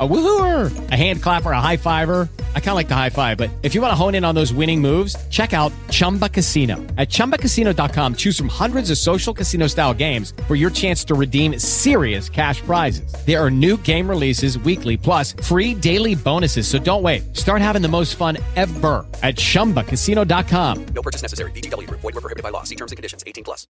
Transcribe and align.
A 0.00 0.06
woohooer, 0.06 0.90
a 0.92 0.94
hand 0.94 1.22
clapper, 1.22 1.50
a 1.50 1.60
high 1.60 1.76
fiver. 1.76 2.28
I 2.54 2.60
kind 2.60 2.68
of 2.68 2.74
like 2.76 2.88
the 2.88 2.94
high 2.94 3.10
five, 3.10 3.36
but 3.36 3.50
if 3.62 3.74
you 3.74 3.80
want 3.80 3.90
to 3.90 3.96
hone 3.96 4.14
in 4.14 4.24
on 4.24 4.34
those 4.34 4.52
winning 4.52 4.80
moves, 4.80 5.16
check 5.28 5.52
out 5.52 5.72
Chumba 5.90 6.28
Casino. 6.28 6.76
At 6.96 7.08
ChumbaCasino.com, 7.08 8.14
choose 8.14 8.36
from 8.36 8.48
hundreds 8.48 8.90
of 8.90 8.98
social 8.98 9.34
casino 9.34 9.66
style 9.66 9.94
games 9.94 10.34
for 10.46 10.54
your 10.54 10.70
chance 10.70 11.02
to 11.06 11.14
redeem 11.14 11.58
serious 11.58 12.28
cash 12.28 12.60
prizes. 12.60 13.12
There 13.26 13.44
are 13.44 13.50
new 13.50 13.76
game 13.78 14.08
releases 14.08 14.56
weekly, 14.58 14.96
plus 14.96 15.32
free 15.32 15.74
daily 15.74 16.14
bonuses. 16.14 16.68
So 16.68 16.78
don't 16.78 17.02
wait. 17.02 17.36
Start 17.36 17.60
having 17.60 17.82
the 17.82 17.88
most 17.88 18.14
fun 18.14 18.36
ever 18.54 19.04
at 19.24 19.34
ChumbaCasino.com. 19.34 20.86
No 20.94 21.02
purchase 21.02 21.22
necessary. 21.22 21.50
VGW. 21.50 21.90
Void 21.90 22.04
were 22.04 22.12
prohibited 22.12 22.44
by 22.44 22.50
law. 22.50 22.62
See 22.62 22.76
terms 22.76 22.92
and 22.92 22.96
conditions. 22.96 23.24
18 23.26 23.42
plus. 23.42 23.66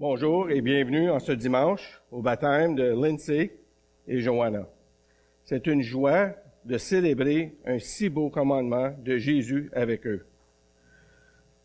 Bonjour 0.00 0.50
et 0.50 0.62
bienvenue 0.62 1.10
en 1.10 1.20
ce 1.20 1.32
dimanche 1.32 1.82
au 2.10 2.22
baptême 2.22 2.74
de 2.74 2.92
Lindsay 2.94 3.52
et 4.08 4.20
Joanna. 4.20 4.66
C'est 5.50 5.66
une 5.66 5.82
joie 5.82 6.30
de 6.64 6.78
célébrer 6.78 7.56
un 7.66 7.80
si 7.80 8.08
beau 8.08 8.30
commandement 8.30 8.94
de 9.04 9.16
Jésus 9.16 9.68
avec 9.72 10.06
eux. 10.06 10.24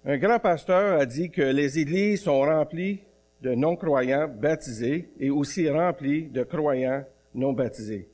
Un 0.06 0.18
grand 0.18 0.40
pasteur 0.40 1.00
a 1.00 1.06
dit 1.06 1.30
que 1.30 1.44
les 1.44 1.78
églises 1.78 2.22
sont 2.22 2.40
remplies 2.40 3.02
de 3.44 3.54
non-croyants 3.54 4.28
baptisés 4.28 5.10
et 5.20 5.30
aussi 5.30 5.70
remplies 5.70 6.24
de 6.30 6.42
croyants 6.42 7.04
non 7.36 7.54
baptisés. 7.54 8.10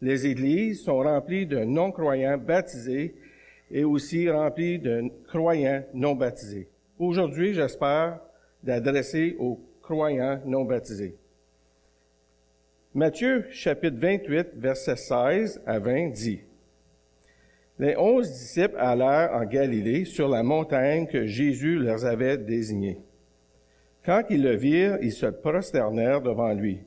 Les 0.00 0.28
églises 0.28 0.84
sont 0.84 1.00
remplies 1.00 1.44
de 1.44 1.58
non-croyants 1.58 2.38
baptisés 2.38 3.16
et 3.68 3.82
aussi 3.82 4.30
remplies 4.30 4.78
de 4.78 5.10
croyants 5.26 5.82
non 5.92 6.14
baptisés. 6.14 6.68
Aujourd'hui, 7.00 7.52
j'espère 7.52 8.20
d'adresser 8.62 9.34
aux 9.40 9.60
croyants 9.82 10.40
non 10.46 10.62
baptisés. 10.62 11.16
Matthieu 12.92 13.44
chapitre 13.52 13.98
28, 14.00 14.48
verset 14.56 14.96
16 14.96 15.62
à 15.64 15.78
20 15.78 16.08
dit, 16.08 16.40
Les 17.78 17.96
onze 17.96 18.32
disciples 18.32 18.74
allèrent 18.78 19.30
en 19.32 19.44
Galilée 19.44 20.04
sur 20.04 20.28
la 20.28 20.42
montagne 20.42 21.06
que 21.06 21.24
Jésus 21.24 21.78
leur 21.78 22.04
avait 22.04 22.36
désignée. 22.36 22.98
Quand 24.04 24.24
ils 24.28 24.42
le 24.42 24.56
virent, 24.56 24.98
ils 25.02 25.12
se 25.12 25.26
prosternèrent 25.26 26.20
devant 26.20 26.52
lui. 26.52 26.80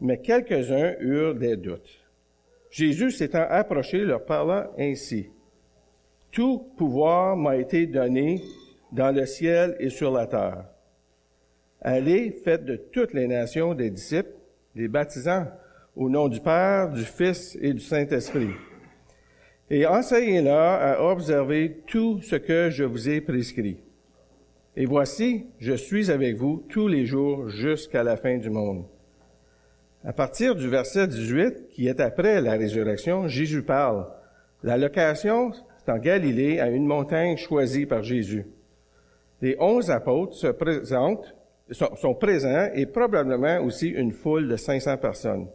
Mais 0.00 0.18
quelques-uns 0.18 0.96
eurent 0.98 1.36
des 1.36 1.56
doutes. 1.56 2.04
Jésus 2.70 3.12
s'étant 3.12 3.46
approché 3.48 3.98
leur 3.98 4.24
parla 4.24 4.72
ainsi. 4.76 5.30
Tout 6.32 6.66
pouvoir 6.76 7.36
m'a 7.36 7.58
été 7.58 7.86
donné 7.86 8.42
dans 8.90 9.14
le 9.14 9.24
ciel 9.26 9.76
et 9.78 9.88
sur 9.90 10.10
la 10.10 10.26
terre. 10.26 10.64
Allez, 11.80 12.32
faites 12.32 12.64
de 12.64 12.74
toutes 12.74 13.12
les 13.12 13.28
nations 13.28 13.74
des 13.74 13.90
disciples, 13.90 14.34
les 14.74 14.88
baptisant 14.88 15.46
au 15.96 16.08
nom 16.08 16.28
du 16.28 16.40
Père, 16.40 16.90
du 16.90 17.04
Fils 17.04 17.56
et 17.60 17.72
du 17.72 17.80
Saint-Esprit. 17.80 18.50
Et 19.70 19.86
enseignez-leur 19.86 20.80
à 20.80 21.10
observer 21.10 21.82
tout 21.86 22.20
ce 22.22 22.36
que 22.36 22.70
je 22.70 22.84
vous 22.84 23.08
ai 23.08 23.20
prescrit. 23.20 23.78
Et 24.76 24.86
voici, 24.86 25.46
je 25.58 25.74
suis 25.74 26.10
avec 26.10 26.36
vous 26.36 26.64
tous 26.68 26.88
les 26.88 27.04
jours 27.04 27.48
jusqu'à 27.48 28.02
la 28.02 28.16
fin 28.16 28.38
du 28.38 28.50
monde. 28.50 28.84
À 30.04 30.12
partir 30.12 30.56
du 30.56 30.68
verset 30.68 31.06
18, 31.06 31.68
qui 31.68 31.86
est 31.86 32.00
après 32.00 32.40
la 32.40 32.52
résurrection, 32.52 33.28
Jésus 33.28 33.62
parle. 33.62 34.06
La 34.62 34.76
location, 34.76 35.52
c'est 35.52 35.92
en 35.92 35.98
Galilée, 35.98 36.58
à 36.58 36.68
une 36.70 36.86
montagne 36.86 37.36
choisie 37.36 37.86
par 37.86 38.02
Jésus. 38.02 38.46
Les 39.42 39.56
onze 39.60 39.90
apôtres 39.90 40.34
se 40.34 40.46
présentent 40.48 41.34
sont, 41.70 42.14
présents 42.14 42.68
et 42.74 42.86
probablement 42.86 43.60
aussi 43.60 43.88
une 43.88 44.12
foule 44.12 44.48
de 44.48 44.56
500 44.56 44.96
personnes. 44.98 45.46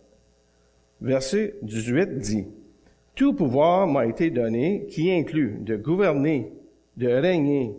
Verset 1.02 1.56
18 1.62 2.18
dit, 2.18 2.46
Tout 3.16 3.34
pouvoir 3.34 3.88
m'a 3.88 4.06
été 4.06 4.30
donné 4.30 4.86
qui 4.90 5.12
inclut 5.12 5.58
de 5.62 5.76
gouverner, 5.76 6.52
de 6.96 7.08
régner, 7.08 7.76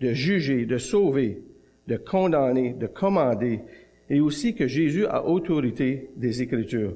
de 0.00 0.12
juger, 0.12 0.66
de 0.66 0.78
sauver, 0.78 1.42
de 1.86 1.96
condamner, 1.96 2.72
de 2.72 2.86
commander, 2.86 3.60
et 4.08 4.20
aussi 4.20 4.54
que 4.54 4.66
Jésus 4.66 5.06
a 5.06 5.24
autorité 5.24 6.10
des 6.16 6.42
Écritures. 6.42 6.94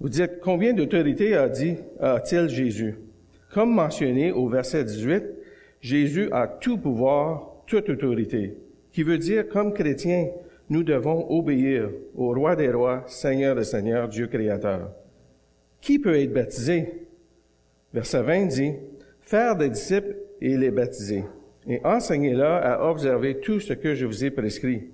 Vous 0.00 0.08
dites, 0.08 0.40
combien 0.42 0.74
d'autorité 0.74 1.34
a 1.34 1.48
dit, 1.48 1.76
a-t-il 1.98 2.48
Jésus? 2.48 2.96
Comme 3.52 3.72
mentionné 3.72 4.32
au 4.32 4.48
verset 4.48 4.84
18, 4.84 5.24
Jésus 5.80 6.28
a 6.32 6.46
tout 6.46 6.76
pouvoir, 6.76 7.62
toute 7.66 7.88
autorité 7.88 8.54
qui 8.94 9.02
veut 9.02 9.18
dire, 9.18 9.48
comme 9.48 9.74
chrétiens, 9.74 10.28
nous 10.70 10.84
devons 10.84 11.28
obéir 11.28 11.90
au 12.14 12.32
roi 12.32 12.54
des 12.54 12.70
rois, 12.70 13.02
Seigneur 13.08 13.56
des 13.56 13.64
seigneurs, 13.64 14.08
Dieu 14.08 14.28
créateur. 14.28 14.92
Qui 15.80 15.98
peut 15.98 16.16
être 16.16 16.32
baptisé? 16.32 17.08
Verset 17.92 18.22
20 18.22 18.46
dit, 18.46 18.72
faire 19.20 19.56
des 19.56 19.68
disciples 19.68 20.16
et 20.40 20.56
les 20.56 20.70
baptiser, 20.70 21.24
et 21.66 21.80
enseignez-leur 21.84 22.64
à 22.64 22.88
observer 22.88 23.40
tout 23.40 23.58
ce 23.58 23.72
que 23.72 23.94
je 23.94 24.06
vous 24.06 24.24
ai 24.24 24.30
prescrit. 24.30 24.84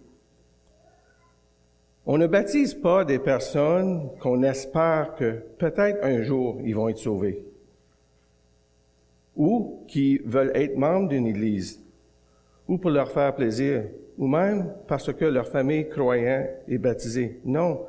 On 2.07 2.17
ne 2.17 2.27
baptise 2.27 2.73
pas 2.73 3.05
des 3.05 3.19
personnes 3.19 4.09
qu'on 4.19 4.43
espère 4.43 5.15
que 5.15 5.43
peut-être 5.59 6.03
un 6.03 6.23
jour 6.23 6.59
ils 6.65 6.75
vont 6.75 6.89
être 6.89 6.97
sauvés, 6.97 7.45
ou 9.37 9.85
qui 9.89 10.23
veulent 10.25 10.53
être 10.55 10.79
membres 10.79 11.09
d'une 11.09 11.27
église 11.27 11.80
ou 12.71 12.79
pour 12.79 12.93
leur 12.93 13.11
faire 13.11 13.35
plaisir, 13.35 13.83
ou 14.17 14.29
même 14.29 14.73
parce 14.87 15.13
que 15.13 15.25
leur 15.25 15.49
famille 15.49 15.89
croyante 15.89 16.47
est 16.69 16.79
baptisée. 16.79 17.41
Non, 17.45 17.81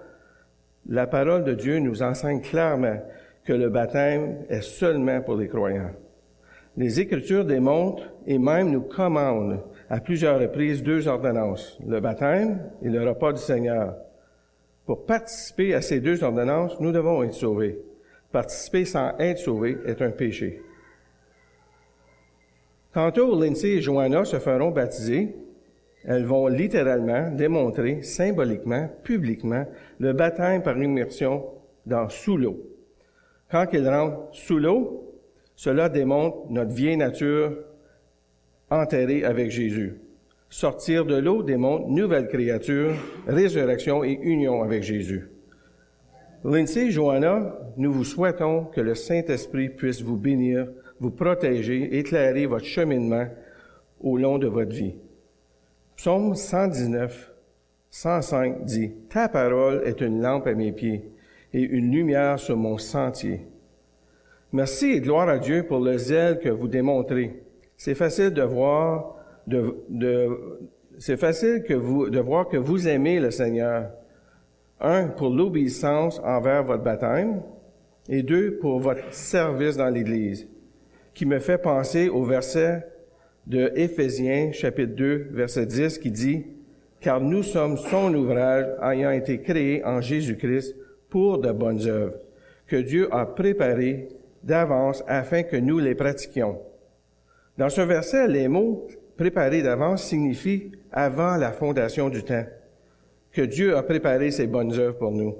la 0.90 1.06
parole 1.06 1.44
de 1.44 1.54
Dieu 1.54 1.78
nous 1.78 2.02
enseigne 2.02 2.42
clairement 2.42 3.00
que 3.46 3.54
le 3.54 3.70
baptême 3.70 4.38
est 4.50 4.64
seulement 4.64 5.22
pour 5.22 5.36
les 5.36 5.48
croyants. 5.48 5.92
Les 6.78 7.00
Écritures 7.00 7.46
démontrent 7.46 8.10
et 8.26 8.40
même 8.40 8.72
nous 8.72 8.82
commandent 8.82 9.60
à 9.88 10.00
plusieurs 10.00 10.40
reprises 10.40 10.82
deux 10.82 11.08
ordonnances, 11.08 11.78
le 11.88 12.00
baptême 12.00 12.60
et 12.82 12.90
le 12.90 13.08
repas 13.08 13.34
du 13.34 13.42
Seigneur. 13.42 13.94
Pour 14.88 15.06
participer 15.06 15.76
à 15.76 15.82
ces 15.82 16.00
deux 16.00 16.24
ordonnances, 16.24 16.80
nous 16.80 16.92
devons 16.92 17.22
être 17.22 17.36
sauvés. 17.36 17.78
Participer 18.32 18.86
sans 18.86 19.16
être 19.20 19.38
sauvé 19.38 19.78
est 19.86 20.02
un 20.02 20.10
péché. 20.10 20.64
Quant 22.94 23.12
Lindsay 23.40 23.70
et 23.70 23.82
Joanna 23.82 24.26
se 24.26 24.38
feront 24.38 24.72
baptiser, 24.72 25.34
elles 26.04 26.26
vont 26.26 26.48
littéralement 26.48 27.32
démontrer 27.32 28.02
symboliquement, 28.02 28.90
publiquement, 29.04 29.66
le 30.00 30.14
baptême 30.14 30.62
par 30.62 30.78
immersion 30.78 31.46
dans 31.86 32.10
sous 32.10 32.38
l'eau. 32.38 32.60
Quand 33.50 33.68
ils 33.72 33.88
rentrent 33.88 34.28
sous 34.34 34.58
l'eau, 34.58 35.20
cela 35.56 35.90
démontre 35.90 36.50
notre 36.50 36.72
vieille 36.72 36.98
nature 36.98 37.56
enterrée 38.70 39.24
avec 39.24 39.52
Jésus. 39.52 40.02
Sortir 40.50 41.06
de 41.06 41.16
l'eau 41.16 41.44
démontre 41.44 41.88
nouvelle 41.88 42.28
créature, 42.28 42.94
résurrection 43.28 44.04
et 44.04 44.20
union 44.22 44.64
avec 44.64 44.84
Jésus. 44.84 45.30
Lindsay 46.44 46.88
et 46.88 46.92
Joanna, 46.92 47.58
nous 47.78 47.94
vous 47.94 48.04
souhaitons 48.04 48.66
que 48.66 48.82
le 48.82 48.96
Saint-Esprit 48.96 49.70
puisse 49.70 50.02
vous 50.02 50.18
bénir 50.18 50.68
vous 51.02 51.10
protéger, 51.10 51.98
éclairer 51.98 52.46
votre 52.46 52.64
cheminement 52.64 53.26
au 54.00 54.18
long 54.18 54.38
de 54.38 54.48
votre 54.48 54.72
vie. 54.72 54.94
Psaume 55.98 56.36
119, 56.36 57.34
105 57.90 58.64
dit, 58.66 58.92
Ta 59.10 59.28
parole 59.28 59.82
est 59.84 60.00
une 60.00 60.22
lampe 60.22 60.46
à 60.46 60.54
mes 60.54 60.72
pieds 60.72 61.12
et 61.54 61.62
une 61.62 61.92
lumière 61.92 62.40
sur 62.40 62.56
mon 62.56 62.78
sentier. 62.78 63.42
Merci 64.54 64.92
et 64.92 65.02
gloire 65.02 65.28
à 65.28 65.40
Dieu 65.40 65.66
pour 65.66 65.80
le 65.80 65.98
zèle 65.98 66.40
que 66.40 66.50
vous 66.50 66.68
démontrez. 66.68 67.42
C'est 67.78 67.96
facile 67.96 68.30
de 68.30 68.44
voir, 68.44 69.16
c'est 71.00 71.18
facile 71.18 71.64
que 71.64 72.10
de 72.10 72.20
voir 72.20 72.48
que 72.48 72.58
vous 72.58 72.88
aimez 72.88 73.20
le 73.20 73.32
Seigneur. 73.32 73.90
Un, 74.80 75.08
pour 75.08 75.32
l'obéissance 75.32 76.20
envers 76.24 76.64
votre 76.64 76.84
baptême, 76.84 77.42
et 78.08 78.22
deux, 78.22 78.58
pour 78.58 78.80
votre 78.80 79.12
service 79.14 79.78
dans 79.78 79.90
l'Église 79.90 80.48
qui 81.14 81.26
me 81.26 81.40
fait 81.40 81.58
penser 81.58 82.10
au 82.10 82.24
verset 82.24 82.88
de 83.48 83.72
Éphésiens 83.76 84.52
chapitre 84.52 84.94
2 84.96 85.28
verset 85.32 85.66
10 85.66 85.98
qui 85.98 86.12
dit 86.12 86.46
car 87.00 87.20
nous 87.20 87.44
sommes 87.44 87.78
son 87.78 88.14
ouvrage 88.14 88.68
ayant 88.84 89.12
été 89.12 89.40
créé 89.40 89.84
en 89.84 90.02
Jésus-Christ 90.02 90.76
pour 91.10 91.40
de 91.40 91.52
bonnes 91.52 91.88
œuvres 91.88 92.16
que 92.68 92.78
Dieu 92.78 93.14
a 93.14 93.26
préparées 93.26 94.08
d'avance 94.44 95.04
afin 95.08 95.44
que 95.44 95.58
nous 95.58 95.80
les 95.80 95.96
pratiquions. 95.96 96.60
Dans 97.58 97.70
ce 97.70 97.82
verset, 97.82 98.28
les 98.28 98.48
mots 98.48 98.88
préparés 99.18 99.62
d'avance 99.62 100.04
signifient 100.04 100.72
avant 100.92 101.36
la 101.36 101.52
fondation 101.52 102.10
du 102.10 102.24
temps, 102.24 102.46
que 103.34 103.42
Dieu 103.42 103.76
a 103.76 103.84
préparé 103.84 104.32
ses 104.32 104.48
bonnes 104.48 104.74
œuvres 104.80 104.98
pour 104.98 105.12
nous. 105.12 105.36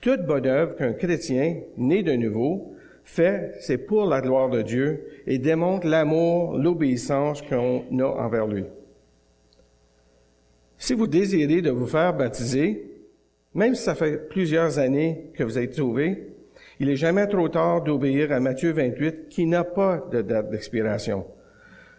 Toute 0.00 0.26
bonne 0.26 0.46
œuvre 0.46 0.76
qu'un 0.76 0.92
chrétien, 0.92 1.60
né 1.76 2.02
de 2.02 2.12
nouveau, 2.12 2.74
fait, 3.08 3.54
c'est 3.60 3.78
pour 3.78 4.06
la 4.06 4.20
gloire 4.20 4.50
de 4.50 4.62
Dieu 4.62 5.06
et 5.26 5.38
démontre 5.38 5.86
l'amour, 5.86 6.56
l'obéissance 6.58 7.42
qu'on 7.42 7.84
a 7.98 8.04
envers 8.04 8.46
lui. 8.46 8.64
Si 10.76 10.94
vous 10.94 11.06
désirez 11.06 11.62
de 11.62 11.70
vous 11.70 11.86
faire 11.86 12.14
baptiser, 12.14 12.90
même 13.54 13.74
si 13.74 13.82
ça 13.82 13.94
fait 13.94 14.28
plusieurs 14.28 14.78
années 14.78 15.30
que 15.34 15.42
vous 15.42 15.58
êtes 15.58 15.74
sauvé, 15.74 16.28
il 16.80 16.90
est 16.90 16.96
jamais 16.96 17.26
trop 17.26 17.48
tard 17.48 17.82
d'obéir 17.82 18.30
à 18.30 18.40
Matthieu 18.40 18.72
28 18.72 19.28
qui 19.28 19.46
n'a 19.46 19.64
pas 19.64 20.06
de 20.12 20.22
date 20.22 20.50
d'expiration. 20.50 21.26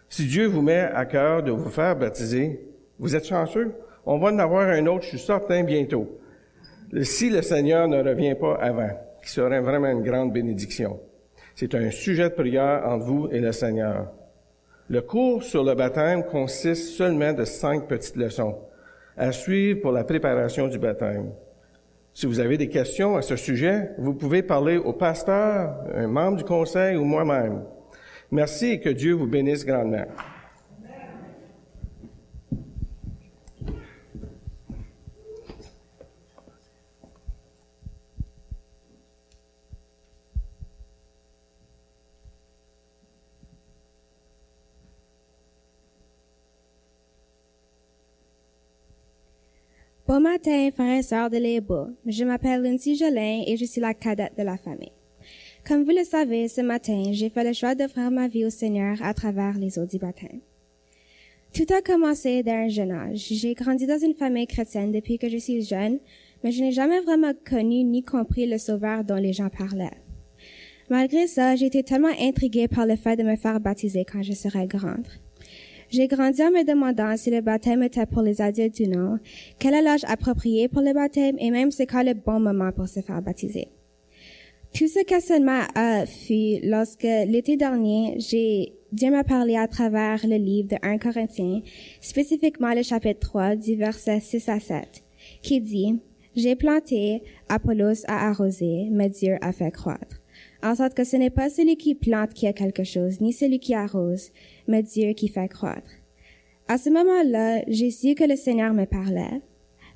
Si 0.08 0.26
Dieu 0.26 0.46
vous 0.46 0.62
met 0.62 0.88
à 0.94 1.04
cœur 1.06 1.42
de 1.42 1.50
vous 1.50 1.68
faire 1.68 1.96
baptiser, 1.96 2.60
vous 2.98 3.14
êtes 3.14 3.26
chanceux. 3.26 3.72
On 4.06 4.18
va 4.18 4.28
en 4.28 4.38
avoir 4.38 4.68
un 4.68 4.86
autre, 4.86 5.04
je 5.04 5.10
suis 5.10 5.18
certain, 5.18 5.64
bientôt. 5.64 6.18
Si 7.02 7.30
le 7.30 7.42
Seigneur 7.42 7.88
ne 7.88 8.02
revient 8.02 8.34
pas 8.34 8.54
avant, 8.54 8.90
qui 9.22 9.30
serait 9.30 9.60
vraiment 9.60 9.90
une 9.90 10.02
grande 10.02 10.32
bénédiction. 10.32 11.00
C'est 11.54 11.74
un 11.74 11.90
sujet 11.90 12.30
de 12.30 12.34
prière 12.34 12.82
entre 12.86 13.04
vous 13.04 13.28
et 13.30 13.40
le 13.40 13.52
Seigneur. 13.52 14.12
Le 14.88 15.02
cours 15.02 15.42
sur 15.42 15.62
le 15.62 15.74
baptême 15.74 16.24
consiste 16.24 16.96
seulement 16.96 17.32
de 17.32 17.44
cinq 17.44 17.86
petites 17.86 18.16
leçons 18.16 18.58
à 19.16 19.32
suivre 19.32 19.80
pour 19.80 19.92
la 19.92 20.04
préparation 20.04 20.66
du 20.66 20.78
baptême. 20.78 21.32
Si 22.14 22.26
vous 22.26 22.40
avez 22.40 22.56
des 22.56 22.68
questions 22.68 23.16
à 23.16 23.22
ce 23.22 23.36
sujet, 23.36 23.90
vous 23.98 24.14
pouvez 24.14 24.42
parler 24.42 24.78
au 24.78 24.92
pasteur, 24.92 25.76
un 25.94 26.08
membre 26.08 26.38
du 26.38 26.44
conseil 26.44 26.96
ou 26.96 27.04
moi-même. 27.04 27.62
Merci 28.30 28.72
et 28.72 28.80
que 28.80 28.88
Dieu 28.88 29.12
vous 29.14 29.26
bénisse 29.26 29.64
grandement. 29.64 30.06
Bon 50.10 50.18
de. 50.42 51.94
Je 52.06 52.24
m'appelle 52.24 52.62
Lindsay 52.62 52.94
Jolin 52.94 53.42
et 53.46 53.56
je 53.56 53.64
suis 53.64 53.80
la 53.80 53.94
cadette 53.94 54.32
de 54.38 54.42
la 54.42 54.56
famille. 54.56 54.92
Comme 55.66 55.84
vous 55.84 55.90
le 55.90 56.04
savez, 56.04 56.48
ce 56.48 56.62
matin, 56.62 57.10
j'ai 57.12 57.28
fait 57.28 57.44
le 57.44 57.52
choix 57.52 57.74
d'offrir 57.74 58.10
ma 58.10 58.28
vie 58.28 58.44
au 58.44 58.50
Seigneur 58.50 58.96
à 59.02 59.12
travers 59.14 59.58
les 59.58 59.78
eaux 59.78 59.86
du 59.86 59.98
baptême. 59.98 60.40
Tout 61.52 61.66
a 61.74 61.82
commencé 61.82 62.42
dès 62.42 62.52
un 62.52 62.68
jeune 62.68 62.92
âge. 62.92 63.26
J'ai 63.30 63.54
grandi 63.54 63.86
dans 63.86 63.98
une 63.98 64.14
famille 64.14 64.46
chrétienne 64.46 64.92
depuis 64.92 65.18
que 65.18 65.28
je 65.28 65.36
suis 65.36 65.62
jeune, 65.62 65.98
mais 66.42 66.52
je 66.52 66.62
n'ai 66.62 66.72
jamais 66.72 67.00
vraiment 67.00 67.32
connu 67.48 67.84
ni 67.84 68.02
compris 68.02 68.46
le 68.46 68.58
Sauveur 68.58 69.04
dont 69.04 69.16
les 69.16 69.32
gens 69.32 69.50
parlaient. 69.50 69.90
Malgré 70.88 71.26
ça, 71.26 71.54
été 71.54 71.82
tellement 71.82 72.14
intriguée 72.18 72.68
par 72.68 72.86
le 72.86 72.96
fait 72.96 73.16
de 73.16 73.22
me 73.22 73.36
faire 73.36 73.60
baptiser 73.60 74.04
quand 74.04 74.22
je 74.22 74.32
serais 74.32 74.66
grande. 74.66 75.06
J'ai 75.90 76.06
grandi 76.06 76.40
en 76.42 76.52
me 76.52 76.64
demandant 76.64 77.16
si 77.16 77.30
le 77.30 77.40
baptême 77.40 77.82
était 77.82 78.06
pour 78.06 78.22
les 78.22 78.40
adultes 78.40 78.78
ou 78.78 78.88
non, 78.88 79.18
quel 79.58 79.74
est 79.74 79.82
l'âge 79.82 80.04
approprié 80.06 80.68
pour 80.68 80.82
le 80.82 80.92
baptême 80.92 81.36
et 81.40 81.50
même 81.50 81.72
c'est 81.72 81.86
quand 81.86 82.04
le 82.04 82.14
bon 82.14 82.38
moment 82.38 82.70
pour 82.70 82.86
se 82.86 83.00
faire 83.00 83.20
baptiser. 83.20 83.68
Tout 84.72 84.86
ce 84.86 85.04
questionnement 85.04 85.62
a 85.74 86.06
fut 86.06 86.60
lorsque 86.62 87.02
l'été 87.02 87.56
dernier, 87.56 88.14
j'ai 88.18 88.72
Dieu 88.92 89.10
m'a 89.10 89.24
parlé 89.24 89.56
à 89.56 89.66
travers 89.66 90.24
le 90.24 90.36
livre 90.36 90.68
de 90.68 90.76
1 90.82 90.98
Corinthiens, 90.98 91.60
spécifiquement 92.00 92.72
le 92.72 92.82
chapitre 92.82 93.20
3 93.20 93.56
du 93.56 93.74
verset 93.74 94.20
6 94.20 94.48
à 94.48 94.60
7, 94.60 95.02
qui 95.42 95.60
dit, 95.60 96.00
J'ai 96.34 96.56
planté, 96.56 97.22
Apollos 97.48 98.04
a 98.08 98.28
arrosé, 98.28 98.88
mais 98.90 99.08
Dieu 99.08 99.36
a 99.40 99.52
fait 99.52 99.70
croître. 99.70 100.19
En 100.62 100.74
sorte 100.74 100.94
que 100.94 101.04
ce 101.04 101.16
n'est 101.16 101.30
pas 101.30 101.48
celui 101.48 101.76
qui 101.76 101.94
plante 101.94 102.34
qui 102.34 102.46
a 102.46 102.52
quelque 102.52 102.84
chose, 102.84 103.20
ni 103.20 103.32
celui 103.32 103.58
qui 103.58 103.74
arrose, 103.74 104.30
mais 104.68 104.82
Dieu 104.82 105.12
qui 105.12 105.28
fait 105.28 105.48
croître. 105.48 105.90
À 106.68 106.76
ce 106.76 106.90
moment-là, 106.90 107.62
j'ai 107.66 107.90
su 107.90 108.14
que 108.14 108.24
le 108.24 108.36
Seigneur 108.36 108.74
me 108.74 108.84
parlait. 108.84 109.40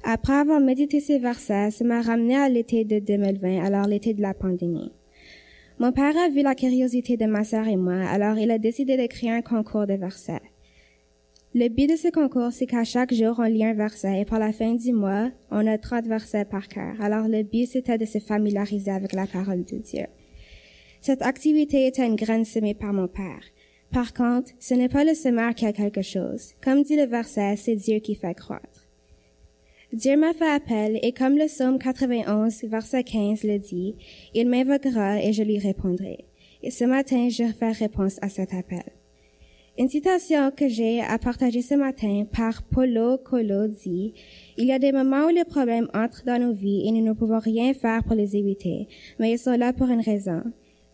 Après 0.03 0.35
avoir 0.35 0.61
médité 0.61 1.01
ces 1.01 1.19
versets, 1.19 1.71
ça 1.71 1.85
m'a 1.85 2.01
ramené 2.01 2.37
à 2.37 2.49
l'été 2.49 2.85
de 2.85 2.99
2020, 2.99 3.65
alors 3.65 3.87
l'été 3.87 4.15
de 4.15 4.23
la 4.23 4.35
pandémie. 4.35 4.93
Mon 5.79 5.93
père 5.93 6.17
a 6.17 6.29
vu 6.29 6.43
la 6.43 6.55
curiosité 6.55 7.17
de 7.17 7.27
ma 7.27 7.45
sœur 7.45 7.67
et 7.69 7.77
moi, 7.77 8.01
alors 8.09 8.39
il 8.39 8.51
a 8.51 8.59
décidé 8.59 8.97
de 8.97 9.07
créer 9.07 9.31
un 9.31 9.43
concours 9.43 9.87
de 9.87 9.95
versets. 9.95 10.43
Le 11.55 11.69
but 11.69 11.89
de 11.89 11.97
ce 11.97 12.09
concours, 12.09 12.53
c'est 12.53 12.67
qu'à 12.67 12.85
chaque 12.85 13.15
jour, 13.15 13.37
on 13.39 13.45
lit 13.45 13.65
un 13.65 13.75
verset 13.75 14.21
et 14.21 14.25
par 14.25 14.39
la 14.39 14.53
fin 14.53 14.75
du 14.75 14.93
mois, 14.93 15.31
on 15.51 15.67
a 15.67 15.79
30 15.79 16.07
versets 16.07 16.45
par 16.45 16.69
cœur. 16.69 16.95
Alors 17.01 17.29
le 17.29 17.43
but, 17.43 17.67
c'était 17.67 17.99
de 17.99 18.05
se 18.05 18.19
familiariser 18.19 18.91
avec 18.91 19.13
la 19.13 19.27
parole 19.27 19.65
de 19.65 19.77
Dieu. 19.77 20.07
Cette 21.07 21.21
activité 21.21 21.87
était 21.87 22.07
une 22.07 22.17
graine 22.17 22.47
semée 22.47 22.73
par 22.73 22.95
mon 22.95 23.09
père. 23.09 23.43
Par 23.93 24.15
contre, 24.15 24.53
ce 24.59 24.73
n'est 24.73 24.89
pas 24.89 25.05
le 25.05 25.13
semeur 25.13 25.55
qui 25.55 25.67
a 25.67 25.75
quelque 25.75 26.01
chose. 26.01 26.55
Comme 26.65 26.83
dit 26.83 26.97
le 26.97 27.05
verset, 27.05 27.57
c'est 27.57 27.77
Dieu 27.77 27.99
qui 27.99 28.15
fait 28.15 28.33
croître. 28.33 28.89
Dieu 29.93 30.17
m'a 30.17 30.33
fait 30.33 30.49
appel 30.49 30.99
et 31.03 31.13
comme 31.13 31.37
le 31.37 31.45
psaume 31.45 31.79
91, 31.79 32.65
verset 32.65 33.05
15 33.05 33.43
le 33.43 33.59
dit, 33.59 33.97
il 34.33 34.49
m'invoquera 34.49 35.23
et 35.23 35.35
je 35.35 35.43
lui 35.43 35.59
répondrai. 35.59 36.25
Et 36.63 36.71
ce 36.71 36.85
matin, 36.85 37.29
je 37.29 37.53
fais 37.53 37.73
réponse 37.73 38.17
à 38.23 38.31
cet 38.31 38.55
appel. 38.55 38.85
Une 39.77 39.91
citation 39.91 40.53
que 40.53 40.69
j'ai 40.69 41.03
à 41.03 41.19
partager 41.19 41.61
ce 41.61 41.75
matin 41.75 42.25
par 42.33 42.63
Polo 42.63 43.19
Colo 43.19 43.69
dit, 43.69 44.15
il 44.57 44.65
y 44.65 44.73
a 44.73 44.79
des 44.79 44.93
moments 44.93 45.27
où 45.27 45.35
les 45.35 45.45
problèmes 45.45 45.91
entrent 45.93 46.25
dans 46.25 46.41
nos 46.41 46.55
vies 46.55 46.89
et 46.89 46.93
nous 46.93 47.05
ne 47.05 47.13
pouvons 47.13 47.41
rien 47.41 47.75
faire 47.75 48.03
pour 48.05 48.15
les 48.15 48.37
éviter, 48.37 48.89
mais 49.19 49.33
ils 49.33 49.39
sont 49.39 49.59
là 49.59 49.75
pour 49.75 49.89
une 49.89 50.01
raison. 50.01 50.43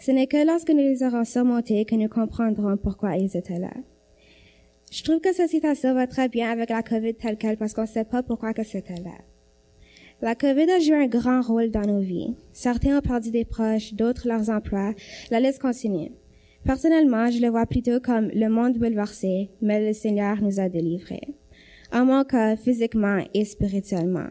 Ce 0.01 0.11
n'est 0.11 0.27
que 0.27 0.47
lorsque 0.47 0.71
nous 0.71 0.79
les 0.79 1.03
aurons 1.03 1.25
surmontés 1.25 1.85
que 1.85 1.95
nous 1.95 2.09
comprendrons 2.09 2.79
pourquoi 2.79 3.17
ils 3.17 3.37
étaient 3.37 3.59
là. 3.59 3.75
Je 4.91 5.05
trouve 5.05 5.21
que 5.21 5.33
cette 5.35 5.51
citation 5.51 5.93
va 5.95 6.07
très 6.07 6.31
bien 6.31 6.51
avec 6.51 6.71
la 6.71 6.83
COVID 6.83 7.15
telle 7.15 7.37
qu'elle 7.37 7.59
parce 7.59 7.75
qu'on 7.75 7.83
ne 7.83 7.87
sait 7.87 8.05
pas 8.05 8.23
pourquoi 8.23 8.55
que 8.55 8.63
c'était 8.65 8.95
là. 8.95 9.19
La 10.23 10.35
COVID 10.35 10.71
a 10.71 10.81
joué 10.81 10.97
un 10.97 11.07
grand 11.07 11.43
rôle 11.43 11.71
dans 11.71 11.87
nos 11.87 12.01
vies. 12.01 12.35
Certains 12.55 12.97
ont 12.97 13.03
perdu 13.03 13.31
des 13.31 13.45
proches, 13.45 13.93
d'autres 13.93 14.27
leurs 14.27 14.49
emplois. 14.49 14.95
La 15.31 15.39
liste 15.39 15.61
continue. 15.61 16.13
Personnellement, 16.65 17.31
je 17.31 17.41
le 17.41 17.49
vois 17.49 17.67
plutôt 17.67 18.01
comme 18.01 18.31
le 18.35 18.49
monde 18.49 18.79
bouleversé, 18.79 19.51
mais 19.61 19.87
le 19.87 19.93
Seigneur 19.93 20.43
nous 20.43 20.61
a 20.61 20.71
délivrés. 20.71 21.35
En 21.93 22.07
mon 22.07 22.25
cas, 22.25 22.57
physiquement 22.57 23.23
et 23.35 23.45
spirituellement. 23.45 24.29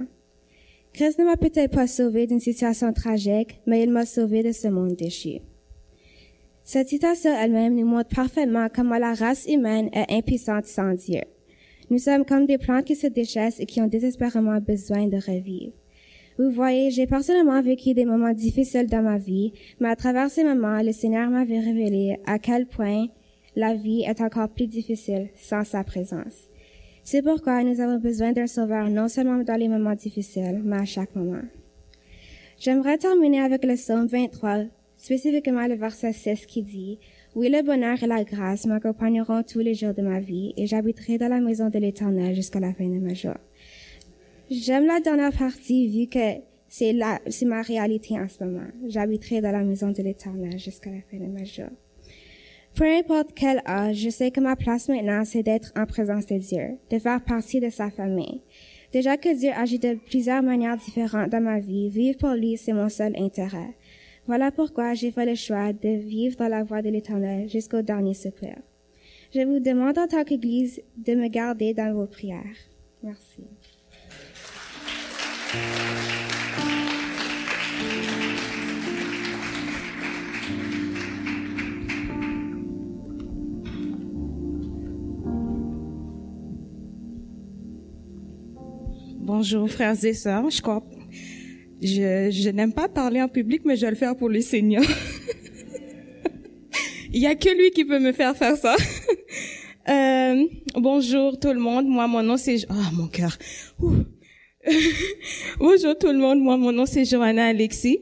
Christ 0.93 1.19
ne 1.19 1.25
m'a 1.25 1.37
peut-être 1.37 1.73
pas 1.73 1.87
sauvé 1.87 2.25
d'une 2.25 2.39
situation 2.39 2.91
tragique, 2.91 3.61
mais 3.67 3.83
il 3.83 3.91
m'a 3.91 4.05
sauvé 4.05 4.43
de 4.43 4.51
ce 4.51 4.67
monde 4.67 4.95
déchu. 4.95 5.41
Cette 6.71 6.89
citation 6.89 7.31
elle-même 7.35 7.73
nous 7.73 7.87
montre 7.87 8.15
parfaitement 8.15 8.67
comment 8.71 8.99
la 8.99 9.15
race 9.15 9.47
humaine 9.47 9.89
est 9.91 10.15
impuissante 10.15 10.65
sans 10.65 10.93
Dieu. 10.93 11.21
Nous 11.89 11.97
sommes 11.97 12.25
comme 12.25 12.45
des 12.45 12.59
plantes 12.59 12.85
qui 12.85 12.95
se 12.95 13.07
déchaissent 13.07 13.59
et 13.59 13.65
qui 13.65 13.81
ont 13.81 13.87
désespérément 13.87 14.59
besoin 14.59 15.07
de 15.07 15.15
revivre. 15.15 15.73
Vous 16.37 16.51
voyez, 16.51 16.91
j'ai 16.91 17.07
personnellement 17.07 17.59
vécu 17.63 17.95
des 17.95 18.05
moments 18.05 18.33
difficiles 18.33 18.85
dans 18.85 19.01
ma 19.01 19.17
vie, 19.17 19.51
mais 19.79 19.89
à 19.89 19.95
travers 19.95 20.29
ces 20.29 20.43
moments, 20.43 20.83
le 20.83 20.91
Seigneur 20.91 21.31
m'avait 21.31 21.59
révélé 21.59 22.19
à 22.27 22.37
quel 22.37 22.67
point 22.67 23.07
la 23.55 23.73
vie 23.73 24.03
est 24.03 24.21
encore 24.21 24.49
plus 24.49 24.67
difficile 24.67 25.29
sans 25.37 25.63
sa 25.63 25.83
présence. 25.83 26.49
C'est 27.03 27.23
pourquoi 27.23 27.63
nous 27.63 27.81
avons 27.81 27.97
besoin 27.97 28.31
d'un 28.31 28.45
sauveur 28.45 28.91
non 28.91 29.07
seulement 29.07 29.41
dans 29.41 29.57
les 29.57 29.69
moments 29.69 29.95
difficiles, 29.95 30.61
mais 30.63 30.77
à 30.77 30.85
chaque 30.85 31.15
moment. 31.15 31.41
J'aimerais 32.59 32.99
terminer 32.99 33.41
avec 33.41 33.65
le 33.65 33.73
psaume 33.73 34.05
23, 34.05 34.65
spécifiquement 34.99 35.65
le 35.65 35.75
verset 35.75 36.13
6 36.13 36.45
qui 36.45 36.61
dit, 36.61 36.99
Oui, 37.33 37.49
le 37.49 37.63
bonheur 37.63 38.03
et 38.03 38.07
la 38.07 38.23
grâce 38.23 38.67
m'accompagneront 38.67 39.41
tous 39.43 39.59
les 39.59 39.73
jours 39.73 39.93
de 39.93 40.03
ma 40.03 40.19
vie, 40.19 40.53
et 40.57 40.67
j'habiterai 40.67 41.17
dans 41.17 41.29
la 41.29 41.39
maison 41.39 41.69
de 41.69 41.79
l'Éternel 41.79 42.35
jusqu'à 42.35 42.59
la 42.59 42.73
fin 42.73 42.87
de 42.87 42.99
ma 42.99 43.13
jour. 43.13 43.35
J'aime 44.51 44.85
la 44.85 44.99
dernière 44.99 45.35
partie 45.35 45.87
vu 45.87 46.07
que 46.07 46.41
c'est 46.67 46.93
la, 46.93 47.19
c'est 47.27 47.45
ma 47.45 47.61
réalité 47.61 48.19
en 48.19 48.27
ce 48.27 48.43
moment. 48.43 48.67
J'habiterai 48.87 49.41
dans 49.41 49.51
la 49.51 49.63
maison 49.63 49.91
de 49.91 50.03
l'Éternel 50.03 50.59
jusqu'à 50.59 50.91
la 50.91 51.01
fin 51.09 51.17
de 51.17 51.31
ma 51.31 51.43
jour. 51.43 51.69
Peu 52.75 52.85
importe 52.85 53.31
quel 53.35 53.61
âge, 53.65 53.97
je 53.97 54.09
sais 54.09 54.31
que 54.31 54.39
ma 54.39 54.55
place 54.55 54.89
maintenant, 54.89 55.23
c'est 55.25 55.43
d'être 55.43 55.71
en 55.75 55.85
présence 55.85 56.25
de 56.27 56.37
Dieu, 56.37 56.77
de 56.89 56.99
faire 56.99 57.23
partie 57.23 57.59
de 57.59 57.69
sa 57.69 57.89
famille. 57.89 58.41
Déjà 58.91 59.17
que 59.17 59.37
Dieu 59.37 59.51
agit 59.55 59.79
de 59.79 59.95
plusieurs 59.95 60.41
manières 60.41 60.77
différentes 60.77 61.29
dans 61.29 61.41
ma 61.41 61.59
vie, 61.59 61.89
vivre 61.89 62.17
pour 62.17 62.31
lui, 62.31 62.57
c'est 62.57 62.73
mon 62.73 62.89
seul 62.89 63.15
intérêt. 63.17 63.75
Voilà 64.29 64.51
pourquoi 64.51 64.93
j'ai 64.93 65.09
fait 65.09 65.25
le 65.25 65.33
choix 65.33 65.73
de 65.73 65.89
vivre 65.89 66.35
dans 66.35 66.49
la 66.49 66.63
voie 66.63 66.83
de 66.83 66.89
l'éternel 66.89 67.49
jusqu'au 67.49 67.81
dernier 67.81 68.13
soupir. 68.13 68.57
Je 69.33 69.41
vous 69.41 69.59
demande 69.59 69.97
en 69.97 70.05
tant 70.05 70.23
qu'Église 70.23 70.83
de 70.97 71.15
me 71.15 71.27
garder 71.29 71.73
dans 71.73 71.91
vos 71.95 72.05
prières. 72.05 72.43
Merci. 73.01 73.41
Bonjour 89.17 89.67
frères 89.71 90.05
et 90.05 90.13
sœurs, 90.13 90.51
je 90.51 90.61
crois, 90.61 90.83
je, 91.81 92.29
je 92.31 92.49
n'aime 92.49 92.73
pas 92.73 92.87
parler 92.89 93.21
en 93.21 93.27
public, 93.27 93.61
mais 93.65 93.75
je 93.75 93.85
vais 93.85 93.91
le 93.91 93.97
faire 93.97 94.15
pour 94.15 94.29
le 94.29 94.41
Seigneur. 94.41 94.83
Il 97.11 97.21
y 97.21 97.25
a 97.25 97.35
que 97.35 97.49
lui 97.49 97.71
qui 97.71 97.85
peut 97.85 97.99
me 97.99 98.11
faire 98.11 98.35
faire 98.35 98.57
ça. 98.57 98.75
Euh, 99.87 100.45
bonjour 100.75 101.39
tout 101.39 101.51
le 101.51 101.59
monde, 101.59 101.87
moi 101.87 102.05
mon 102.05 102.21
nom 102.21 102.37
c'est... 102.37 102.57
Ah 102.69 102.91
mon 102.93 103.07
cœur. 103.07 103.35
bonjour 105.57 105.97
tout 105.97 106.11
le 106.11 106.19
monde, 106.19 106.39
moi 106.41 106.57
mon 106.57 106.71
nom 106.71 106.85
c'est 106.85 107.05
Johanna 107.05 107.47
Alexis. 107.47 107.99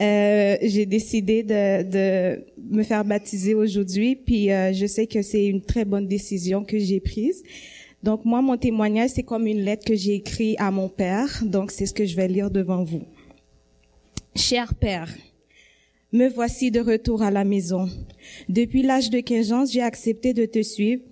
Euh, 0.00 0.56
j'ai 0.62 0.86
décidé 0.86 1.42
de, 1.42 1.82
de 1.82 2.46
me 2.70 2.82
faire 2.82 3.04
baptiser 3.04 3.52
aujourd'hui, 3.52 4.16
puis 4.16 4.50
euh, 4.50 4.72
je 4.72 4.86
sais 4.86 5.06
que 5.06 5.20
c'est 5.20 5.44
une 5.44 5.60
très 5.60 5.84
bonne 5.84 6.06
décision 6.06 6.64
que 6.64 6.78
j'ai 6.78 7.00
prise. 7.00 7.42
Donc 8.02 8.24
moi, 8.24 8.40
mon 8.42 8.56
témoignage, 8.56 9.10
c'est 9.10 9.22
comme 9.22 9.46
une 9.46 9.62
lettre 9.62 9.84
que 9.84 9.94
j'ai 9.94 10.14
écrite 10.14 10.56
à 10.58 10.70
mon 10.70 10.88
père. 10.88 11.42
Donc 11.42 11.70
c'est 11.70 11.86
ce 11.86 11.94
que 11.94 12.06
je 12.06 12.14
vais 12.14 12.28
lire 12.28 12.50
devant 12.50 12.84
vous. 12.84 13.02
Cher 14.36 14.74
père, 14.74 15.12
me 16.12 16.28
voici 16.28 16.70
de 16.70 16.80
retour 16.80 17.22
à 17.22 17.30
la 17.30 17.44
maison. 17.44 17.88
Depuis 18.48 18.82
l'âge 18.82 19.10
de 19.10 19.20
15 19.20 19.52
ans, 19.52 19.64
j'ai 19.66 19.82
accepté 19.82 20.32
de 20.32 20.46
te 20.46 20.62
suivre. 20.62 21.02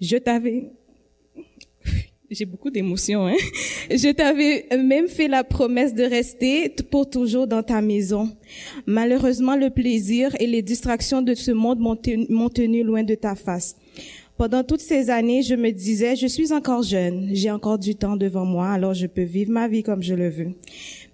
Je 0.00 0.16
t'avais 0.16 0.70
j'ai 2.30 2.44
beaucoup 2.44 2.70
d'émotions, 2.70 3.26
hein. 3.26 3.36
Je 3.90 4.12
t'avais 4.12 4.66
même 4.76 5.08
fait 5.08 5.28
la 5.28 5.44
promesse 5.44 5.94
de 5.94 6.04
rester 6.04 6.70
pour 6.90 7.10
toujours 7.10 7.46
dans 7.46 7.62
ta 7.62 7.80
maison. 7.80 8.30
Malheureusement, 8.86 9.56
le 9.56 9.70
plaisir 9.70 10.34
et 10.40 10.46
les 10.46 10.62
distractions 10.62 11.22
de 11.22 11.34
ce 11.34 11.50
monde 11.50 11.80
m'ont 11.80 12.48
tenu 12.48 12.82
loin 12.82 13.02
de 13.02 13.14
ta 13.14 13.34
face. 13.34 13.76
Pendant 14.36 14.62
toutes 14.62 14.82
ces 14.82 15.08
années, 15.08 15.42
je 15.42 15.54
me 15.54 15.70
disais, 15.70 16.14
je 16.14 16.26
suis 16.26 16.52
encore 16.52 16.82
jeune, 16.82 17.30
j'ai 17.32 17.50
encore 17.50 17.78
du 17.78 17.94
temps 17.94 18.18
devant 18.18 18.44
moi, 18.44 18.68
alors 18.68 18.92
je 18.92 19.06
peux 19.06 19.22
vivre 19.22 19.50
ma 19.50 19.66
vie 19.66 19.82
comme 19.82 20.02
je 20.02 20.14
le 20.14 20.28
veux. 20.28 20.50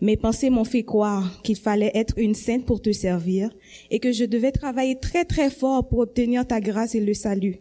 Mes 0.01 0.17
pensées 0.17 0.51
m'ont 0.51 0.65
fait 0.65 0.83
croire 0.83 1.41
qu'il 1.45 1.55
fallait 1.55 1.93
être 1.95 2.15
une 2.17 2.35
sainte 2.35 2.67
pour 2.67 2.83
te 2.83 2.91
servir 2.91 3.51
et 3.93 4.01
que 4.01 4.11
je 4.11 4.25
devais 4.25 4.51
travailler 4.51 4.99
très 4.99 5.25
très 5.25 5.51
fort 5.51 5.87
pour 5.87 6.01
obtenir 6.01 6.45
ta 6.45 6.61
grâce 6.61 6.97
et 6.97 7.01
le 7.01 7.15
salut. 7.15 7.61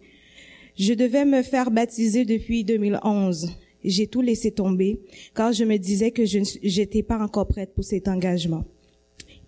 Je 0.80 0.96
devais 0.96 1.26
me 1.26 1.44
faire 1.44 1.70
baptiser 1.70 2.26
depuis 2.26 2.64
2011. 2.64 3.52
J'ai 3.84 4.08
tout 4.08 4.22
laissé 4.22 4.50
tomber 4.50 5.00
car 5.36 5.54
je 5.54 5.64
me 5.64 5.78
disais 5.78 6.10
que 6.10 6.26
je 6.26 6.40
n'étais 6.40 7.04
pas 7.04 7.20
encore 7.20 7.48
prête 7.48 7.76
pour 7.76 7.84
cet 7.84 8.08
engagement. 8.08 8.66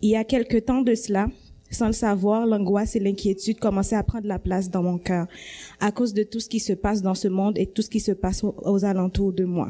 Il 0.03 0.11
y 0.11 0.15
a 0.15 0.23
quelque 0.23 0.57
temps 0.57 0.83
de 0.83 0.93
cela, 0.93 1.27
sans 1.75 1.87
le 1.87 1.93
savoir, 1.93 2.45
l'angoisse 2.45 2.95
et 2.95 2.99
l'inquiétude 2.99 3.59
commençaient 3.59 3.95
à 3.95 4.03
prendre 4.03 4.27
la 4.27 4.39
place 4.39 4.69
dans 4.69 4.83
mon 4.83 4.97
cœur 4.97 5.27
à 5.79 5.91
cause 5.91 6.13
de 6.13 6.23
tout 6.23 6.39
ce 6.39 6.49
qui 6.49 6.59
se 6.59 6.73
passe 6.73 7.01
dans 7.01 7.15
ce 7.15 7.27
monde 7.27 7.57
et 7.57 7.67
tout 7.67 7.81
ce 7.81 7.89
qui 7.89 7.99
se 7.99 8.11
passe 8.11 8.43
aux 8.43 8.85
alentours 8.85 9.33
de 9.33 9.43
moi. 9.43 9.69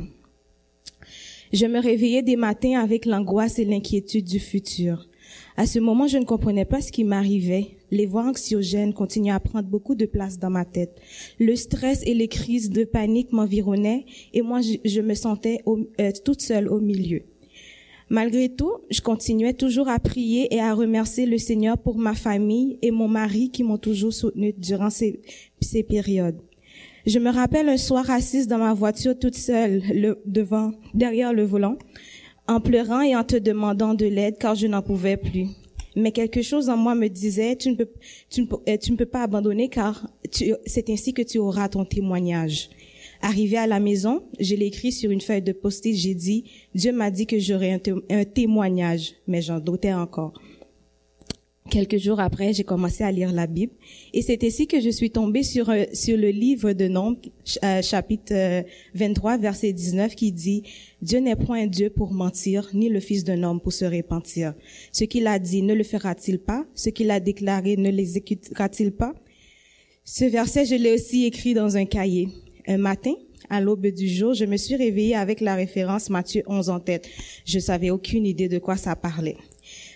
Je 1.51 1.65
me 1.67 1.79
réveillais 1.79 2.23
des 2.23 2.35
matins 2.35 2.79
avec 2.79 3.05
l'angoisse 3.05 3.59
et 3.59 3.65
l'inquiétude 3.65 4.25
du 4.25 4.39
futur. 4.39 5.07
À 5.55 5.67
ce 5.67 5.77
moment, 5.77 6.07
je 6.07 6.17
ne 6.17 6.25
comprenais 6.25 6.65
pas 6.65 6.81
ce 6.81 6.91
qui 6.91 7.03
m'arrivait. 7.03 7.77
Les 7.91 8.07
voix 8.07 8.23
anxiogènes 8.23 8.93
continuaient 8.93 9.33
à 9.33 9.39
prendre 9.39 9.69
beaucoup 9.69 9.93
de 9.93 10.07
place 10.07 10.39
dans 10.39 10.49
ma 10.49 10.65
tête. 10.65 10.99
Le 11.39 11.55
stress 11.55 12.01
et 12.07 12.15
les 12.15 12.27
crises 12.27 12.71
de 12.71 12.83
panique 12.83 13.31
m'environnaient 13.31 14.05
et 14.33 14.41
moi, 14.41 14.61
je, 14.61 15.01
me 15.01 15.13
sentais 15.13 15.59
euh, 15.67 16.11
toute 16.25 16.41
seule 16.41 16.67
au 16.67 16.79
milieu. 16.79 17.21
Malgré 18.13 18.47
tout, 18.47 18.73
je 18.91 19.01
continuais 19.01 19.55
toujours 19.55 19.89
à 19.89 19.97
prier 19.97 20.53
et 20.53 20.59
à 20.59 20.75
remercier 20.75 21.25
le 21.25 21.39
Seigneur 21.39 21.79
pour 21.79 21.97
ma 21.97 22.13
famille 22.13 22.77
et 22.83 22.91
mon 22.91 23.07
mari 23.07 23.49
qui 23.49 23.63
m'ont 23.63 23.79
toujours 23.79 24.13
soutenu 24.13 24.53
durant 24.55 24.91
ces, 24.91 25.19
périodes. 25.89 26.39
Je 27.07 27.17
me 27.17 27.31
rappelle 27.31 27.69
un 27.69 27.77
soir 27.77 28.07
assise 28.11 28.47
dans 28.47 28.59
ma 28.59 28.75
voiture 28.75 29.17
toute 29.17 29.33
seule, 29.33 29.81
le, 29.91 30.21
devant, 30.27 30.73
derrière 30.93 31.33
le 31.33 31.41
volant, 31.41 31.75
en 32.47 32.59
pleurant 32.59 33.01
et 33.01 33.15
en 33.15 33.23
te 33.23 33.35
demandant 33.35 33.95
de 33.95 34.05
l'aide 34.05 34.37
car 34.37 34.53
je 34.53 34.67
n'en 34.67 34.83
pouvais 34.83 35.17
plus. 35.17 35.47
Mais 35.95 36.11
quelque 36.11 36.43
chose 36.43 36.69
en 36.69 36.77
moi 36.77 36.93
me 36.93 37.07
disait, 37.07 37.55
tu 37.55 37.71
ne 37.71 37.77
peux, 37.77 37.89
tu 38.29 38.43
ne 38.43 38.47
euh, 38.69 38.77
tu 38.77 38.91
ne 38.91 38.95
peux 38.95 39.07
pas 39.07 39.23
abandonner 39.23 39.69
car 39.69 40.07
c'est 40.67 40.87
ainsi 40.91 41.15
que 41.15 41.23
tu 41.23 41.39
auras 41.39 41.67
ton 41.67 41.83
témoignage. 41.83 42.69
Arrivé 43.25 43.55
à 43.55 43.67
la 43.67 43.79
maison, 43.79 44.21
je 44.37 44.53
l'ai 44.53 44.65
écrit 44.65 44.91
sur 44.91 45.09
une 45.09 45.21
feuille 45.21 45.41
de 45.41 45.53
post-it, 45.53 45.95
j'ai 45.95 46.13
dit, 46.13 46.43
Dieu 46.75 46.91
m'a 46.91 47.09
dit 47.09 47.25
que 47.25 47.39
j'aurais 47.39 47.71
un, 48.09 48.25
témoignage, 48.25 49.13
mais 49.27 49.41
j'en 49.41 49.61
doutais 49.61 49.93
encore. 49.93 50.33
Quelques 51.69 51.95
jours 51.95 52.19
après, 52.19 52.51
j'ai 52.51 52.65
commencé 52.65 53.01
à 53.01 53.13
lire 53.13 53.31
la 53.31 53.47
Bible 53.47 53.71
et 54.13 54.21
c'est 54.21 54.43
ainsi 54.43 54.67
que 54.67 54.81
je 54.81 54.89
suis 54.89 55.09
tombée 55.09 55.43
sur 55.43 55.69
le 55.69 56.29
livre 56.31 56.73
de 56.73 56.89
Nombres, 56.89 57.21
euh, 57.63 57.81
chapitre 57.81 58.65
23, 58.93 59.35
euh, 59.35 59.37
verset 59.37 59.71
19, 59.71 60.15
qui 60.15 60.33
dit 60.33 60.63
Dieu 61.01 61.19
n'est 61.19 61.37
point 61.37 61.65
Dieu 61.65 61.89
pour 61.89 62.11
mentir, 62.11 62.69
ni 62.73 62.89
le 62.89 62.99
Fils 62.99 63.23
d'un 63.23 63.41
homme 63.43 63.61
pour 63.61 63.71
se 63.71 63.85
repentir. 63.85 64.53
Ce 64.91 65.05
qu'il 65.05 65.27
a 65.27 65.39
dit, 65.39 65.61
ne 65.61 65.73
le 65.73 65.85
fera-t-il 65.85 66.39
pas? 66.39 66.65
Ce 66.75 66.89
qu'il 66.89 67.09
a 67.09 67.21
déclaré, 67.21 67.77
ne 67.77 67.89
l'exécutera-t-il 67.89 68.91
pas? 68.91 69.13
Ce 70.03 70.25
verset, 70.25 70.65
je 70.65 70.75
l'ai 70.75 70.93
aussi 70.93 71.23
écrit 71.23 71.53
dans 71.53 71.77
un 71.77 71.85
cahier. 71.85 72.27
Un 72.67 72.77
matin, 72.77 73.13
à 73.49 73.59
l'aube 73.59 73.87
du 73.87 74.07
jour, 74.07 74.33
je 74.33 74.45
me 74.45 74.57
suis 74.57 74.75
réveillée 74.75 75.15
avec 75.15 75.41
la 75.41 75.55
référence 75.55 76.09
Matthieu 76.09 76.43
11 76.47 76.69
en 76.69 76.79
tête. 76.79 77.09
Je 77.45 77.59
savais 77.59 77.89
aucune 77.89 78.25
idée 78.25 78.47
de 78.47 78.59
quoi 78.59 78.77
ça 78.77 78.95
parlait. 78.95 79.37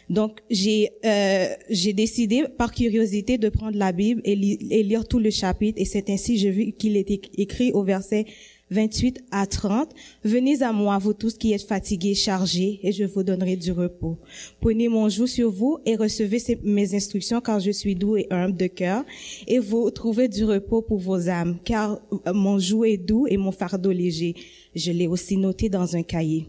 Donc 0.09 0.39
j'ai 0.49 0.91
euh, 1.05 1.47
j'ai 1.69 1.91
décidé 1.91 2.45
par 2.57 2.73
curiosité 2.73 3.37
de 3.37 3.49
prendre 3.49 3.77
la 3.77 3.91
Bible 3.91 4.21
et, 4.23 4.35
lire 4.35 5.05
tout 5.05 5.19
le 5.19 5.29
chapitre 5.29 5.81
et 5.81 5.85
c'est 5.85 6.09
ainsi 6.09 6.37
j'ai 6.37 6.49
vu 6.49 6.71
qu'il 6.71 6.95
était 6.95 7.19
écrit 7.37 7.71
au 7.73 7.83
verset 7.83 8.25
28 8.71 9.23
à 9.31 9.45
30. 9.45 9.89
Venez 10.23 10.61
à 10.61 10.71
moi, 10.71 10.97
vous 10.97 11.13
tous 11.13 11.37
qui 11.37 11.53
êtes 11.53 11.63
fatigués, 11.63 12.15
chargés, 12.15 12.79
et 12.83 12.91
je 12.91 13.03
vous 13.03 13.23
donnerai 13.23 13.55
du 13.55 13.71
repos. 13.71 14.17
Prenez 14.59 14.87
mon 14.87 15.09
joug 15.09 15.27
sur 15.27 15.51
vous 15.51 15.79
et 15.85 15.95
recevez 15.95 16.59
mes 16.63 16.93
instructions, 16.95 17.41
car 17.41 17.59
je 17.59 17.71
suis 17.71 17.95
doux 17.95 18.17
et 18.17 18.27
humble 18.29 18.57
de 18.57 18.67
cœur, 18.67 19.03
et 19.47 19.59
vous 19.59 19.89
trouvez 19.91 20.27
du 20.27 20.43
repos 20.43 20.81
pour 20.81 20.99
vos 20.99 21.29
âmes, 21.29 21.57
car 21.63 21.99
euh, 22.11 22.33
mon 22.33 22.59
joug 22.59 22.85
est 22.85 22.97
doux 22.97 23.27
et 23.27 23.37
mon 23.37 23.51
fardeau 23.51 23.91
léger. 23.91 24.35
Je 24.75 24.91
l'ai 24.91 25.07
aussi 25.07 25.37
noté 25.37 25.69
dans 25.69 25.95
un 25.95 26.03
cahier. 26.03 26.47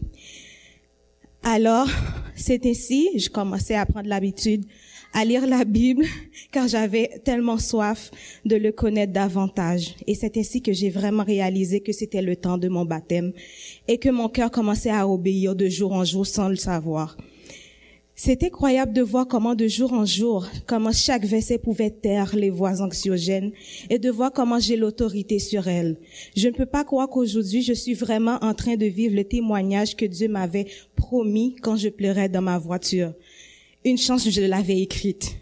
Alors, 1.41 1.87
c'est 2.35 2.65
ainsi, 2.65 3.09
je 3.17 3.29
commençais 3.29 3.75
à 3.75 3.85
prendre 3.85 4.09
l'habitude 4.09 4.65
à 5.13 5.25
lire 5.25 5.47
la 5.47 5.65
Bible 5.65 6.05
car 6.51 6.67
j'avais 6.67 7.21
tellement 7.23 7.57
soif 7.57 8.11
de 8.45 8.55
le 8.55 8.71
connaître 8.71 9.13
davantage. 9.13 9.95
Et 10.07 10.15
c'est 10.15 10.37
ainsi 10.37 10.61
que 10.61 10.73
j'ai 10.73 10.89
vraiment 10.89 11.23
réalisé 11.23 11.81
que 11.81 11.91
c'était 11.91 12.21
le 12.21 12.35
temps 12.35 12.57
de 12.57 12.67
mon 12.67 12.85
baptême 12.85 13.33
et 13.87 13.97
que 13.97 14.09
mon 14.09 14.29
cœur 14.29 14.51
commençait 14.51 14.91
à 14.91 15.07
obéir 15.07 15.55
de 15.55 15.67
jour 15.67 15.93
en 15.93 16.03
jour 16.03 16.25
sans 16.25 16.49
le 16.49 16.55
savoir. 16.55 17.17
C'est 18.21 18.43
incroyable 18.43 18.91
de 18.91 19.01
voir 19.01 19.25
comment 19.29 19.55
de 19.55 19.65
jour 19.69 19.93
en 19.93 20.03
jour, 20.03 20.45
comment 20.67 20.91
chaque 20.91 21.23
verset 21.23 21.57
pouvait 21.57 21.89
taire 21.89 22.35
les 22.35 22.49
voix 22.49 22.81
anxiogènes 22.81 23.53
et 23.89 23.97
de 23.97 24.09
voir 24.09 24.33
comment 24.33 24.59
j'ai 24.59 24.75
l'autorité 24.75 25.39
sur 25.39 25.69
elles. 25.69 25.95
Je 26.35 26.49
ne 26.49 26.53
peux 26.53 26.65
pas 26.65 26.83
croire 26.83 27.07
qu'aujourd'hui 27.07 27.61
je 27.61 27.71
suis 27.71 27.93
vraiment 27.93 28.37
en 28.41 28.53
train 28.53 28.75
de 28.75 28.87
vivre 28.87 29.15
le 29.15 29.23
témoignage 29.23 29.95
que 29.95 30.03
Dieu 30.03 30.27
m'avait 30.27 30.67
promis 30.97 31.55
quand 31.61 31.77
je 31.77 31.87
pleurais 31.87 32.27
dans 32.27 32.41
ma 32.41 32.57
voiture. 32.57 33.13
Une 33.85 33.97
chance, 33.97 34.29
je 34.29 34.41
l'avais 34.41 34.81
écrite. 34.81 35.35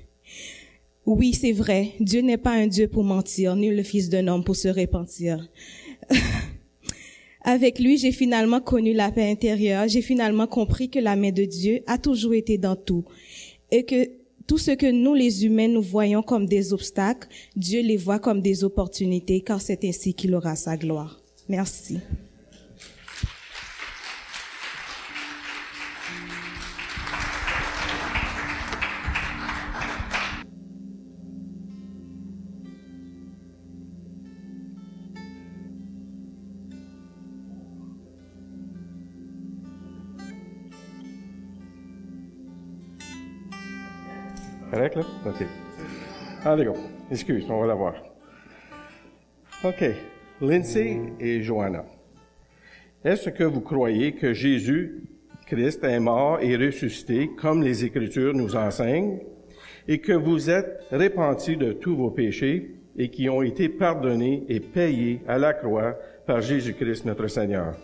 Oui, 1.06 1.34
c'est 1.34 1.54
vrai, 1.54 1.94
Dieu 2.00 2.22
n'est 2.22 2.38
pas 2.38 2.52
un 2.52 2.68
Dieu 2.68 2.88
pour 2.88 3.04
mentir, 3.04 3.56
ni 3.56 3.70
le 3.70 3.82
Fils 3.82 4.10
d'un 4.10 4.28
homme 4.28 4.44
pour 4.44 4.56
se 4.56 4.68
repentir. 4.68 5.48
Avec 7.42 7.80
lui, 7.80 7.98
j'ai 7.98 8.12
finalement 8.12 8.60
connu 8.60 8.94
la 8.94 9.10
paix 9.10 9.32
intérieure, 9.32 9.88
j'ai 9.88 10.02
finalement 10.02 10.48
compris 10.48 10.90
que 10.90 11.00
la 11.00 11.16
main 11.16 11.32
de 11.32 11.46
Dieu 11.46 11.82
a 11.88 11.98
toujours 11.98 12.34
été 12.34 12.58
dans 12.58 12.76
tout 12.76 13.06
et 13.72 13.86
que 13.86 14.10
tout 14.48 14.58
ce 14.58 14.72
que 14.72 14.92
nous, 14.92 15.14
les 15.14 15.46
humains, 15.46 15.70
nous 15.70 15.82
voyons 15.82 16.22
comme 16.22 16.46
des 16.46 16.74
obstacles, 16.74 17.30
Dieu 17.56 17.82
les 17.82 17.98
voit 17.98 18.20
comme 18.20 18.42
des 18.42 18.64
opportunités, 18.64 19.42
car 19.42 19.62
c'est 19.62 19.84
ainsi 19.86 20.14
qu'il 20.14 20.36
aura 20.36 20.56
sa 20.56 20.78
gloire. 20.78 21.22
Merci. 21.50 22.00
OK. 44.96 45.46
Allez. 46.46 46.70
Excuse, 47.12 47.46
on 47.50 47.62
va 47.62 47.68
la 47.68 47.76
voir. 47.76 47.96
OK. 49.64 49.84
Lindsay 50.42 51.02
et 51.20 51.42
Joanna. 51.42 51.84
Est-ce 53.04 53.30
que 53.30 53.44
vous 53.44 53.62
croyez 53.62 54.14
que 54.14 54.34
Jésus 54.34 55.04
Christ 55.48 55.84
est 55.86 56.00
mort 56.00 56.40
et 56.42 56.58
ressuscité 56.58 57.30
comme 57.38 57.64
les 57.64 57.86
Écritures 57.86 58.34
nous 58.34 58.56
enseignent 58.56 59.20
et 59.88 60.00
que 60.00 60.12
vous 60.12 60.50
êtes 60.50 60.84
repentis 60.92 61.56
de 61.56 61.72
tous 61.72 61.96
vos 61.96 62.12
péchés 62.12 62.76
et 62.98 63.10
qui 63.10 63.30
ont 63.30 63.42
été 63.42 63.70
pardonnés 63.70 64.44
et 64.50 64.60
payés 64.60 65.22
à 65.26 65.38
la 65.38 65.54
croix 65.54 65.98
par 66.26 66.42
Jésus-Christ 66.42 67.06
notre 67.06 67.28
Seigneur? 67.28 67.76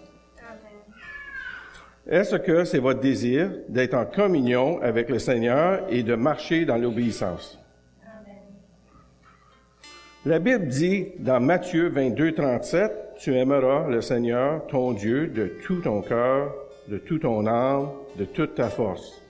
Est-ce 2.07 2.35
que 2.35 2.65
c'est 2.65 2.79
votre 2.79 2.99
désir 2.99 3.49
d'être 3.69 3.93
en 3.93 4.05
communion 4.05 4.81
avec 4.81 5.09
le 5.09 5.19
Seigneur 5.19 5.85
et 5.89 6.03
de 6.03 6.15
marcher 6.15 6.65
dans 6.65 6.75
l'obéissance? 6.75 7.57
La 10.25 10.39
Bible 10.39 10.67
dit 10.67 11.07
dans 11.19 11.39
Matthieu 11.39 11.89
22, 11.89 12.33
37, 12.33 12.91
Tu 13.19 13.35
aimeras 13.35 13.87
le 13.89 14.01
Seigneur, 14.01 14.67
ton 14.67 14.91
Dieu, 14.91 15.27
de 15.27 15.47
tout 15.65 15.81
ton 15.81 16.01
cœur, 16.01 16.53
de 16.89 16.97
toute 16.97 17.21
ton 17.21 17.47
âme, 17.47 17.89
de 18.17 18.25
toute 18.25 18.55
ta 18.55 18.69
force. 18.69 19.21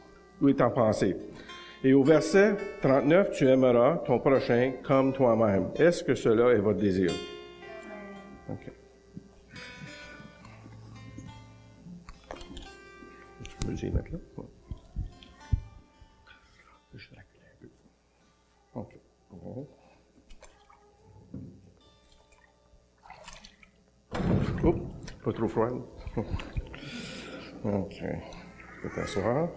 Où 0.41 0.49
est 0.49 0.61
en 0.61 0.71
pensée? 0.71 1.15
Et 1.83 1.93
au 1.93 2.03
verset 2.03 2.55
39, 2.81 3.31
Tu 3.31 3.47
aimeras 3.47 3.97
ton 4.05 4.17
prochain 4.17 4.73
comme 4.83 5.13
toi-même. 5.13 5.69
Est-ce 5.75 6.03
que 6.03 6.15
cela 6.15 6.51
est 6.53 6.59
votre 6.59 6.79
désir? 6.79 7.11
OK. 8.49 8.82
Peux 13.65 13.71
les 13.71 13.89
mettre 13.91 14.11
là? 14.11 14.17
Ouais. 14.37 14.45
Je 16.95 17.09
vais 17.09 17.17
un 17.17 17.23
peu. 17.61 17.69
OK. 18.75 18.99
Oups, 24.63 24.81
pas 25.23 25.33
trop 25.33 25.47
froid. 25.47 25.69
OK. 27.63 27.95
Tu 27.95 28.81
peux 28.81 28.89
t'asseoir. 28.95 29.49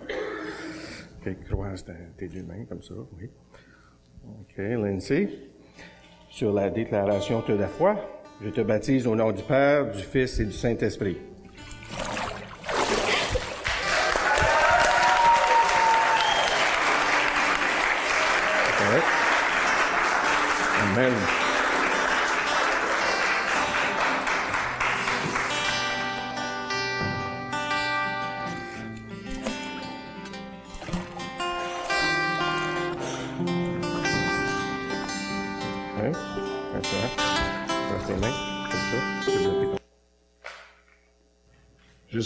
OK, 1.26 1.36
croise 1.50 1.84
tes 2.16 2.28
deux 2.28 2.42
mains 2.42 2.64
comme 2.66 2.82
ça, 2.82 2.94
oui. 3.18 3.28
OK, 4.24 4.56
Lindsay. 4.58 5.28
Sur 6.30 6.52
la 6.52 6.70
déclaration 6.70 7.42
de 7.46 7.54
la 7.54 7.66
foi, 7.66 7.96
je 8.42 8.50
te 8.50 8.60
baptise 8.60 9.06
au 9.06 9.16
nom 9.16 9.32
du 9.32 9.42
Père, 9.42 9.90
du 9.90 10.02
Fils 10.02 10.38
et 10.38 10.44
du 10.44 10.52
Saint-Esprit. 10.52 11.18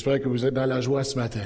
J'espère 0.01 0.23
que 0.23 0.31
vous 0.31 0.47
êtes 0.47 0.55
dans 0.55 0.65
la 0.65 0.81
joie 0.81 1.05
ce 1.05 1.19
matin. 1.19 1.45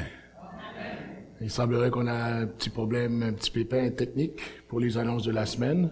Il 1.40 1.50
semblerait 1.50 1.90
qu'on 1.90 2.06
a 2.06 2.12
un 2.14 2.46
petit 2.46 2.70
problème, 2.70 3.20
un 3.24 3.32
petit 3.32 3.50
pépin 3.50 3.90
technique 3.90 4.38
pour 4.68 4.78
les 4.78 4.96
annonces 4.96 5.24
de 5.24 5.32
la 5.32 5.44
semaine. 5.44 5.90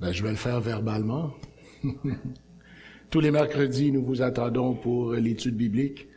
Ben, 0.00 0.12
je 0.12 0.22
vais 0.22 0.30
le 0.30 0.36
faire 0.36 0.62
verbalement. 0.62 1.34
Tous 3.10 3.20
les 3.20 3.30
mercredis, 3.30 3.92
nous 3.92 4.02
vous 4.02 4.22
attendons 4.22 4.72
pour 4.72 5.12
l'étude 5.12 5.58
biblique. 5.58 6.08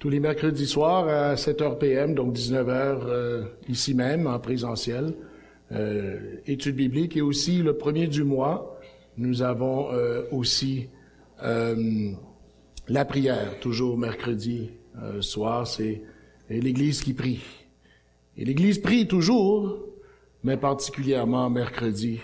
Tous 0.00 0.08
les 0.08 0.18
mercredis 0.18 0.66
soirs 0.66 1.06
à 1.06 1.36
7h 1.36 1.78
PM, 1.78 2.16
donc 2.16 2.34
19h 2.34 2.66
euh, 3.06 3.44
ici 3.68 3.94
même 3.94 4.26
en 4.26 4.40
présentiel. 4.40 5.14
Euh, 5.70 6.40
étude 6.48 6.74
biblique 6.74 7.16
et 7.16 7.22
aussi 7.22 7.62
le 7.62 7.76
premier 7.76 8.08
du 8.08 8.24
mois, 8.24 8.80
nous 9.16 9.42
avons 9.42 9.92
euh, 9.92 10.24
aussi 10.32 10.88
euh, 11.44 12.10
la 12.88 13.04
prière, 13.04 13.58
toujours 13.60 13.98
mercredi 13.98 14.70
euh, 15.02 15.20
soir, 15.20 15.66
c'est 15.66 16.02
l'Église 16.48 17.02
qui 17.02 17.14
prie. 17.14 17.40
Et 18.36 18.44
l'Église 18.44 18.78
prie 18.78 19.06
toujours, 19.08 19.78
mais 20.44 20.56
particulièrement 20.56 21.50
mercredi 21.50 22.20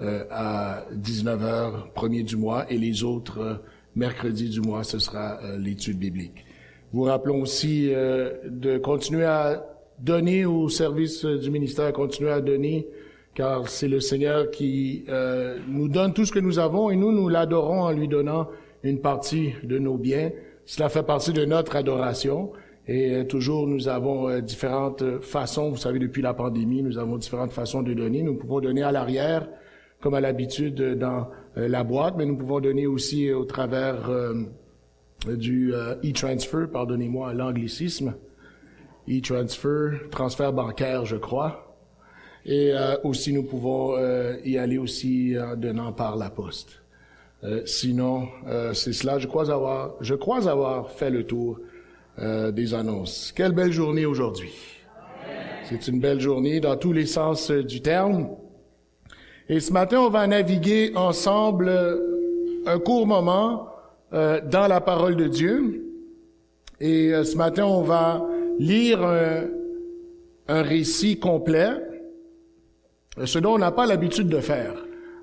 euh, 0.00 0.24
à 0.30 0.84
19h, 0.94 1.92
premier 1.94 2.22
du 2.22 2.36
mois, 2.36 2.70
et 2.70 2.76
les 2.76 3.02
autres 3.02 3.38
euh, 3.38 3.54
mercredis 3.94 4.50
du 4.50 4.60
mois, 4.60 4.84
ce 4.84 4.98
sera 4.98 5.40
euh, 5.42 5.56
l'étude 5.56 5.98
biblique. 5.98 6.44
Vous 6.92 7.04
rappelons 7.04 7.40
aussi 7.40 7.94
euh, 7.94 8.32
de 8.44 8.76
continuer 8.76 9.24
à 9.24 9.64
donner 9.98 10.44
au 10.44 10.68
service 10.68 11.24
du 11.24 11.50
ministère, 11.50 11.90
continuer 11.94 12.30
à 12.30 12.42
donner, 12.42 12.86
car 13.34 13.68
c'est 13.68 13.88
le 13.88 14.00
Seigneur 14.00 14.50
qui 14.50 15.04
nous 15.68 15.88
donne 15.88 16.12
tout 16.12 16.26
ce 16.26 16.32
que 16.32 16.38
nous 16.38 16.58
avons, 16.58 16.90
et 16.90 16.96
nous, 16.96 17.12
nous 17.12 17.30
l'adorons 17.30 17.82
en 17.82 17.92
lui 17.92 18.08
donnant 18.08 18.48
une 18.90 19.00
partie 19.00 19.54
de 19.62 19.78
nos 19.78 19.96
biens. 19.96 20.30
Cela 20.64 20.88
fait 20.88 21.02
partie 21.02 21.32
de 21.32 21.44
notre 21.44 21.76
adoration. 21.76 22.52
Et 22.88 23.14
euh, 23.14 23.24
toujours, 23.24 23.66
nous 23.66 23.88
avons 23.88 24.28
euh, 24.28 24.40
différentes 24.40 25.20
façons. 25.20 25.70
Vous 25.70 25.76
savez, 25.76 25.98
depuis 25.98 26.22
la 26.22 26.34
pandémie, 26.34 26.82
nous 26.82 26.98
avons 26.98 27.18
différentes 27.18 27.52
façons 27.52 27.82
de 27.82 27.94
donner. 27.94 28.22
Nous 28.22 28.34
pouvons 28.34 28.60
donner 28.60 28.82
à 28.82 28.92
l'arrière, 28.92 29.48
comme 30.00 30.14
à 30.14 30.20
l'habitude 30.20 30.80
dans 30.98 31.28
euh, 31.56 31.68
la 31.68 31.82
boîte, 31.82 32.14
mais 32.16 32.26
nous 32.26 32.36
pouvons 32.36 32.60
donner 32.60 32.86
aussi 32.86 33.32
au 33.32 33.44
travers 33.44 34.10
du 35.26 35.72
e-transfer, 35.72 36.70
pardonnez-moi 36.70 37.34
l'anglicisme, 37.34 38.14
e-transfer, 39.08 40.08
transfert 40.10 40.52
bancaire, 40.52 41.04
je 41.04 41.16
crois. 41.16 41.76
Et 42.44 42.72
aussi, 43.02 43.32
nous 43.32 43.42
pouvons 43.42 43.96
y 44.44 44.56
aller 44.56 44.78
aussi 44.78 45.34
en 45.36 45.56
donnant 45.56 45.92
par 45.92 46.16
la 46.16 46.30
poste. 46.30 46.80
Euh, 47.44 47.62
sinon, 47.66 48.28
euh, 48.48 48.72
c'est 48.72 48.92
cela. 48.92 49.18
Je 49.18 49.26
crois 49.26 49.50
avoir, 49.50 49.94
je 50.00 50.14
crois 50.14 50.48
avoir 50.48 50.90
fait 50.90 51.10
le 51.10 51.24
tour 51.24 51.58
euh, 52.18 52.50
des 52.50 52.72
annonces. 52.72 53.30
Quelle 53.36 53.52
belle 53.52 53.72
journée 53.72 54.06
aujourd'hui. 54.06 54.52
C'est 55.68 55.86
une 55.88 56.00
belle 56.00 56.18
journée 56.18 56.60
dans 56.60 56.76
tous 56.76 56.94
les 56.94 57.04
sens 57.04 57.50
euh, 57.50 57.62
du 57.62 57.82
terme. 57.82 58.30
Et 59.50 59.60
ce 59.60 59.70
matin, 59.70 60.00
on 60.00 60.08
va 60.08 60.26
naviguer 60.26 60.92
ensemble 60.94 61.68
euh, 61.68 62.62
un 62.66 62.78
court 62.78 63.06
moment 63.06 63.68
dans 64.12 64.66
la 64.68 64.80
parole 64.80 65.16
de 65.16 65.26
Dieu. 65.26 65.84
Et 66.80 67.12
ce 67.22 67.36
matin, 67.36 67.66
on 67.66 67.82
va 67.82 68.24
lire 68.58 69.02
un, 69.02 69.44
un 70.48 70.62
récit 70.62 71.18
complet, 71.18 71.72
ce 73.24 73.38
dont 73.38 73.54
on 73.54 73.58
n'a 73.58 73.72
pas 73.72 73.84
l'habitude 73.84 74.28
de 74.28 74.40
faire. 74.40 74.74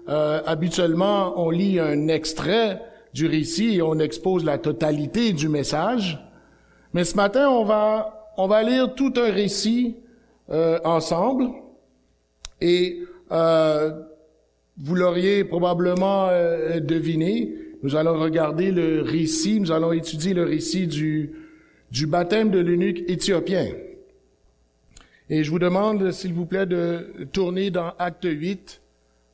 Euh, 0.09 0.41
habituellement, 0.45 1.33
on 1.37 1.49
lit 1.49 1.79
un 1.79 2.07
extrait 2.07 2.81
du 3.13 3.27
récit 3.27 3.75
et 3.75 3.81
on 3.81 3.99
expose 3.99 4.43
la 4.43 4.57
totalité 4.57 5.33
du 5.33 5.47
message. 5.47 6.19
Mais 6.93 7.03
ce 7.03 7.15
matin, 7.15 7.49
on 7.49 7.63
va, 7.63 8.33
on 8.37 8.47
va 8.47 8.63
lire 8.63 8.93
tout 8.95 9.13
un 9.17 9.31
récit 9.31 9.97
euh, 10.49 10.79
ensemble. 10.83 11.49
Et 12.61 13.03
euh, 13.31 13.91
vous 14.77 14.95
l'auriez 14.95 15.43
probablement 15.43 16.27
euh, 16.29 16.79
deviné, 16.79 17.55
nous 17.81 17.95
allons 17.95 18.19
regarder 18.19 18.71
le 18.71 19.01
récit, 19.01 19.59
nous 19.59 19.71
allons 19.71 19.91
étudier 19.91 20.33
le 20.33 20.43
récit 20.43 20.87
du, 20.87 21.31
du 21.91 22.07
baptême 22.07 22.51
de 22.51 22.59
l'eunuque 22.59 23.03
éthiopien. 23.07 23.67
Et 25.29 25.43
je 25.43 25.51
vous 25.51 25.59
demande, 25.59 26.11
s'il 26.11 26.33
vous 26.33 26.45
plaît, 26.45 26.65
de 26.65 27.25
tourner 27.31 27.71
dans 27.71 27.93
Acte 27.97 28.27
8, 28.29 28.81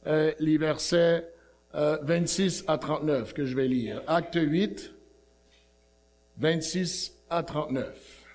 euh, 0.08 0.32
les 0.40 0.58
versets 0.58 1.28
euh, 1.76 1.98
26 2.02 2.66
à 2.68 2.78
39 2.78 3.34
que 3.34 3.46
je 3.46 3.56
vais 3.56 3.68
lire. 3.68 4.02
Acte 4.08 4.38
8, 4.40 4.92
26 6.38 7.14
à 7.30 7.44
39. 7.44 8.26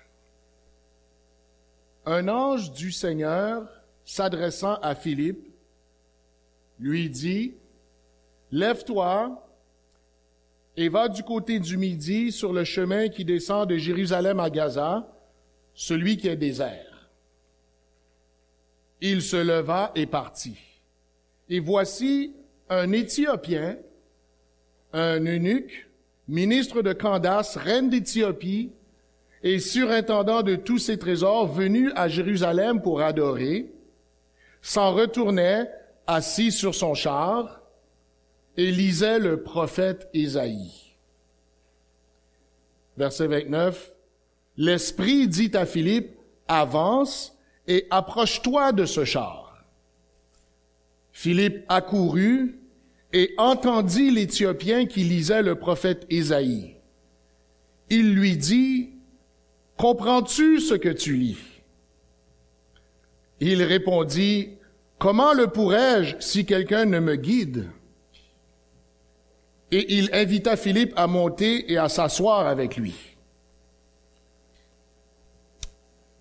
Un 2.05 2.27
ange 2.27 2.71
du 2.71 2.91
Seigneur, 2.91 3.67
s'adressant 4.05 4.75
à 4.75 4.93
Philippe, 4.95 5.47
lui 6.79 7.09
dit, 7.09 7.55
Lève-toi 8.51 9.41
et 10.77 10.89
va 10.89 11.07
du 11.07 11.23
côté 11.23 11.59
du 11.59 11.77
midi 11.77 12.31
sur 12.31 12.53
le 12.53 12.63
chemin 12.63 13.09
qui 13.09 13.25
descend 13.25 13.67
de 13.67 13.77
Jérusalem 13.77 14.39
à 14.39 14.49
Gaza, 14.49 15.07
celui 15.73 16.17
qui 16.17 16.27
est 16.27 16.35
désert. 16.35 17.09
Il 19.01 19.21
se 19.21 19.37
leva 19.37 19.91
et 19.95 20.05
partit. 20.05 20.74
Et 21.49 21.59
voici 21.59 22.33
un 22.69 22.91
Éthiopien, 22.91 23.77
un 24.93 25.25
eunuque, 25.25 25.89
ministre 26.27 26.81
de 26.81 26.93
Candace, 26.93 27.57
reine 27.57 27.89
d'Éthiopie, 27.89 28.71
et 29.43 29.59
surintendant 29.59 30.41
de 30.41 30.55
tous 30.55 30.79
ses 30.79 30.97
trésors, 30.97 31.47
venu 31.47 31.91
à 31.95 32.07
Jérusalem 32.07 32.81
pour 32.81 33.01
adorer, 33.01 33.71
s'en 34.61 34.93
retournait 34.93 35.69
assis 36.07 36.51
sur 36.51 36.73
son 36.73 36.95
char, 36.95 37.61
et 38.57 38.71
lisait 38.71 39.19
le 39.19 39.43
prophète 39.43 40.09
Ésaïe. 40.13 40.95
Verset 42.97 43.27
29. 43.27 43.91
L'Esprit 44.57 45.27
dit 45.27 45.51
à 45.53 45.65
Philippe, 45.65 46.17
avance 46.47 47.37
et 47.67 47.85
approche-toi 47.89 48.71
de 48.71 48.85
ce 48.85 49.03
char. 49.03 49.44
Philippe 51.15 51.63
accourut 51.69 52.59
et 53.13 53.33
entendit 53.37 54.11
l'Éthiopien 54.11 54.85
qui 54.85 55.05
lisait 55.05 55.41
le 55.41 55.55
prophète 55.55 56.05
Ésaïe. 56.09 56.75
Il 57.89 58.15
lui 58.15 58.35
dit, 58.35 58.89
Comprends-tu 59.77 60.59
ce 60.59 60.73
que 60.73 60.89
tu 60.89 61.15
lis? 61.15 61.37
Il 63.39 63.63
répondit, 63.63 64.57
Comment 64.99 65.31
le 65.31 65.47
pourrais-je 65.47 66.17
si 66.19 66.45
quelqu'un 66.45 66.83
ne 66.83 66.99
me 66.99 67.15
guide? 67.15 67.69
Et 69.71 69.95
il 69.97 70.09
invita 70.11 70.57
Philippe 70.57 70.91
à 70.97 71.07
monter 71.07 71.71
et 71.71 71.77
à 71.77 71.87
s'asseoir 71.87 72.45
avec 72.45 72.75
lui. 72.75 72.93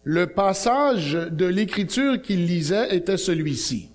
Le 0.04 0.28
passage 0.28 1.14
de 1.14 1.46
l'écriture 1.46 2.22
qu'il 2.22 2.46
lisait 2.46 2.94
était 2.94 3.16
celui-ci. 3.16 3.90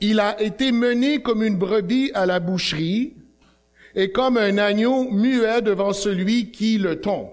Il 0.00 0.18
a 0.20 0.40
été 0.40 0.72
mené 0.72 1.20
comme 1.20 1.42
une 1.42 1.56
brebis 1.56 2.10
à 2.14 2.24
la 2.26 2.40
boucherie 2.40 3.14
et 3.94 4.10
comme 4.12 4.36
un 4.36 4.56
agneau 4.58 5.10
muet 5.10 5.62
devant 5.62 5.92
celui 5.92 6.50
qui 6.50 6.78
le 6.78 7.00
tond. 7.00 7.30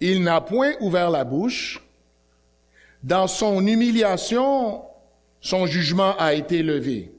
Il 0.00 0.22
n'a 0.22 0.40
point 0.40 0.74
ouvert 0.80 1.10
la 1.10 1.24
bouche. 1.24 1.80
Dans 3.02 3.26
son 3.26 3.66
humiliation, 3.66 4.82
son 5.40 5.66
jugement 5.66 6.16
a 6.16 6.34
été 6.34 6.62
levé. 6.62 7.12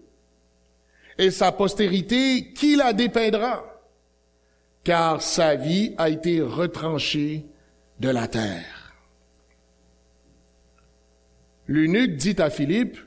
Et 1.17 1.31
sa 1.31 1.51
postérité, 1.51 2.51
qui 2.53 2.75
la 2.75 2.93
dépeindra? 2.93 3.63
Car 4.83 5.21
sa 5.21 5.55
vie 5.55 5.93
a 5.97 6.09
été 6.09 6.41
retranchée 6.41 7.45
de 7.99 8.09
la 8.09 8.27
terre. 8.27 8.93
L'eunuque 11.67 12.15
dit 12.15 12.35
à 12.39 12.49
Philippe, 12.49 12.97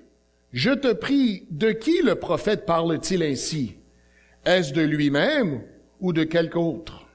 Je 0.53 0.71
te 0.71 0.93
prie, 0.93 1.47
de 1.51 1.71
qui 1.71 2.01
le 2.03 2.15
prophète 2.15 2.65
parle-t-il 2.65 3.23
ainsi? 3.23 3.77
Est-ce 4.45 4.73
de 4.73 4.81
lui-même 4.81 5.63
ou 6.01 6.13
de 6.13 6.25
quelque 6.25 6.57
autre? 6.57 7.07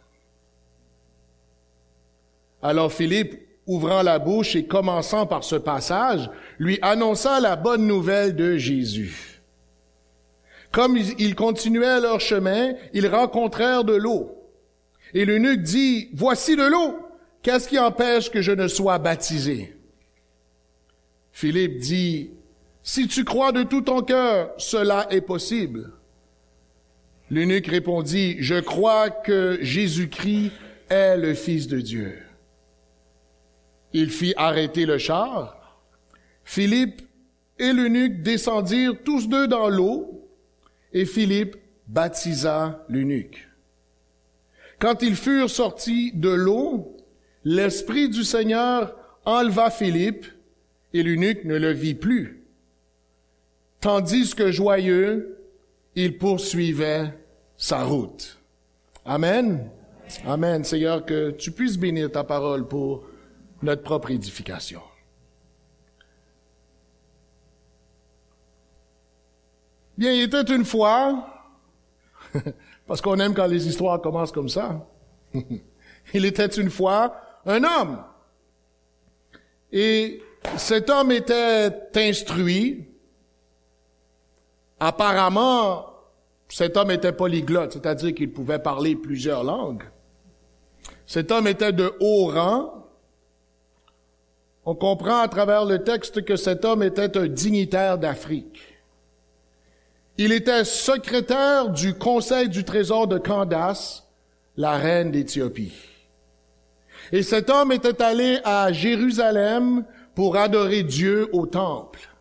Alors 2.61 2.93
Philippe, 2.93 3.35
ouvrant 3.65 4.03
la 4.03 4.19
bouche 4.19 4.55
et 4.55 4.65
commençant 4.65 5.25
par 5.25 5.43
ce 5.43 5.55
passage, 5.55 6.29
lui 6.59 6.77
annonça 6.81 7.39
la 7.39 7.55
bonne 7.55 7.87
nouvelle 7.87 8.35
de 8.35 8.57
Jésus. 8.57 9.41
Comme 10.71 10.97
ils 10.97 11.35
continuaient 11.35 12.01
leur 12.01 12.19
chemin, 12.19 12.73
ils 12.93 13.07
rencontrèrent 13.07 13.83
de 13.83 13.93
l'eau. 13.93 14.43
Et 15.13 15.25
l'eunuque 15.25 15.61
dit, 15.61 16.09
Voici 16.13 16.55
de 16.55 16.63
l'eau. 16.63 16.97
Qu'est-ce 17.41 17.67
qui 17.67 17.77
empêche 17.77 18.31
que 18.31 18.41
je 18.41 18.51
ne 18.51 18.67
sois 18.67 18.97
baptisé? 18.97 19.75
Philippe 21.31 21.77
dit, 21.77 22.31
Si 22.83 23.07
tu 23.07 23.23
crois 23.23 23.53
de 23.53 23.63
tout 23.63 23.81
ton 23.81 24.01
cœur, 24.01 24.53
cela 24.57 25.07
est 25.09 25.21
possible. 25.21 25.93
L'eunuque 27.29 27.67
répondit, 27.67 28.35
Je 28.39 28.59
crois 28.59 29.09
que 29.09 29.57
Jésus-Christ 29.61 30.51
est 30.89 31.15
le 31.15 31.33
Fils 31.33 31.67
de 31.67 31.79
Dieu. 31.79 32.19
Il 33.93 34.09
fit 34.09 34.33
arrêter 34.35 34.85
le 34.85 34.97
char. 34.97 35.79
Philippe 36.43 37.01
et 37.57 37.71
l'eunuque 37.71 38.21
descendirent 38.21 39.01
tous 39.05 39.29
deux 39.29 39.47
dans 39.47 39.69
l'eau, 39.69 40.27
et 40.91 41.05
Philippe 41.05 41.55
baptisa 41.87 42.83
l'eunuque. 42.89 43.47
Quand 44.79 45.01
ils 45.01 45.15
furent 45.15 45.49
sortis 45.49 46.11
de 46.13 46.29
l'eau, 46.29 46.97
l'Esprit 47.45 48.09
du 48.09 48.25
Seigneur 48.25 48.93
enleva 49.23 49.69
Philippe, 49.69 50.25
et 50.93 51.01
l'eunuque 51.01 51.45
ne 51.45 51.55
le 51.57 51.71
vit 51.71 51.95
plus. 51.95 52.42
Tandis 53.83 54.33
que 54.33 54.49
joyeux, 54.49 55.37
il 55.93 56.17
poursuivait 56.17 57.13
sa 57.57 57.83
route. 57.83 58.39
Amen. 59.03 59.69
Amen. 60.25 60.63
Seigneur, 60.63 61.03
que 61.05 61.31
tu 61.31 61.51
puisses 61.51 61.77
bénir 61.77 62.09
ta 62.09 62.23
parole 62.23 62.65
pour 62.65 63.03
notre 63.61 63.83
propre 63.83 64.11
édification. 64.11 64.81
Bien, 69.97 70.13
il 70.13 70.21
était 70.21 70.43
une 70.43 70.63
fois, 70.63 71.27
parce 72.87 73.01
qu'on 73.01 73.19
aime 73.19 73.33
quand 73.33 73.47
les 73.47 73.67
histoires 73.67 73.99
commencent 73.99 74.31
comme 74.31 74.47
ça, 74.47 74.87
il 76.13 76.23
était 76.23 76.45
une 76.45 76.69
fois 76.69 77.17
un 77.45 77.61
homme. 77.65 78.01
Et 79.73 80.23
cet 80.55 80.89
homme 80.89 81.11
était 81.11 81.69
instruit. 81.97 82.92
Apparemment, 84.79 85.85
cet 86.49 86.77
homme 86.77 86.91
était 86.91 87.13
polyglotte, 87.13 87.73
c'est-à-dire 87.73 88.13
qu'il 88.13 88.31
pouvait 88.31 88.59
parler 88.59 88.95
plusieurs 88.95 89.43
langues. 89.43 89.83
Cet 91.05 91.31
homme 91.31 91.47
était 91.47 91.73
de 91.73 91.93
haut 91.99 92.27
rang. 92.27 92.87
On 94.65 94.75
comprend 94.75 95.19
à 95.19 95.27
travers 95.27 95.65
le 95.65 95.83
texte 95.83 96.23
que 96.23 96.35
cet 96.35 96.63
homme 96.63 96.83
était 96.83 97.17
un 97.17 97.27
dignitaire 97.27 97.97
d'Afrique. 97.97 98.61
Il 100.17 100.31
était 100.31 100.63
secrétaire 100.63 101.69
du 101.69 101.95
Conseil 101.95 102.47
du 102.49 102.63
Trésor 102.63 103.07
de 103.07 103.17
Candace, 103.17 104.07
la 104.55 104.77
reine 104.77 105.11
d'Éthiopie. 105.11 105.73
Et 107.11 107.23
cet 107.23 107.49
homme 107.49 107.71
était 107.71 108.01
allé 108.01 108.39
à 108.43 108.71
Jérusalem 108.71 109.85
pour 110.13 110.37
adorer 110.37 110.83
Dieu 110.83 111.29
au 111.33 111.47
temple. 111.47 112.12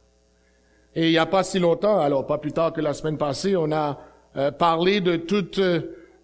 Et 0.94 1.08
il 1.08 1.10
n'y 1.10 1.18
a 1.18 1.26
pas 1.26 1.42
si 1.42 1.58
longtemps, 1.58 2.00
alors 2.00 2.26
pas 2.26 2.38
plus 2.38 2.52
tard 2.52 2.72
que 2.72 2.80
la 2.80 2.92
semaine 2.92 3.16
passée, 3.16 3.56
on 3.56 3.72
a 3.72 3.98
euh, 4.36 4.50
parlé 4.50 5.00
de 5.00 5.16
toute 5.16 5.58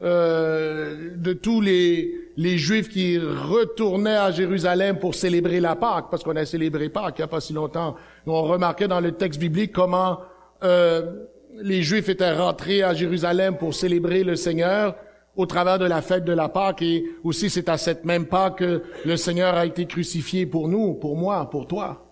euh, 0.01 1.11
de 1.17 1.33
tous 1.33 1.61
les, 1.61 2.31
les 2.37 2.57
Juifs 2.57 2.89
qui 2.89 3.19
retournaient 3.19 4.17
à 4.17 4.31
Jérusalem 4.31 4.99
pour 4.99 5.17
célébrer 5.17 5.59
la 5.59 5.75
Pâque, 5.75 6.05
parce 6.09 6.23
qu'on 6.23 6.37
a 6.37 6.45
célébré 6.45 6.89
Pâque 6.89 7.15
il 7.19 7.23
n'y 7.23 7.25
a 7.25 7.29
pas 7.29 7.41
si 7.41 7.53
longtemps. 7.53 7.97
On 8.27 8.43
remarquait 8.43 8.87
dans 8.87 9.01
le 9.01 9.13
texte 9.13 9.41
biblique 9.41 9.73
comment 9.73 10.21
euh, 10.63 11.25
les 11.61 11.83
Juifs 11.83 12.09
étaient 12.09 12.33
rentrés 12.33 12.85
à 12.85 12.95
Jérusalem 12.95 13.57
pour 13.57 13.75
célébrer 13.75 14.23
le 14.23 14.37
Seigneur 14.37 14.95
au 15.37 15.47
travers 15.47 15.81
de 15.81 15.87
la 15.87 16.01
fête 16.01 16.25
de 16.25 16.33
la 16.33 16.49
Pâque, 16.49 16.83
et 16.83 17.05
aussi 17.25 17.51
c'est 17.51 17.69
à 17.69 17.77
cette 17.77 18.05
même 18.05 18.27
Pâque 18.27 18.59
que 18.59 18.83
le 19.05 19.17
Seigneur 19.17 19.55
a 19.55 19.67
été 19.67 19.87
crucifié 19.87 20.47
pour 20.47 20.69
nous, 20.69 20.95
pour 20.95 21.17
moi, 21.17 21.49
pour 21.51 21.67
toi, 21.67 22.08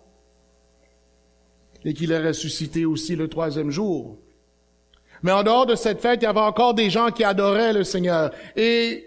et 1.86 1.94
qu'il 1.94 2.10
est 2.10 2.26
ressuscité 2.26 2.84
aussi 2.84 3.14
le 3.14 3.28
troisième 3.28 3.70
jour. 3.70 4.18
Mais 5.22 5.30
en 5.30 5.44
dehors 5.44 5.66
de 5.66 5.76
cette 5.76 6.00
fête, 6.00 6.20
il 6.20 6.24
y 6.24 6.28
avait 6.28 6.40
encore 6.40 6.74
des 6.74 6.90
gens 6.90 7.10
qui 7.10 7.22
adoraient 7.22 7.72
le 7.72 7.84
Seigneur. 7.84 8.32
Et 8.56 9.06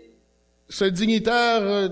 ce 0.70 0.86
dignitaire 0.86 1.62
euh, 1.62 1.90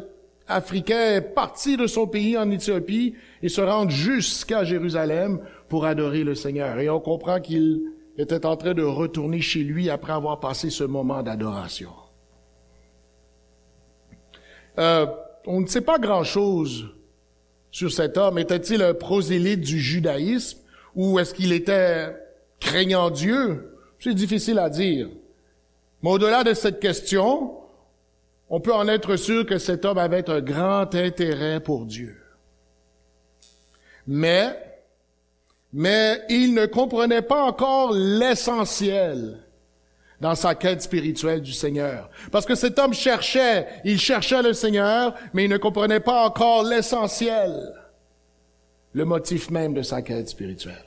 africain 0.47 1.15
est 1.15 1.21
parti 1.21 1.76
de 1.76 1.88
son 1.88 2.08
pays 2.08 2.38
en 2.38 2.50
Éthiopie 2.50 3.15
et 3.43 3.50
se 3.50 3.60
rend 3.60 3.89
jusqu'à 3.89 4.63
Jérusalem 4.63 5.41
pour 5.67 5.86
adorer 5.86 6.23
le 6.23 6.36
Seigneur. 6.36 6.80
Et 6.80 6.89
on 6.89 7.02
comprend 7.02 7.41
qu'il 7.41 7.82
était 8.17 8.45
en 8.45 8.56
train 8.56 8.73
de 8.73 8.84
retourner 8.84 9.41
chez 9.41 9.63
lui 9.63 9.89
après 9.89 10.13
avoir 10.13 10.39
passé 10.39 10.69
ce 10.69 10.86
moment 10.86 11.21
d'adoration. 11.21 11.91
Euh, 14.80 15.06
on 15.45 15.60
ne 15.60 15.67
sait 15.67 15.82
pas 15.82 16.00
grand-chose 16.00 16.88
sur 17.71 17.91
cet 17.91 18.17
homme. 18.17 18.39
Était-il 18.39 18.82
un 18.82 18.93
prosélyte 18.93 19.62
du 19.62 19.80
judaïsme? 19.80 20.60
Ou 20.97 21.19
est-ce 21.19 21.33
qu'il 21.33 21.53
était 21.53 22.13
craignant 22.60 23.12
Dieu? 23.12 23.77
C'est 23.99 24.15
difficile 24.15 24.57
à 24.57 24.69
dire. 24.69 25.07
Mais 26.01 26.10
au-delà 26.10 26.43
de 26.43 26.53
cette 26.55 26.79
question, 26.79 27.53
on 28.49 28.60
peut 28.60 28.73
en 28.73 28.88
être 28.88 29.15
sûr 29.15 29.45
que 29.45 29.60
cet 29.60 29.86
homme 29.86 29.99
avait 29.99 30.29
un 30.29 30.41
grand 30.41 30.93
intérêt 30.95 31.60
pour 31.60 31.86
Dieu. 31.86 32.17
Mais, 34.07 34.57
mais 35.71 36.21
il 36.29 36.55
ne 36.55 36.65
comprenait 36.65 37.21
pas 37.21 37.43
encore 37.43 37.93
l'essentiel 37.93 39.38
dans 40.19 40.33
sa 40.33 40.55
quête 40.55 40.81
spirituelle 40.81 41.41
du 41.41 41.53
Seigneur. 41.53 42.10
Parce 42.31 42.47
que 42.47 42.55
cet 42.55 42.79
homme 42.79 42.95
cherchait, 42.95 43.67
il 43.86 43.99
cherchait 43.99 44.41
le 44.41 44.53
Seigneur, 44.53 45.13
mais 45.33 45.43
il 45.43 45.49
ne 45.49 45.57
comprenait 45.57 45.99
pas 45.99 46.25
encore 46.25 46.63
l'essentiel, 46.63 47.71
le 48.93 49.05
motif 49.05 49.51
même 49.51 49.75
de 49.75 49.83
sa 49.83 50.01
quête 50.01 50.29
spirituelle. 50.29 50.87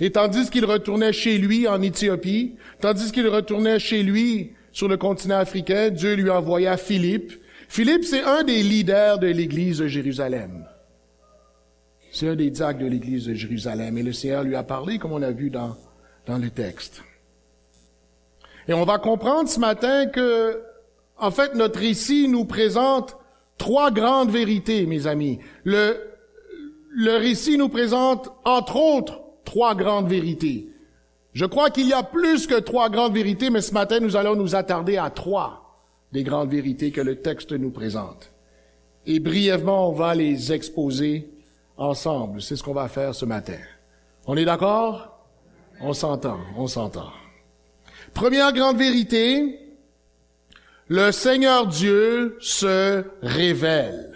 Et 0.00 0.10
tandis 0.10 0.50
qu'il 0.50 0.64
retournait 0.64 1.12
chez 1.12 1.38
lui 1.38 1.66
en 1.66 1.80
Éthiopie, 1.80 2.56
tandis 2.80 3.12
qu'il 3.12 3.28
retournait 3.28 3.78
chez 3.78 4.02
lui 4.02 4.52
sur 4.72 4.88
le 4.88 4.96
continent 4.96 5.38
africain, 5.38 5.90
Dieu 5.90 6.14
lui 6.14 6.30
envoya 6.30 6.76
Philippe. 6.76 7.32
Philippe, 7.68 8.04
c'est 8.04 8.22
un 8.22 8.42
des 8.42 8.62
leaders 8.62 9.18
de 9.18 9.28
l'église 9.28 9.78
de 9.78 9.86
Jérusalem. 9.86 10.66
C'est 12.12 12.28
un 12.28 12.36
des 12.36 12.50
diacres 12.50 12.80
de 12.80 12.86
l'église 12.86 13.26
de 13.26 13.34
Jérusalem. 13.34 13.96
Et 13.98 14.02
le 14.02 14.12
Seigneur 14.12 14.42
lui 14.42 14.54
a 14.54 14.62
parlé, 14.62 14.98
comme 14.98 15.12
on 15.12 15.22
a 15.22 15.30
vu 15.30 15.50
dans, 15.50 15.76
dans 16.26 16.38
le 16.38 16.50
texte. 16.50 17.02
Et 18.68 18.74
on 18.74 18.84
va 18.84 18.98
comprendre 18.98 19.48
ce 19.48 19.60
matin 19.60 20.06
que, 20.06 20.62
en 21.18 21.30
fait, 21.30 21.54
notre 21.54 21.78
récit 21.78 22.28
nous 22.28 22.44
présente 22.44 23.16
trois 23.58 23.90
grandes 23.90 24.30
vérités, 24.30 24.86
mes 24.86 25.06
amis. 25.06 25.38
Le, 25.64 25.96
le 26.90 27.16
récit 27.16 27.58
nous 27.58 27.68
présente, 27.68 28.30
entre 28.44 28.76
autres, 28.76 29.20
trois 29.46 29.74
grandes 29.74 30.08
vérités. 30.08 30.68
Je 31.32 31.46
crois 31.46 31.70
qu'il 31.70 31.88
y 31.88 31.94
a 31.94 32.02
plus 32.02 32.46
que 32.46 32.60
trois 32.60 32.90
grandes 32.90 33.14
vérités, 33.14 33.48
mais 33.48 33.62
ce 33.62 33.72
matin, 33.72 34.00
nous 34.00 34.16
allons 34.16 34.36
nous 34.36 34.54
attarder 34.54 34.98
à 34.98 35.08
trois 35.08 35.62
des 36.12 36.22
grandes 36.22 36.50
vérités 36.50 36.90
que 36.92 37.00
le 37.00 37.22
texte 37.22 37.52
nous 37.52 37.70
présente. 37.70 38.30
Et 39.06 39.20
brièvement, 39.20 39.90
on 39.90 39.92
va 39.92 40.14
les 40.14 40.52
exposer 40.52 41.30
ensemble. 41.76 42.42
C'est 42.42 42.56
ce 42.56 42.62
qu'on 42.62 42.74
va 42.74 42.88
faire 42.88 43.14
ce 43.14 43.24
matin. 43.24 43.58
On 44.26 44.36
est 44.36 44.44
d'accord? 44.44 45.18
On 45.80 45.92
s'entend, 45.92 46.38
on 46.56 46.66
s'entend. 46.66 47.12
Première 48.14 48.52
grande 48.52 48.78
vérité, 48.78 49.58
le 50.88 51.12
Seigneur 51.12 51.66
Dieu 51.66 52.36
se 52.40 53.04
révèle. 53.22 54.15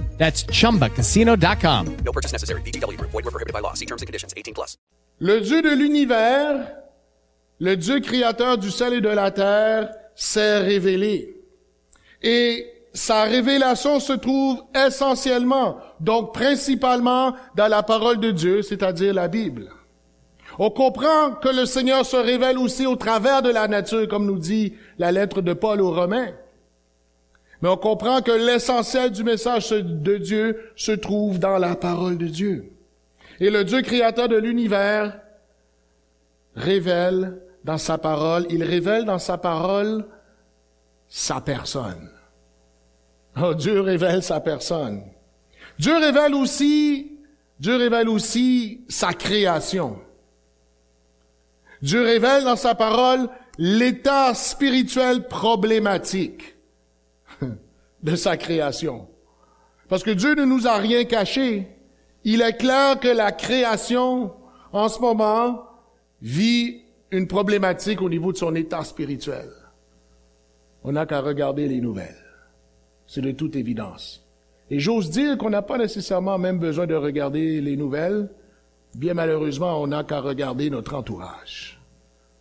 That's 0.21 0.43
chumbacasino.com. 0.43 1.97
No 2.05 2.11
purchase 2.11 2.31
necessary. 2.31 2.61
VGW 2.61 2.95
Group. 2.95 3.09
Void 3.09 3.25
were 3.25 3.31
prohibited 3.31 3.53
by 3.53 3.61
law. 3.61 3.73
See 3.73 3.87
terms 3.87 4.03
and 4.03 4.07
conditions. 4.07 4.35
18 4.37 4.53
plus. 4.53 4.77
Le 5.17 5.41
Dieu 5.41 5.63
de 5.63 5.69
l'univers, 5.69 6.67
le 7.59 7.75
Dieu 7.75 7.99
créateur 8.01 8.59
du 8.59 8.69
ciel 8.69 8.93
et 8.93 9.01
de 9.01 9.09
la 9.09 9.31
terre, 9.31 9.89
s'est 10.13 10.59
révélé. 10.59 11.41
Et 12.21 12.67
sa 12.93 13.23
révélation 13.23 13.99
se 13.99 14.13
trouve 14.13 14.61
essentiellement, 14.75 15.77
donc 15.99 16.35
principalement, 16.35 17.35
dans 17.55 17.67
la 17.67 17.81
parole 17.81 18.19
de 18.19 18.29
Dieu, 18.29 18.61
c'est-à-dire 18.61 19.15
la 19.15 19.27
Bible. 19.27 19.71
On 20.59 20.69
comprend 20.69 21.31
que 21.41 21.49
le 21.49 21.65
Seigneur 21.65 22.05
se 22.05 22.17
révèle 22.17 22.59
aussi 22.59 22.85
au 22.85 22.95
travers 22.95 23.41
de 23.41 23.49
la 23.49 23.67
nature, 23.67 24.07
comme 24.07 24.27
nous 24.27 24.37
dit 24.37 24.73
la 24.99 25.11
lettre 25.11 25.41
de 25.41 25.53
Paul 25.53 25.81
aux 25.81 25.91
Romains. 25.93 26.31
Mais 27.61 27.69
on 27.69 27.77
comprend 27.77 28.21
que 28.21 28.31
l'essentiel 28.31 29.11
du 29.11 29.23
message 29.23 29.69
de 29.69 30.17
Dieu 30.17 30.71
se 30.75 30.91
trouve 30.91 31.37
dans 31.37 31.57
la 31.57 31.75
parole 31.75 32.17
de 32.17 32.27
Dieu. 32.27 32.71
Et 33.39 33.49
le 33.49 33.63
Dieu 33.63 33.81
créateur 33.81 34.27
de 34.27 34.35
l'univers 34.35 35.19
révèle 36.55 37.39
dans 37.63 37.77
sa 37.77 37.97
parole, 37.97 38.47
il 38.49 38.63
révèle 38.63 39.05
dans 39.05 39.19
sa 39.19 39.37
parole 39.37 40.05
sa 41.07 41.41
personne. 41.41 42.09
Oh, 43.41 43.53
Dieu 43.53 43.81
révèle 43.81 44.23
sa 44.23 44.39
personne. 44.39 45.03
Dieu 45.77 45.97
révèle 45.97 46.33
aussi, 46.33 47.19
Dieu 47.59 47.75
révèle 47.75 48.09
aussi 48.09 48.83
sa 48.89 49.13
création. 49.13 49.99
Dieu 51.81 52.03
révèle 52.03 52.43
dans 52.43 52.55
sa 52.55 52.75
parole 52.75 53.29
l'état 53.57 54.33
spirituel 54.33 55.27
problématique 55.27 56.55
de 58.03 58.15
sa 58.15 58.37
création. 58.37 59.07
Parce 59.89 60.03
que 60.03 60.11
Dieu 60.11 60.35
ne 60.35 60.45
nous 60.45 60.67
a 60.67 60.77
rien 60.77 61.03
caché. 61.03 61.67
Il 62.23 62.41
est 62.41 62.57
clair 62.57 62.99
que 62.99 63.07
la 63.07 63.31
création, 63.31 64.33
en 64.71 64.89
ce 64.89 64.99
moment, 64.99 65.63
vit 66.21 66.81
une 67.11 67.27
problématique 67.27 68.01
au 68.01 68.09
niveau 68.09 68.31
de 68.31 68.37
son 68.37 68.55
état 68.55 68.83
spirituel. 68.83 69.49
On 70.83 70.93
n'a 70.93 71.05
qu'à 71.05 71.19
regarder 71.19 71.67
les 71.67 71.81
nouvelles. 71.81 72.15
C'est 73.05 73.21
de 73.21 73.31
toute 73.31 73.55
évidence. 73.55 74.25
Et 74.69 74.79
j'ose 74.79 75.09
dire 75.09 75.37
qu'on 75.37 75.49
n'a 75.49 75.61
pas 75.61 75.77
nécessairement 75.77 76.37
même 76.37 76.57
besoin 76.57 76.87
de 76.87 76.95
regarder 76.95 77.59
les 77.59 77.75
nouvelles. 77.75 78.29
Bien 78.95 79.13
malheureusement, 79.13 79.81
on 79.81 79.87
n'a 79.87 80.03
qu'à 80.03 80.21
regarder 80.21 80.69
notre 80.69 80.95
entourage. 80.95 81.79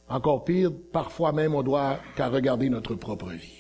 Encore 0.09 0.45
pire, 0.45 0.71
parfois 0.93 1.33
même, 1.33 1.55
on 1.55 1.63
doit 1.63 1.99
qu'à 2.17 2.29
regarder 2.29 2.71
notre 2.71 2.95
propre 2.95 3.31
vie. 3.31 3.60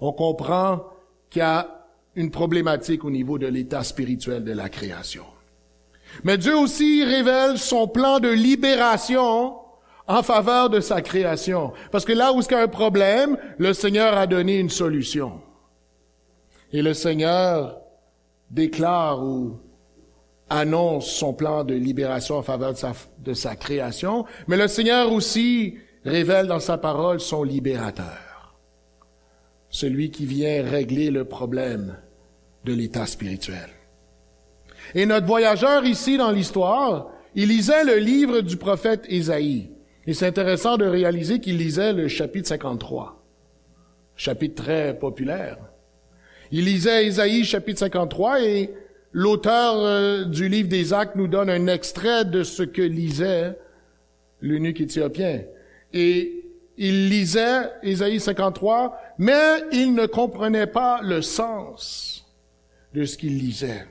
On 0.00 0.12
comprend 0.12 0.84
qu'il 1.30 1.40
y 1.40 1.42
a 1.42 1.86
une 2.14 2.30
problématique 2.30 3.04
au 3.04 3.10
niveau 3.10 3.38
de 3.38 3.46
l'état 3.46 3.82
spirituel 3.82 4.44
de 4.44 4.52
la 4.52 4.68
création. 4.68 5.24
Mais 6.22 6.38
Dieu 6.38 6.56
aussi 6.56 7.04
révèle 7.04 7.58
son 7.58 7.88
plan 7.88 8.20
de 8.20 8.28
libération 8.28 9.56
en 10.06 10.22
faveur 10.22 10.70
de 10.70 10.80
sa 10.80 11.02
création. 11.02 11.72
Parce 11.90 12.04
que 12.04 12.12
là 12.12 12.32
où 12.32 12.40
il 12.40 12.50
y 12.50 12.54
a 12.54 12.60
un 12.60 12.68
problème, 12.68 13.36
le 13.58 13.72
Seigneur 13.72 14.16
a 14.16 14.26
donné 14.26 14.58
une 14.58 14.70
solution. 14.70 15.40
Et 16.72 16.82
le 16.82 16.94
Seigneur 16.94 17.80
déclare 18.50 19.22
ou 19.22 19.58
annonce 20.50 21.06
son 21.10 21.32
plan 21.32 21.64
de 21.64 21.74
libération 21.74 22.36
en 22.36 22.42
faveur 22.42 22.74
de 23.18 23.34
sa, 23.34 23.56
création, 23.56 24.26
mais 24.46 24.56
le 24.56 24.68
Seigneur 24.68 25.10
aussi 25.12 25.78
révèle 26.04 26.46
dans 26.46 26.60
sa 26.60 26.76
parole 26.76 27.20
son 27.20 27.42
libérateur, 27.42 28.18
celui 29.74 30.12
qui 30.12 30.24
vient 30.24 30.62
régler 30.62 31.10
le 31.10 31.24
problème 31.24 31.96
de 32.64 32.72
l'état 32.72 33.06
spirituel. 33.06 33.68
Et 34.94 35.04
notre 35.04 35.26
voyageur 35.26 35.84
ici 35.84 36.16
dans 36.16 36.30
l'histoire, 36.30 37.10
il 37.34 37.48
lisait 37.48 37.82
le 37.82 37.96
livre 37.96 38.40
du 38.40 38.56
prophète 38.56 39.04
Ésaïe. 39.08 39.70
Et 40.06 40.14
c'est 40.14 40.28
intéressant 40.28 40.76
de 40.76 40.84
réaliser 40.84 41.40
qu'il 41.40 41.56
lisait 41.56 41.92
le 41.92 42.06
chapitre 42.06 42.46
53, 42.50 43.20
chapitre 44.14 44.62
très 44.62 44.96
populaire. 44.96 45.58
Il 46.52 46.66
lisait 46.66 47.06
Ésaïe 47.06 47.42
chapitre 47.42 47.80
53 47.80 48.44
et 48.44 48.70
l'auteur 49.10 49.74
euh, 49.78 50.24
du 50.24 50.48
livre 50.48 50.68
des 50.68 50.92
Actes 50.92 51.16
nous 51.16 51.26
donne 51.26 51.50
un 51.50 51.66
extrait 51.66 52.24
de 52.24 52.44
ce 52.44 52.62
que 52.62 52.82
lisait 52.82 53.58
l'eunuque 54.40 54.80
éthiopien. 54.80 55.42
Et 55.92 56.43
il 56.76 57.08
lisait 57.08 57.70
Ésaïe 57.82 58.20
53, 58.20 58.98
mais 59.18 59.62
il 59.72 59.94
ne 59.94 60.06
comprenait 60.06 60.66
pas 60.66 61.00
le 61.02 61.22
sens 61.22 62.24
de 62.92 63.04
ce 63.04 63.16
qu'il 63.16 63.38
lisait. 63.38 63.86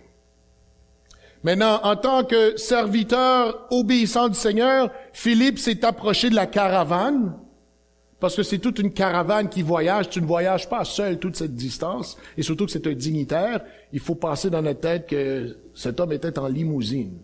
Maintenant, 1.44 1.82
en 1.84 1.96
tant 1.98 2.24
que 2.24 2.58
serviteur 2.58 3.68
obéissant 3.70 4.30
du 4.30 4.36
Seigneur, 4.36 4.90
Philippe 5.12 5.60
s'est 5.60 5.84
approché 5.84 6.30
de 6.30 6.36
la 6.36 6.46
caravane, 6.46 7.38
parce 8.22 8.38
que 8.38 8.44
c'est 8.44 8.60
toute 8.60 8.80
une 8.80 8.94
caravane 8.94 9.50
qui 9.50 9.62
voyage. 9.62 10.10
Tu 10.10 10.22
ne 10.22 10.26
voyages 10.26 10.70
pas 10.70 10.86
seul 10.86 11.20
toute 11.20 11.36
cette 11.36 11.56
distance, 11.56 12.18
et 12.38 12.44
surtout 12.44 12.66
que 12.66 12.72
c'est 12.72 12.88
un 12.88 12.94
dignitaire. 12.94 13.62
Il 13.92 14.00
faut 14.00 14.16
passer 14.16 14.50
dans 14.50 14.62
notre 14.62 14.80
tête 14.80 15.08
que 15.08 15.58
cet 15.76 16.00
homme 16.00 16.14
était 16.14 16.40
en 16.40 16.48
limousine. 16.48 17.20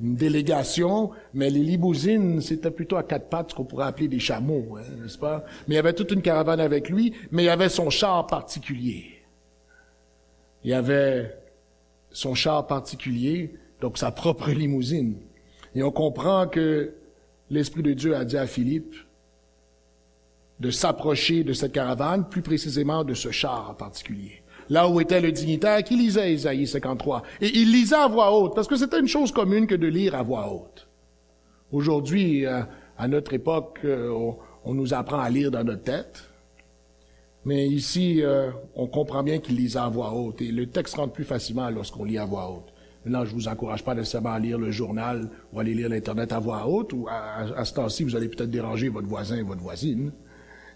Une 0.00 0.14
délégation, 0.14 1.10
mais 1.32 1.48
les 1.48 1.62
limousines, 1.62 2.42
c'était 2.42 2.70
plutôt 2.70 2.96
à 2.96 3.02
quatre 3.02 3.28
pattes, 3.28 3.50
ce 3.50 3.54
qu'on 3.54 3.64
pourrait 3.64 3.86
appeler 3.86 4.08
des 4.08 4.18
chameaux, 4.18 4.76
hein, 4.76 4.82
n'est-ce 5.02 5.16
pas? 5.16 5.44
Mais 5.66 5.74
il 5.74 5.76
y 5.76 5.80
avait 5.80 5.94
toute 5.94 6.12
une 6.12 6.20
caravane 6.20 6.60
avec 6.60 6.90
lui, 6.90 7.14
mais 7.30 7.44
il 7.44 7.46
y 7.46 7.50
avait 7.50 7.70
son 7.70 7.88
char 7.88 8.26
particulier. 8.26 9.22
Il 10.64 10.70
y 10.70 10.74
avait 10.74 11.34
son 12.10 12.34
char 12.34 12.66
particulier, 12.66 13.54
donc 13.80 13.96
sa 13.96 14.10
propre 14.10 14.50
limousine. 14.50 15.16
Et 15.74 15.82
on 15.82 15.90
comprend 15.90 16.46
que 16.46 16.94
l'Esprit 17.50 17.82
de 17.82 17.92
Dieu 17.92 18.14
a 18.16 18.24
dit 18.24 18.36
à 18.36 18.46
Philippe 18.46 18.94
de 20.60 20.70
s'approcher 20.70 21.44
de 21.44 21.52
cette 21.52 21.72
caravane, 21.72 22.28
plus 22.28 22.42
précisément 22.42 23.04
de 23.04 23.14
ce 23.14 23.30
char 23.30 23.76
particulier. 23.76 24.42
Là 24.68 24.88
où 24.88 25.00
était 25.00 25.20
le 25.20 25.32
dignitaire 25.32 25.82
qui 25.84 25.96
lisait 25.96 26.34
Isaïe 26.34 26.66
53. 26.66 27.22
Et 27.40 27.56
il 27.58 27.72
lisait 27.72 27.96
à 27.96 28.08
voix 28.08 28.36
haute, 28.36 28.54
parce 28.54 28.66
que 28.66 28.76
c'était 28.76 28.98
une 28.98 29.08
chose 29.08 29.32
commune 29.32 29.66
que 29.66 29.74
de 29.74 29.86
lire 29.86 30.14
à 30.14 30.22
voix 30.22 30.52
haute. 30.52 30.88
Aujourd'hui, 31.72 32.46
euh, 32.46 32.62
à 32.98 33.08
notre 33.08 33.32
époque, 33.34 33.80
euh, 33.84 34.32
on, 34.64 34.74
nous 34.74 34.94
apprend 34.94 35.18
à 35.18 35.30
lire 35.30 35.50
dans 35.50 35.64
notre 35.64 35.82
tête. 35.82 36.24
Mais 37.44 37.66
ici, 37.68 38.22
euh, 38.22 38.50
on 38.74 38.88
comprend 38.88 39.22
bien 39.22 39.38
qu'il 39.38 39.56
lisait 39.56 39.78
à 39.78 39.88
voix 39.88 40.12
haute 40.12 40.42
et 40.42 40.50
le 40.50 40.66
texte 40.66 40.96
rentre 40.96 41.12
plus 41.12 41.24
facilement 41.24 41.70
lorsqu'on 41.70 42.04
lit 42.04 42.18
à 42.18 42.24
voix 42.24 42.50
haute. 42.50 42.72
Maintenant, 43.04 43.24
je 43.24 43.32
vous 43.32 43.46
encourage 43.46 43.84
pas 43.84 43.94
nécessairement 43.94 44.32
à 44.32 44.40
lire 44.40 44.58
le 44.58 44.72
journal 44.72 45.30
ou 45.52 45.58
à 45.58 45.62
aller 45.62 45.74
lire 45.74 45.88
l'Internet 45.88 46.32
à 46.32 46.40
voix 46.40 46.66
haute 46.66 46.92
ou 46.92 47.06
à, 47.08 47.42
à 47.56 47.64
ce 47.64 47.74
temps-ci, 47.74 48.02
vous 48.02 48.16
allez 48.16 48.28
peut-être 48.28 48.50
déranger 48.50 48.88
votre 48.88 49.06
voisin 49.06 49.36
et 49.36 49.42
votre 49.42 49.60
voisine. 49.60 50.10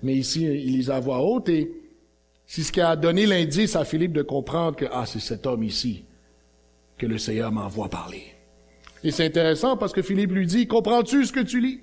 Mais 0.04 0.14
ici, 0.14 0.44
il 0.44 0.76
lisait 0.76 0.92
à 0.92 1.00
voix 1.00 1.20
haute 1.20 1.48
et 1.48 1.79
c'est 2.52 2.64
ce 2.64 2.72
qui 2.72 2.80
a 2.80 2.96
donné 2.96 3.26
l'indice 3.26 3.76
à 3.76 3.84
Philippe 3.84 4.12
de 4.12 4.22
comprendre 4.22 4.74
que, 4.74 4.84
ah, 4.90 5.06
c'est 5.06 5.20
cet 5.20 5.46
homme 5.46 5.62
ici 5.62 6.04
que 6.98 7.06
le 7.06 7.16
Seigneur 7.16 7.52
m'envoie 7.52 7.88
parler. 7.88 8.24
Et 9.04 9.12
c'est 9.12 9.24
intéressant 9.24 9.76
parce 9.76 9.92
que 9.92 10.02
Philippe 10.02 10.32
lui 10.32 10.48
dit, 10.48 10.66
comprends-tu 10.66 11.24
ce 11.26 11.32
que 11.32 11.38
tu 11.38 11.60
lis? 11.60 11.80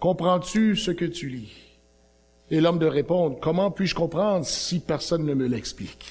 Comprends-tu 0.00 0.74
ce 0.74 0.90
que 0.90 1.04
tu 1.04 1.28
lis? 1.28 1.52
Et 2.50 2.60
l'homme 2.60 2.80
de 2.80 2.86
répondre, 2.86 3.38
comment 3.40 3.70
puis-je 3.70 3.94
comprendre 3.94 4.44
si 4.44 4.80
personne 4.80 5.24
ne 5.24 5.34
me 5.34 5.46
l'explique? 5.46 6.10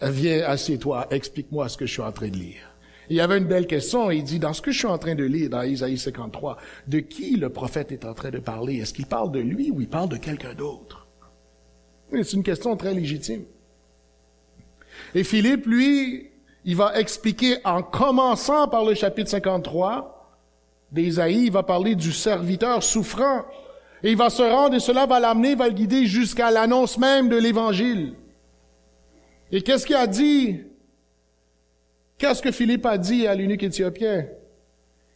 Viens, 0.00 0.44
assieds-toi, 0.44 1.08
explique-moi 1.10 1.68
ce 1.68 1.76
que 1.76 1.86
je 1.86 1.92
suis 1.92 2.02
en 2.02 2.12
train 2.12 2.28
de 2.28 2.36
lire. 2.36 2.73
Il 3.10 3.16
y 3.16 3.20
avait 3.20 3.38
une 3.38 3.46
belle 3.46 3.66
question, 3.66 4.10
il 4.10 4.24
dit, 4.24 4.38
dans 4.38 4.52
ce 4.52 4.62
que 4.62 4.70
je 4.70 4.78
suis 4.78 4.86
en 4.86 4.98
train 4.98 5.14
de 5.14 5.24
lire, 5.24 5.50
dans 5.50 5.62
Isaïe 5.62 5.98
53, 5.98 6.56
de 6.86 7.00
qui 7.00 7.36
le 7.36 7.50
prophète 7.50 7.92
est 7.92 8.04
en 8.04 8.14
train 8.14 8.30
de 8.30 8.38
parler? 8.38 8.76
Est-ce 8.76 8.94
qu'il 8.94 9.06
parle 9.06 9.30
de 9.30 9.40
lui 9.40 9.70
ou 9.70 9.80
il 9.80 9.88
parle 9.88 10.08
de 10.08 10.16
quelqu'un 10.16 10.54
d'autre? 10.54 11.06
C'est 12.10 12.32
une 12.32 12.42
question 12.42 12.76
très 12.76 12.94
légitime. 12.94 13.44
Et 15.14 15.24
Philippe, 15.24 15.66
lui, 15.66 16.30
il 16.64 16.76
va 16.76 16.98
expliquer 16.98 17.58
en 17.64 17.82
commençant 17.82 18.68
par 18.68 18.84
le 18.84 18.94
chapitre 18.94 19.30
53 19.30 20.10
d'Isaïe, 20.92 21.46
il 21.46 21.52
va 21.52 21.62
parler 21.62 21.94
du 21.94 22.12
serviteur 22.12 22.82
souffrant. 22.82 23.44
Et 24.02 24.10
il 24.12 24.16
va 24.16 24.30
se 24.30 24.42
rendre 24.42 24.74
et 24.74 24.80
cela 24.80 25.06
va 25.06 25.18
l'amener, 25.18 25.54
va 25.54 25.66
le 25.66 25.74
guider 25.74 26.06
jusqu'à 26.06 26.50
l'annonce 26.50 26.98
même 26.98 27.28
de 27.28 27.36
l'évangile. 27.36 28.14
Et 29.50 29.62
qu'est-ce 29.62 29.86
qu'il 29.86 29.96
a 29.96 30.06
dit? 30.06 30.60
Qu'est-ce 32.18 32.42
que 32.42 32.52
Philippe 32.52 32.86
a 32.86 32.98
dit 32.98 33.26
à 33.26 33.34
l'unique 33.34 33.62
éthiopien? 33.62 34.26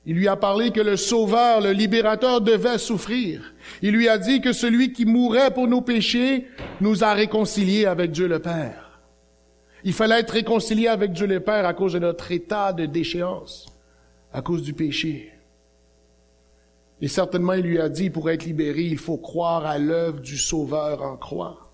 Il 0.04 0.16
lui 0.16 0.28
a 0.28 0.36
parlé 0.36 0.70
que 0.70 0.80
le 0.80 0.96
sauveur, 0.96 1.60
le 1.60 1.72
libérateur 1.72 2.40
devait 2.40 2.78
souffrir. 2.78 3.54
Il 3.82 3.92
lui 3.92 4.08
a 4.08 4.16
dit 4.16 4.40
que 4.40 4.52
celui 4.52 4.92
qui 4.92 5.04
mourrait 5.04 5.52
pour 5.52 5.68
nos 5.68 5.82
péchés 5.82 6.46
nous 6.80 7.04
a 7.04 7.12
réconciliés 7.12 7.84
avec 7.84 8.10
Dieu 8.10 8.26
le 8.26 8.38
Père. 8.38 9.00
Il 9.84 9.92
fallait 9.92 10.20
être 10.20 10.32
réconcilié 10.32 10.88
avec 10.88 11.12
Dieu 11.12 11.26
le 11.26 11.40
Père 11.40 11.66
à 11.66 11.74
cause 11.74 11.92
de 11.92 11.98
notre 11.98 12.32
état 12.32 12.72
de 12.72 12.86
déchéance, 12.86 13.66
à 14.32 14.40
cause 14.40 14.62
du 14.62 14.72
péché. 14.72 15.32
Et 17.00 17.08
certainement, 17.08 17.52
il 17.52 17.64
lui 17.64 17.80
a 17.80 17.88
dit, 17.88 18.10
pour 18.10 18.28
être 18.30 18.44
libéré, 18.44 18.82
il 18.82 18.98
faut 18.98 19.18
croire 19.18 19.66
à 19.66 19.78
l'œuvre 19.78 20.20
du 20.20 20.36
Sauveur 20.36 21.02
en 21.02 21.16
croix. 21.16 21.70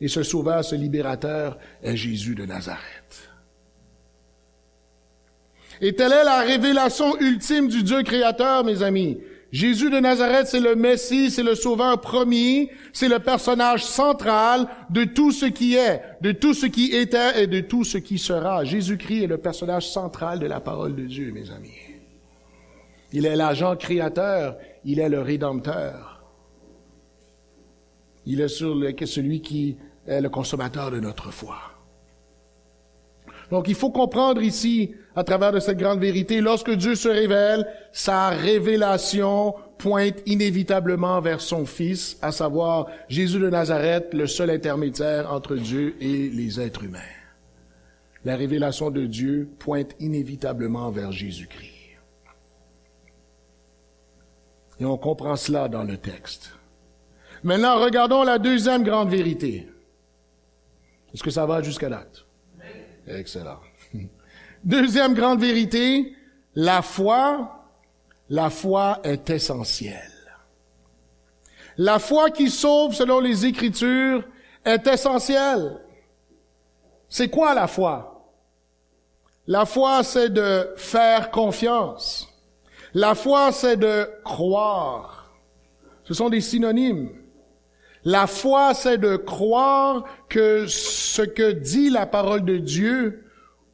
Et 0.00 0.08
ce 0.08 0.22
Sauveur, 0.22 0.64
ce 0.64 0.74
libérateur, 0.74 1.56
est 1.82 1.96
Jésus 1.96 2.34
de 2.34 2.44
Nazareth. 2.44 3.30
Et 5.80 5.94
telle 5.94 6.12
est 6.12 6.24
la 6.24 6.40
révélation 6.40 7.18
ultime 7.18 7.68
du 7.68 7.82
Dieu 7.82 8.02
créateur, 8.02 8.64
mes 8.64 8.82
amis. 8.82 9.18
Jésus 9.50 9.88
de 9.88 9.98
Nazareth, 9.98 10.46
c'est 10.46 10.60
le 10.60 10.74
Messie, 10.74 11.30
c'est 11.30 11.42
le 11.42 11.54
Sauveur 11.54 12.00
premier, 12.00 12.70
c'est 12.92 13.08
le 13.08 13.18
personnage 13.18 13.82
central 13.82 14.68
de 14.90 15.04
tout 15.04 15.32
ce 15.32 15.46
qui 15.46 15.74
est, 15.74 16.02
de 16.20 16.32
tout 16.32 16.52
ce 16.52 16.66
qui 16.66 16.94
était 16.94 17.42
et 17.42 17.46
de 17.46 17.60
tout 17.60 17.82
ce 17.82 17.96
qui 17.96 18.18
sera. 18.18 18.64
Jésus-Christ 18.64 19.24
est 19.24 19.28
le 19.28 19.38
personnage 19.38 19.88
central 19.88 20.38
de 20.38 20.46
la 20.46 20.60
parole 20.60 20.94
de 20.94 21.04
Dieu, 21.04 21.32
mes 21.32 21.50
amis. 21.50 21.72
Il 23.12 23.24
est 23.24 23.36
l'agent 23.36 23.74
créateur, 23.76 24.58
il 24.84 25.00
est 25.00 25.08
le 25.08 25.22
rédempteur. 25.22 26.22
Il 28.26 28.42
est 28.42 28.48
celui 28.48 29.40
qui 29.40 29.78
est 30.06 30.20
le 30.20 30.28
consommateur 30.28 30.90
de 30.90 31.00
notre 31.00 31.30
foi. 31.30 31.77
Donc 33.50 33.68
il 33.68 33.74
faut 33.74 33.90
comprendre 33.90 34.42
ici, 34.42 34.94
à 35.16 35.24
travers 35.24 35.52
de 35.52 35.60
cette 35.60 35.78
grande 35.78 36.00
vérité, 36.00 36.40
lorsque 36.40 36.70
Dieu 36.70 36.94
se 36.94 37.08
révèle, 37.08 37.66
sa 37.92 38.28
révélation 38.28 39.54
pointe 39.78 40.20
inévitablement 40.26 41.20
vers 41.20 41.40
son 41.40 41.64
Fils, 41.64 42.18
à 42.20 42.32
savoir 42.32 42.88
Jésus 43.08 43.38
de 43.38 43.48
Nazareth, 43.48 44.12
le 44.12 44.26
seul 44.26 44.50
intermédiaire 44.50 45.32
entre 45.32 45.56
Dieu 45.56 45.96
et 46.00 46.28
les 46.28 46.60
êtres 46.60 46.84
humains. 46.84 46.98
La 48.24 48.36
révélation 48.36 48.90
de 48.90 49.06
Dieu 49.06 49.48
pointe 49.58 49.94
inévitablement 50.00 50.90
vers 50.90 51.12
Jésus-Christ. 51.12 51.74
Et 54.80 54.84
on 54.84 54.96
comprend 54.96 55.36
cela 55.36 55.68
dans 55.68 55.84
le 55.84 55.96
texte. 55.96 56.52
Maintenant, 57.42 57.80
regardons 57.80 58.22
la 58.22 58.38
deuxième 58.38 58.82
grande 58.82 59.08
vérité. 59.08 59.68
Est-ce 61.14 61.22
que 61.22 61.30
ça 61.30 61.46
va 61.46 61.62
jusqu'à 61.62 61.88
date? 61.88 62.27
Excellent. 63.08 63.58
Deuxième 64.64 65.14
grande 65.14 65.40
vérité, 65.40 66.14
la 66.54 66.82
foi, 66.82 67.64
la 68.28 68.50
foi 68.50 69.00
est 69.04 69.30
essentielle. 69.30 70.12
La 71.76 71.98
foi 71.98 72.30
qui 72.30 72.50
sauve 72.50 72.94
selon 72.94 73.20
les 73.20 73.46
Écritures 73.46 74.24
est 74.64 74.86
essentielle. 74.86 75.80
C'est 77.08 77.28
quoi 77.28 77.54
la 77.54 77.68
foi? 77.68 78.32
La 79.46 79.64
foi, 79.64 80.02
c'est 80.02 80.30
de 80.30 80.74
faire 80.76 81.30
confiance. 81.30 82.28
La 82.92 83.14
foi, 83.14 83.52
c'est 83.52 83.76
de 83.76 84.10
croire. 84.24 85.30
Ce 86.04 86.14
sont 86.14 86.28
des 86.28 86.40
synonymes. 86.40 87.10
La 88.04 88.26
foi, 88.26 88.74
c'est 88.74 88.98
de 88.98 89.16
croire 89.16 90.04
que 90.28 90.66
ce 90.66 91.22
que 91.22 91.52
dit 91.52 91.90
la 91.90 92.06
parole 92.06 92.44
de 92.44 92.56
Dieu 92.56 93.24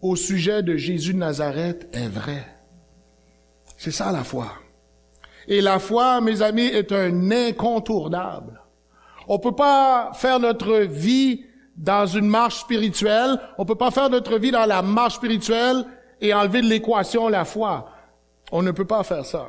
au 0.00 0.16
sujet 0.16 0.62
de 0.62 0.76
Jésus 0.76 1.14
de 1.14 1.18
Nazareth 1.18 1.88
est 1.92 2.08
vrai. 2.08 2.46
C'est 3.76 3.90
ça 3.90 4.12
la 4.12 4.24
foi. 4.24 4.46
Et 5.46 5.60
la 5.60 5.78
foi, 5.78 6.20
mes 6.20 6.42
amis, 6.42 6.66
est 6.66 6.92
un 6.92 7.30
incontournable. 7.30 8.60
On 9.28 9.38
peut 9.38 9.54
pas 9.54 10.12
faire 10.14 10.40
notre 10.40 10.78
vie 10.78 11.44
dans 11.76 12.06
une 12.06 12.28
marche 12.28 12.60
spirituelle, 12.60 13.38
on 13.58 13.64
peut 13.64 13.74
pas 13.74 13.90
faire 13.90 14.08
notre 14.08 14.38
vie 14.38 14.50
dans 14.50 14.66
la 14.66 14.82
marche 14.82 15.14
spirituelle 15.14 15.84
et 16.20 16.32
enlever 16.32 16.60
de 16.60 16.66
l'équation 16.66 17.28
la 17.28 17.44
foi. 17.44 17.88
On 18.52 18.62
ne 18.62 18.70
peut 18.70 18.84
pas 18.84 19.02
faire 19.02 19.24
ça. 19.24 19.48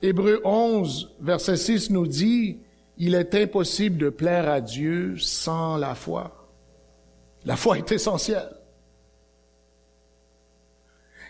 Hébreu 0.00 0.40
11, 0.44 1.16
verset 1.20 1.56
6 1.56 1.90
nous 1.90 2.06
dit, 2.06 2.58
il 2.98 3.14
est 3.14 3.34
impossible 3.34 3.98
de 3.98 4.10
plaire 4.10 4.48
à 4.48 4.60
Dieu 4.60 5.16
sans 5.18 5.76
la 5.76 5.94
foi. 5.94 6.48
La 7.44 7.56
foi 7.56 7.78
est 7.78 7.90
essentielle. 7.90 8.54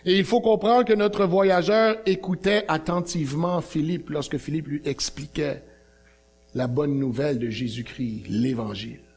Et 0.05 0.17
il 0.17 0.25
faut 0.25 0.41
comprendre 0.41 0.85
que 0.85 0.93
notre 0.93 1.25
voyageur 1.25 1.97
écoutait 2.05 2.65
attentivement 2.67 3.59
Philippe 3.61 4.11
lorsque 4.11 4.37
Philippe 4.37 4.67
lui 4.67 4.81
expliquait 4.85 5.63
la 6.53 6.67
bonne 6.67 6.97
nouvelle 6.97 7.37
de 7.39 7.49
Jésus-Christ, 7.49 8.25
l'Évangile. 8.29 9.08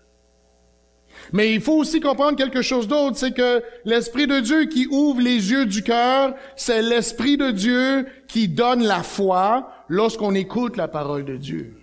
Mais 1.32 1.54
il 1.54 1.60
faut 1.60 1.76
aussi 1.76 2.00
comprendre 2.00 2.36
quelque 2.36 2.62
chose 2.62 2.88
d'autre, 2.88 3.16
c'est 3.16 3.32
que 3.32 3.62
l'Esprit 3.84 4.26
de 4.26 4.40
Dieu 4.40 4.64
qui 4.64 4.86
ouvre 4.90 5.20
les 5.20 5.50
yeux 5.50 5.66
du 5.66 5.82
cœur, 5.82 6.34
c'est 6.56 6.82
l'Esprit 6.82 7.36
de 7.36 7.50
Dieu 7.50 8.06
qui 8.28 8.48
donne 8.48 8.82
la 8.82 9.02
foi 9.02 9.70
lorsqu'on 9.88 10.34
écoute 10.34 10.76
la 10.76 10.88
parole 10.88 11.24
de 11.24 11.36
Dieu. 11.36 11.76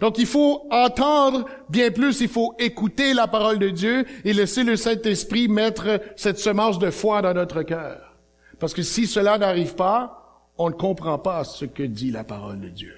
Donc 0.00 0.18
il 0.18 0.26
faut 0.26 0.66
entendre 0.70 1.46
bien 1.68 1.90
plus, 1.90 2.20
il 2.20 2.28
faut 2.28 2.54
écouter 2.58 3.14
la 3.14 3.28
parole 3.28 3.58
de 3.58 3.70
Dieu 3.70 4.04
et 4.24 4.32
laisser 4.32 4.64
le 4.64 4.76
Saint-Esprit 4.76 5.48
mettre 5.48 6.00
cette 6.16 6.38
semence 6.38 6.78
de 6.78 6.90
foi 6.90 7.22
dans 7.22 7.34
notre 7.34 7.62
cœur. 7.62 8.16
Parce 8.58 8.74
que 8.74 8.82
si 8.82 9.06
cela 9.06 9.38
n'arrive 9.38 9.74
pas, 9.74 10.50
on 10.58 10.70
ne 10.70 10.74
comprend 10.74 11.18
pas 11.18 11.44
ce 11.44 11.64
que 11.64 11.82
dit 11.82 12.10
la 12.10 12.24
parole 12.24 12.60
de 12.60 12.68
Dieu. 12.68 12.94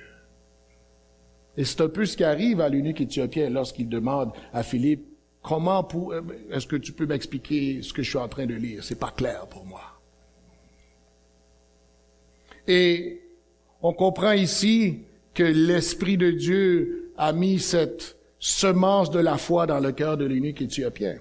Et 1.57 1.65
c'est 1.65 1.83
un 1.83 1.89
peu 1.89 2.05
ce 2.05 2.17
qui 2.17 2.25
arrive 2.25 2.61
à 2.61 2.69
l'unique 2.69 3.01
Éthiopien 3.01 3.49
lorsqu'il 3.51 3.89
demande 3.89 4.33
à 4.53 4.63
Philippe, 4.63 5.07
Comment 5.45 5.85
pour, 5.85 6.15
est-ce 6.51 6.67
que 6.67 6.77
tu 6.77 6.93
peux 6.93 7.05
m'expliquer 7.05 7.83
ce 7.83 7.93
que 7.93 8.03
je 8.03 8.09
suis 8.09 8.19
en 8.19 8.29
train 8.29 8.47
de 8.47 8.55
lire? 8.55 8.83
C'est 8.83 8.99
pas 8.99 9.13
clair 9.15 9.47
pour 9.47 9.67
moi. 9.67 9.83
Et 12.67 13.21
on 13.83 13.93
comprend 13.93 14.33
ici 14.33 15.01
que 15.35 15.43
l'Esprit 15.43 16.17
de 16.17 16.31
Dieu 16.31 17.13
a 17.19 17.35
mis 17.35 17.59
cette 17.59 18.17
semence 18.39 19.11
de 19.11 19.21
la 19.21 19.37
foi 19.37 19.67
dans 19.67 19.81
le 19.81 19.93
cœur 19.93 20.17
de 20.17 20.25
l'unique 20.25 20.63
éthiopien. 20.63 21.17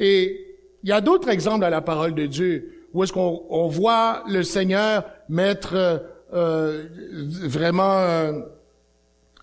Et 0.00 0.58
il 0.82 0.88
y 0.88 0.92
a 0.92 1.00
d'autres 1.00 1.28
exemples 1.28 1.60
dans 1.60 1.68
la 1.68 1.80
parole 1.80 2.16
de 2.16 2.26
Dieu 2.26 2.88
où 2.92 3.04
est-ce 3.04 3.12
qu'on 3.12 3.44
on 3.48 3.68
voit 3.68 4.24
le 4.28 4.42
Seigneur 4.42 5.04
mettre 5.28 6.02
euh, 6.34 6.84
vraiment 7.44 7.98
euh, 7.98 8.40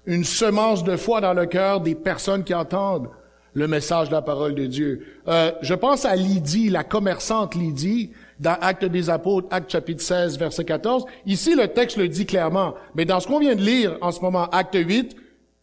une 0.05 0.25
semence 0.25 0.83
de 0.83 0.97
foi 0.97 1.21
dans 1.21 1.33
le 1.33 1.45
cœur 1.45 1.79
des 1.79 1.95
personnes 1.95 2.43
qui 2.43 2.53
entendent 2.53 3.09
le 3.55 3.67
message 3.67 4.09
de 4.09 4.13
la 4.13 4.21
parole 4.21 4.53
de 4.53 4.65
Dieu. 4.65 5.05
Euh, 5.27 5.51
je 5.61 5.73
pense 5.73 6.05
à 6.05 6.15
Lydie, 6.15 6.69
la 6.69 6.83
commerçante 6.83 7.55
Lydie, 7.55 8.11
dans 8.39 8.57
Actes 8.61 8.85
des 8.85 9.09
Apôtres, 9.09 9.47
Acte 9.49 9.71
chapitre 9.71 10.03
16, 10.03 10.37
verset 10.37 10.65
14. 10.65 11.05
Ici, 11.25 11.55
le 11.55 11.69
texte 11.69 11.97
le 11.97 12.09
dit 12.09 12.25
clairement. 12.25 12.75
Mais 12.95 13.05
dans 13.05 13.19
ce 13.19 13.27
qu'on 13.27 13.39
vient 13.39 13.55
de 13.55 13.61
lire 13.61 13.97
en 14.01 14.11
ce 14.11 14.19
moment, 14.19 14.49
Acte 14.51 14.75
8, 14.75 15.15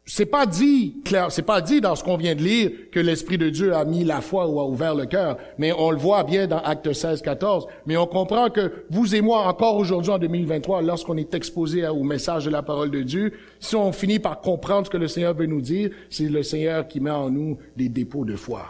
c'est 0.04 0.26
pas 0.26 0.46
dit 0.46 1.00
clair, 1.04 1.30
c'est 1.30 1.42
pas 1.42 1.60
dit 1.60 1.80
dans 1.80 1.94
ce 1.94 2.02
qu'on 2.02 2.16
vient 2.16 2.34
de 2.34 2.42
lire 2.42 2.70
que 2.90 2.98
l'Esprit 2.98 3.38
de 3.38 3.50
Dieu 3.50 3.74
a 3.74 3.84
mis 3.84 4.02
la 4.02 4.20
foi 4.20 4.48
ou 4.48 4.58
a 4.58 4.66
ouvert 4.66 4.96
le 4.96 5.06
cœur, 5.06 5.36
mais 5.58 5.72
on 5.72 5.92
le 5.92 5.96
voit 5.96 6.24
bien 6.24 6.48
dans 6.48 6.58
Acte 6.58 6.92
16, 6.92 7.22
14. 7.22 7.68
Mais 7.86 7.96
on 7.96 8.06
comprend 8.06 8.50
que 8.50 8.84
vous 8.90 9.14
et 9.14 9.20
moi, 9.20 9.46
encore 9.46 9.76
aujourd'hui 9.76 10.10
en 10.10 10.18
2023, 10.18 10.82
lorsqu'on 10.82 11.16
est 11.16 11.32
exposé 11.34 11.86
au 11.86 12.02
message 12.02 12.46
de 12.46 12.50
la 12.50 12.62
parole 12.62 12.90
de 12.90 13.02
Dieu, 13.02 13.32
si 13.60 13.76
on 13.76 13.92
finit 13.92 14.18
par 14.18 14.40
comprendre 14.40 14.86
ce 14.86 14.90
que 14.90 14.96
le 14.96 15.06
Seigneur 15.06 15.34
veut 15.34 15.46
nous 15.46 15.60
dire, 15.60 15.90
c'est 16.10 16.28
le 16.28 16.42
Seigneur 16.42 16.88
qui 16.88 16.98
met 16.98 17.10
en 17.10 17.30
nous 17.30 17.58
des 17.76 17.88
dépôts 17.88 18.24
de 18.24 18.34
foi. 18.34 18.66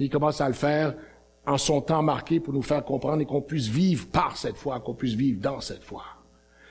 Il 0.00 0.10
commence 0.10 0.40
à 0.40 0.48
le 0.48 0.54
faire 0.54 0.94
en 1.46 1.56
son 1.56 1.80
temps 1.80 2.02
marqué 2.02 2.40
pour 2.40 2.52
nous 2.52 2.62
faire 2.62 2.84
comprendre 2.84 3.22
et 3.22 3.26
qu'on 3.26 3.42
puisse 3.42 3.68
vivre 3.68 4.06
par 4.08 4.36
cette 4.36 4.56
foi, 4.56 4.80
qu'on 4.80 4.94
puisse 4.94 5.14
vivre 5.14 5.40
dans 5.40 5.60
cette 5.60 5.84
foi. 5.84 6.02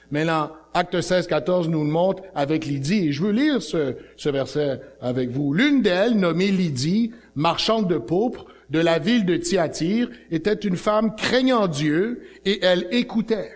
Maintenant, 0.10 0.52
Acte 0.74 1.02
16, 1.02 1.28
14 1.28 1.68
nous 1.68 1.84
le 1.84 1.90
montre 1.90 2.24
avec 2.34 2.66
Lydie, 2.66 3.08
et 3.08 3.12
je 3.12 3.24
veux 3.24 3.32
lire 3.32 3.62
ce, 3.62 3.96
verset 4.30 4.80
avec 5.02 5.30
vous. 5.30 5.54
L'une 5.54 5.82
d'elles, 5.82 6.18
nommée 6.18 6.50
Lydie, 6.50 7.12
marchande 7.36 7.90
de 7.90 7.98
pourpre, 7.98 8.46
de 8.70 8.80
la 8.80 8.98
ville 8.98 9.26
de 9.26 9.36
Thyatire, 9.36 10.10
était 10.30 10.54
une 10.54 10.78
femme 10.78 11.16
craignant 11.16 11.68
Dieu, 11.68 12.22
et 12.46 12.64
elle 12.64 12.88
écoutait. 12.92 13.52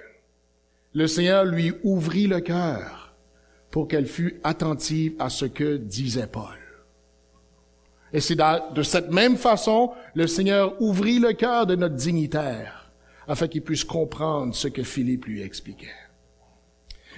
Le 0.94 1.08
Seigneur 1.08 1.46
lui 1.46 1.74
ouvrit 1.84 2.28
le 2.28 2.42
cœur 2.42 3.14
pour 3.72 3.88
qu'elle 3.88 4.08
fût 4.08 4.40
attentive 4.44 5.14
à 5.20 5.30
ce 5.30 5.46
que 5.46 5.78
disait 5.78 6.28
Paul. 6.28 6.58
Et 8.12 8.20
c'est 8.20 8.38
de 8.38 8.84
cette 8.84 9.12
même 9.12 9.38
façon, 9.38 9.92
le 10.16 10.28
Seigneur 10.28 10.82
ouvrit 10.82 11.20
le 11.20 11.34
cœur 11.34 11.66
de 11.66 11.76
notre 11.76 11.96
dignitaire 11.96 12.92
afin 13.28 13.48
qu'il 13.48 13.62
puisse 13.62 13.84
comprendre 13.84 14.54
ce 14.54 14.68
que 14.68 14.84
Philippe 14.84 15.26
lui 15.26 15.42
expliquait. 15.42 16.05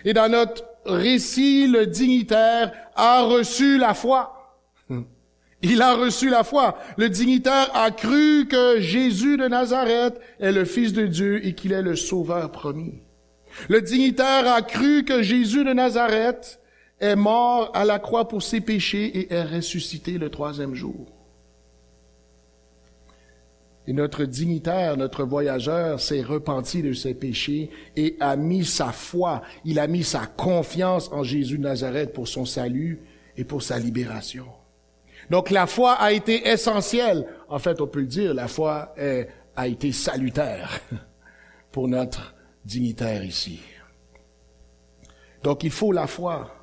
Et 0.05 0.13
dans 0.13 0.29
notre 0.29 0.63
récit, 0.85 1.67
le 1.67 1.87
dignitaire 1.87 2.71
a 2.95 3.23
reçu 3.23 3.77
la 3.77 3.93
foi. 3.93 4.55
Il 5.61 5.81
a 5.81 5.95
reçu 5.95 6.29
la 6.29 6.43
foi. 6.43 6.77
Le 6.97 7.09
dignitaire 7.09 7.69
a 7.73 7.91
cru 7.91 8.47
que 8.47 8.79
Jésus 8.79 9.37
de 9.37 9.47
Nazareth 9.47 10.19
est 10.39 10.51
le 10.51 10.65
Fils 10.65 10.93
de 10.93 11.07
Dieu 11.07 11.45
et 11.45 11.53
qu'il 11.53 11.73
est 11.73 11.81
le 11.81 11.95
Sauveur 11.95 12.51
promis. 12.51 13.01
Le 13.69 13.81
dignitaire 13.81 14.51
a 14.51 14.61
cru 14.61 15.03
que 15.03 15.23
Jésus 15.23 15.63
de 15.63 15.73
Nazareth 15.73 16.59
est 16.99 17.15
mort 17.15 17.71
à 17.73 17.85
la 17.85 17.99
croix 17.99 18.27
pour 18.27 18.43
ses 18.43 18.61
péchés 18.61 19.05
et 19.05 19.33
est 19.33 19.43
ressuscité 19.43 20.17
le 20.17 20.29
troisième 20.29 20.75
jour. 20.75 21.16
Et 23.88 23.93
notre 23.93 24.25
dignitaire, 24.25 24.97
notre 24.97 25.23
voyageur 25.23 26.01
s'est 26.01 26.21
repenti 26.21 26.83
de 26.83 26.91
ses 26.91 27.13
péchés 27.13 27.69
et 27.95 28.17
a 28.19 28.35
mis 28.35 28.65
sa 28.65 28.91
foi, 28.91 29.41
il 29.63 29.79
a 29.79 29.88
mis 29.88 30.03
sa 30.03 30.25
confiance 30.25 31.09
en 31.13 31.23
Jésus 31.23 31.57
de 31.57 31.63
Nazareth 31.63 32.11
pour 32.11 32.27
son 32.27 32.43
salut 32.43 32.99
et 33.38 33.45
pour 33.45 33.63
sa 33.63 33.79
libération. 33.79 34.45
Donc 35.29 35.51
la 35.51 35.67
foi 35.67 35.93
a 35.93 36.11
été 36.11 36.49
essentielle. 36.49 37.27
En 37.47 37.59
fait, 37.59 37.79
on 37.79 37.88
peut 37.88 38.01
le 38.01 38.07
dire, 38.07 38.33
la 38.33 38.49
foi 38.49 38.93
a 39.55 39.67
été 39.67 39.93
salutaire 39.93 40.81
pour 41.71 41.88
notre 41.88 42.35
dignitaire 42.65 43.23
ici. 43.23 43.61
Donc 45.43 45.63
il 45.63 45.71
faut 45.71 45.93
la 45.93 46.07
foi. 46.07 46.53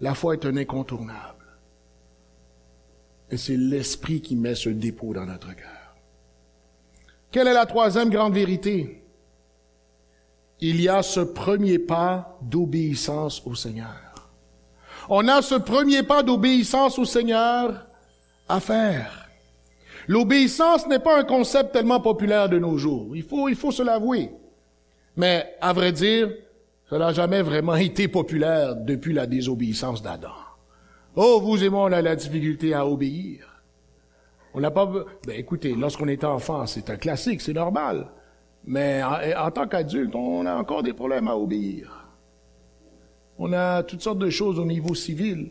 La 0.00 0.14
foi 0.14 0.34
est 0.34 0.46
un 0.46 0.56
incontournable. 0.56 1.44
Et 3.30 3.36
c'est 3.36 3.56
l'Esprit 3.56 4.22
qui 4.22 4.36
met 4.36 4.54
ce 4.54 4.70
dépôt 4.70 5.12
dans 5.12 5.26
notre 5.26 5.54
cœur. 5.54 5.75
Quelle 7.36 7.48
est 7.48 7.52
la 7.52 7.66
troisième 7.66 8.08
grande 8.08 8.32
vérité? 8.32 9.04
Il 10.58 10.80
y 10.80 10.88
a 10.88 11.02
ce 11.02 11.20
premier 11.20 11.78
pas 11.78 12.38
d'obéissance 12.40 13.42
au 13.44 13.54
Seigneur. 13.54 14.30
On 15.10 15.28
a 15.28 15.42
ce 15.42 15.56
premier 15.56 16.02
pas 16.02 16.22
d'obéissance 16.22 16.98
au 16.98 17.04
Seigneur 17.04 17.88
à 18.48 18.58
faire. 18.58 19.28
L'obéissance 20.08 20.86
n'est 20.86 20.98
pas 20.98 21.18
un 21.18 21.24
concept 21.24 21.72
tellement 21.72 22.00
populaire 22.00 22.48
de 22.48 22.58
nos 22.58 22.78
jours. 22.78 23.14
Il 23.14 23.22
faut, 23.22 23.50
il 23.50 23.54
faut 23.54 23.70
se 23.70 23.82
l'avouer. 23.82 24.30
Mais, 25.14 25.56
à 25.60 25.74
vrai 25.74 25.92
dire, 25.92 26.30
ça 26.88 26.96
n'a 26.96 27.12
jamais 27.12 27.42
vraiment 27.42 27.76
été 27.76 28.08
populaire 28.08 28.76
depuis 28.76 29.12
la 29.12 29.26
désobéissance 29.26 30.00
d'Adam. 30.00 30.32
Oh, 31.14 31.38
vous 31.42 31.62
et 31.62 31.68
moi, 31.68 31.82
on 31.82 31.92
a 31.92 32.00
la 32.00 32.16
difficulté 32.16 32.72
à 32.72 32.86
obéir. 32.86 33.55
On 34.56 34.60
n'a 34.60 34.70
pas... 34.70 34.86
Ben, 35.26 35.36
écoutez, 35.36 35.74
lorsqu'on 35.74 36.08
est 36.08 36.24
enfant, 36.24 36.66
c'est 36.66 36.88
un 36.88 36.96
classique, 36.96 37.42
c'est 37.42 37.52
normal. 37.52 38.08
Mais 38.64 39.02
en, 39.04 39.50
tant 39.50 39.68
qu'adulte, 39.68 40.14
on 40.14 40.46
a 40.46 40.56
encore 40.56 40.82
des 40.82 40.94
problèmes 40.94 41.28
à 41.28 41.36
obéir. 41.36 42.08
On 43.38 43.52
a 43.52 43.82
toutes 43.82 44.00
sortes 44.00 44.18
de 44.18 44.30
choses 44.30 44.58
au 44.58 44.64
niveau 44.64 44.94
civil 44.94 45.50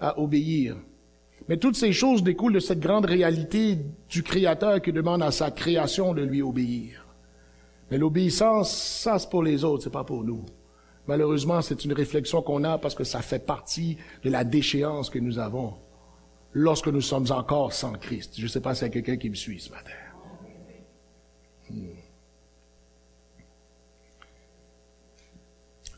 à 0.00 0.20
obéir. 0.20 0.76
Mais 1.48 1.56
toutes 1.56 1.74
ces 1.74 1.92
choses 1.92 2.22
découlent 2.22 2.52
de 2.52 2.60
cette 2.60 2.78
grande 2.78 3.06
réalité 3.06 3.78
du 4.08 4.22
Créateur 4.22 4.80
qui 4.80 4.92
demande 4.92 5.24
à 5.24 5.32
sa 5.32 5.50
création 5.50 6.14
de 6.14 6.22
lui 6.22 6.42
obéir. 6.42 7.04
Mais 7.90 7.98
l'obéissance, 7.98 8.72
ça 8.72 9.18
c'est 9.18 9.30
pour 9.30 9.42
les 9.42 9.64
autres, 9.64 9.82
c'est 9.82 9.90
pas 9.90 10.04
pour 10.04 10.22
nous. 10.22 10.44
Malheureusement, 11.08 11.60
c'est 11.60 11.84
une 11.84 11.92
réflexion 11.92 12.40
qu'on 12.40 12.62
a 12.62 12.78
parce 12.78 12.94
que 12.94 13.02
ça 13.02 13.20
fait 13.20 13.44
partie 13.44 13.98
de 14.22 14.30
la 14.30 14.44
déchéance 14.44 15.10
que 15.10 15.18
nous 15.18 15.40
avons 15.40 15.74
lorsque 16.52 16.88
nous 16.88 17.00
sommes 17.00 17.26
encore 17.30 17.72
sans 17.72 17.92
Christ. 17.92 18.34
Je 18.36 18.42
ne 18.42 18.48
sais 18.48 18.60
pas 18.60 18.74
s'il 18.74 18.86
y 18.86 18.90
a 18.90 18.92
quelqu'un 18.92 19.16
qui 19.16 19.30
me 19.30 19.34
suit 19.34 19.60
ce 19.60 19.70
matin. 19.70 19.90
Hmm. 21.70 21.86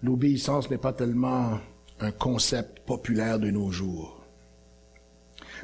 L'obéissance 0.02 0.70
n'est 0.70 0.78
pas 0.78 0.92
tellement 0.92 1.58
un 2.00 2.10
concept 2.10 2.80
populaire 2.80 3.38
de 3.38 3.50
nos 3.50 3.70
jours. 3.70 4.20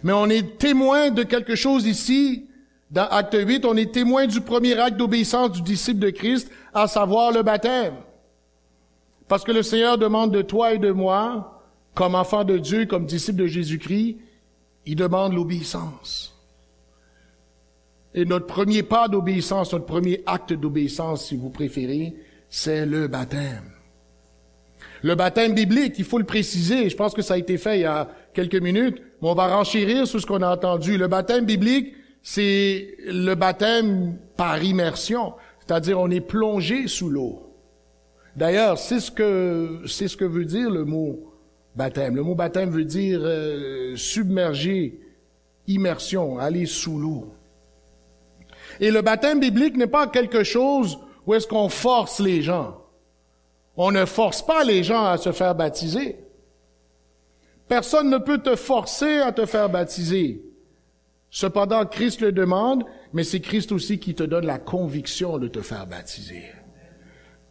Mais 0.03 0.13
on 0.13 0.27
est 0.27 0.59
témoin 0.59 1.11
de 1.11 1.23
quelque 1.23 1.55
chose 1.55 1.87
ici 1.87 2.47
dans 2.91 3.07
Acte 3.09 3.37
8, 3.39 3.65
on 3.67 3.77
est 3.77 3.93
témoin 3.93 4.27
du 4.27 4.41
premier 4.41 4.77
acte 4.79 4.97
d'obéissance 4.97 5.53
du 5.53 5.63
disciple 5.63 6.01
de 6.01 6.11
Christ, 6.11 6.51
à 6.75 6.89
savoir 6.89 7.31
le 7.31 7.43
baptême. 7.43 7.95
Parce 9.29 9.45
que 9.45 9.53
le 9.53 9.63
Seigneur 9.63 9.97
demande 9.97 10.33
de 10.33 10.43
toi 10.43 10.73
et 10.75 10.79
de 10.79 10.91
moi, 10.91 11.63
comme 11.95 12.17
enfants 12.17 12.43
de 12.43 12.59
Dieu, 12.59 12.87
comme 12.87 13.07
disciples 13.07 13.43
de 13.43 13.47
Jésus-Christ, 13.47 14.17
il 14.87 14.97
demande 14.97 15.35
l'obéissance. 15.35 16.37
Et 18.15 18.25
notre 18.25 18.47
premier 18.47 18.83
pas 18.83 19.09
d'obéissance, 19.09 19.73
notre 19.73 19.87
premier 19.87 20.23
acte 20.27 20.53
d'obéissance, 20.53 21.27
si 21.27 21.37
vous 21.37 21.51
préférez, 21.51 22.15
c'est 22.49 22.87
le 22.87 23.07
baptême. 23.07 23.71
Le 25.03 25.15
baptême 25.15 25.55
biblique, 25.55 25.99
il 25.99 26.05
faut 26.05 26.19
le 26.19 26.25
préciser, 26.25 26.91
je 26.91 26.97
pense 26.97 27.15
que 27.15 27.23
ça 27.23 27.35
a 27.35 27.39
été 27.39 27.57
fait 27.57 27.79
il 27.79 27.83
y 27.83 27.87
a 27.87 28.09
quelques 28.35 28.61
minutes, 28.61 29.01
mais 29.23 29.29
on 29.29 29.35
va 29.35 29.55
renchérir 29.57 30.07
sur 30.07 30.21
ce 30.21 30.27
qu'on 30.27 30.43
a 30.43 30.53
entendu. 30.53 30.99
Le 30.99 31.09
baptême 31.09 31.47
biblique, 31.47 31.95
c'est 32.23 32.97
le 33.07 33.35
baptême 33.35 34.19
par 34.37 34.63
immersion, 34.63 35.35
c'est-à-dire 35.61 35.99
on 35.99 36.11
est 36.11 36.21
plongé 36.21 36.87
sous 36.87 37.09
l'eau. 37.09 37.55
D'ailleurs, 38.37 38.79
c'est 38.79 39.01
ce 39.01 39.11
que 39.11 39.83
c'est 39.87 40.09
ce 40.09 40.17
que 40.17 40.25
veut 40.25 40.45
dire 40.45 40.71
le 40.71 40.85
mot 40.85 41.30
Le 41.77 42.21
mot 42.21 42.35
baptême 42.35 42.71
veut 42.71 42.85
dire 42.85 43.21
euh, 43.23 43.97
submerger, 43.97 45.01
immersion, 45.67 46.39
aller 46.39 46.67
sous 46.67 46.99
l'eau. 46.99 47.33
Et 48.81 48.91
le 48.91 49.03
baptême 49.03 49.41
biblique 49.41 49.77
n'est 49.77 49.87
pas 49.87 50.07
quelque 50.07 50.43
chose 50.43 50.99
où 51.27 51.35
est-ce 51.35 51.47
qu'on 51.47 51.69
force 51.69 52.21
les 52.21 52.43
gens. 52.43 52.77
On 53.77 53.93
ne 53.93 54.05
force 54.05 54.43
pas 54.43 54.65
les 54.65 54.83
gens 54.83 55.05
à 55.05 55.17
se 55.17 55.33
faire 55.33 55.55
baptiser. 55.55 56.17
Personne 57.69 58.11
ne 58.11 58.19
peut 58.19 58.39
te 58.39 58.57
forcer 58.57 59.19
à 59.21 59.33
te 59.33 59.47
faire 59.47 59.71
baptiser. 59.71 60.43
Cependant, 61.31 61.87
Christ 61.87 62.21
le 62.21 62.33
demande, 62.33 62.85
mais 63.13 63.23
c'est 63.23 63.41
Christ 63.41 63.71
aussi 63.71 64.01
qui 64.01 64.15
te 64.15 64.25
donne 64.25 64.47
la 64.47 64.59
conviction 64.59 65.39
de 65.39 65.47
te 65.47 65.61
faire 65.61 65.87
baptiser. 65.87 66.43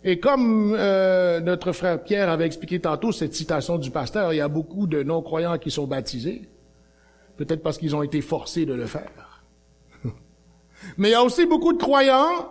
Et 0.03 0.19
comme 0.19 0.75
euh, 0.77 1.41
notre 1.41 1.71
frère 1.73 2.01
Pierre 2.03 2.29
avait 2.29 2.45
expliqué 2.45 2.79
tantôt 2.79 3.11
cette 3.11 3.33
citation 3.33 3.77
du 3.77 3.91
pasteur, 3.91 4.33
il 4.33 4.37
y 4.37 4.41
a 4.41 4.47
beaucoup 4.47 4.87
de 4.87 5.03
non-croyants 5.03 5.57
qui 5.57 5.71
sont 5.71 5.87
baptisés, 5.87 6.49
peut-être 7.35 7.61
parce 7.61 7.77
qu'ils 7.77 7.95
ont 7.95 8.03
été 8.03 8.21
forcés 8.21 8.65
de 8.65 8.73
le 8.73 8.85
faire. 8.85 9.43
mais 10.97 11.09
il 11.09 11.11
y 11.11 11.15
a 11.15 11.23
aussi 11.23 11.45
beaucoup 11.45 11.73
de 11.73 11.77
croyants 11.77 12.49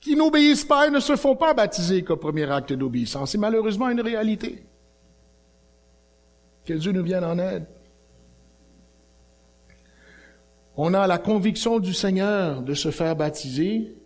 qui 0.00 0.16
n'obéissent 0.16 0.66
pas 0.66 0.86
et 0.86 0.90
ne 0.90 1.00
se 1.00 1.16
font 1.16 1.34
pas 1.34 1.54
baptiser 1.54 2.04
comme 2.04 2.18
premier 2.18 2.50
acte 2.50 2.74
d'obéissance. 2.74 3.32
C'est 3.32 3.38
malheureusement 3.38 3.88
une 3.88 4.02
réalité. 4.02 4.66
Que 6.66 6.74
Dieu 6.74 6.92
nous 6.92 7.02
vienne 7.02 7.24
en 7.24 7.38
aide. 7.38 7.66
On 10.76 10.92
a 10.92 11.06
la 11.06 11.16
conviction 11.16 11.78
du 11.78 11.94
Seigneur 11.94 12.60
de 12.62 12.74
se 12.74 12.90
faire 12.90 13.16
baptiser. 13.16 13.96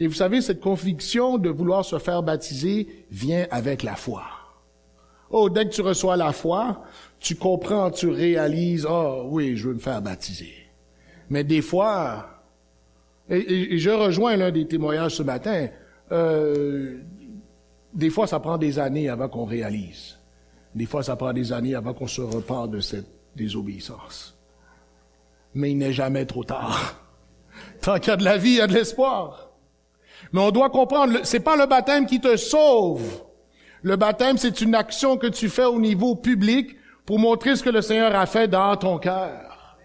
Et 0.00 0.06
vous 0.06 0.14
savez, 0.14 0.40
cette 0.40 0.60
conviction 0.60 1.38
de 1.38 1.50
vouloir 1.50 1.84
se 1.84 1.98
faire 1.98 2.22
baptiser 2.22 3.04
vient 3.10 3.46
avec 3.50 3.82
la 3.82 3.94
foi. 3.94 4.24
Oh, 5.30 5.48
dès 5.48 5.66
que 5.66 5.70
tu 5.70 5.82
reçois 5.82 6.16
la 6.16 6.32
foi, 6.32 6.82
tu 7.20 7.36
comprends, 7.36 7.90
tu 7.90 8.08
réalises, 8.08 8.86
oh 8.88 9.26
oui, 9.26 9.56
je 9.56 9.68
veux 9.68 9.74
me 9.74 9.78
faire 9.78 10.02
baptiser. 10.02 10.54
Mais 11.28 11.44
des 11.44 11.62
fois, 11.62 12.26
et, 13.28 13.78
je 13.78 13.90
rejoins 13.90 14.36
l'un 14.36 14.50
des 14.50 14.66
témoignages 14.66 15.16
ce 15.16 15.22
matin, 15.22 15.68
euh, 16.10 16.96
des 17.94 18.10
fois 18.10 18.26
ça 18.26 18.40
prend 18.40 18.58
des 18.58 18.80
années 18.80 19.08
avant 19.08 19.28
qu'on 19.28 19.44
réalise. 19.44 20.18
Des 20.74 20.86
fois 20.86 21.04
ça 21.04 21.14
prend 21.14 21.32
des 21.32 21.52
années 21.52 21.76
avant 21.76 21.94
qu'on 21.94 22.08
se 22.08 22.22
repart 22.22 22.68
de 22.68 22.80
cette 22.80 23.06
désobéissance 23.36 24.36
mais 25.54 25.72
il 25.72 25.78
n'est 25.78 25.92
jamais 25.92 26.26
trop 26.26 26.44
tard. 26.44 26.94
Tant 27.80 27.98
qu'il 27.98 28.08
y 28.08 28.12
a 28.12 28.16
de 28.16 28.24
la 28.24 28.36
vie, 28.36 28.50
il 28.50 28.56
y 28.56 28.60
a 28.60 28.66
de 28.66 28.74
l'espoir. 28.74 29.49
Mais 30.32 30.40
on 30.40 30.50
doit 30.50 30.70
comprendre, 30.70 31.20
c'est 31.24 31.40
pas 31.40 31.56
le 31.56 31.66
baptême 31.66 32.06
qui 32.06 32.20
te 32.20 32.36
sauve. 32.36 33.24
Le 33.82 33.96
baptême, 33.96 34.36
c'est 34.36 34.60
une 34.60 34.74
action 34.74 35.16
que 35.16 35.26
tu 35.26 35.48
fais 35.48 35.64
au 35.64 35.80
niveau 35.80 36.14
public 36.14 36.76
pour 37.06 37.18
montrer 37.18 37.56
ce 37.56 37.62
que 37.62 37.70
le 37.70 37.82
Seigneur 37.82 38.14
a 38.14 38.26
fait 38.26 38.48
dans 38.48 38.76
ton 38.76 38.98
cœur. 38.98 39.78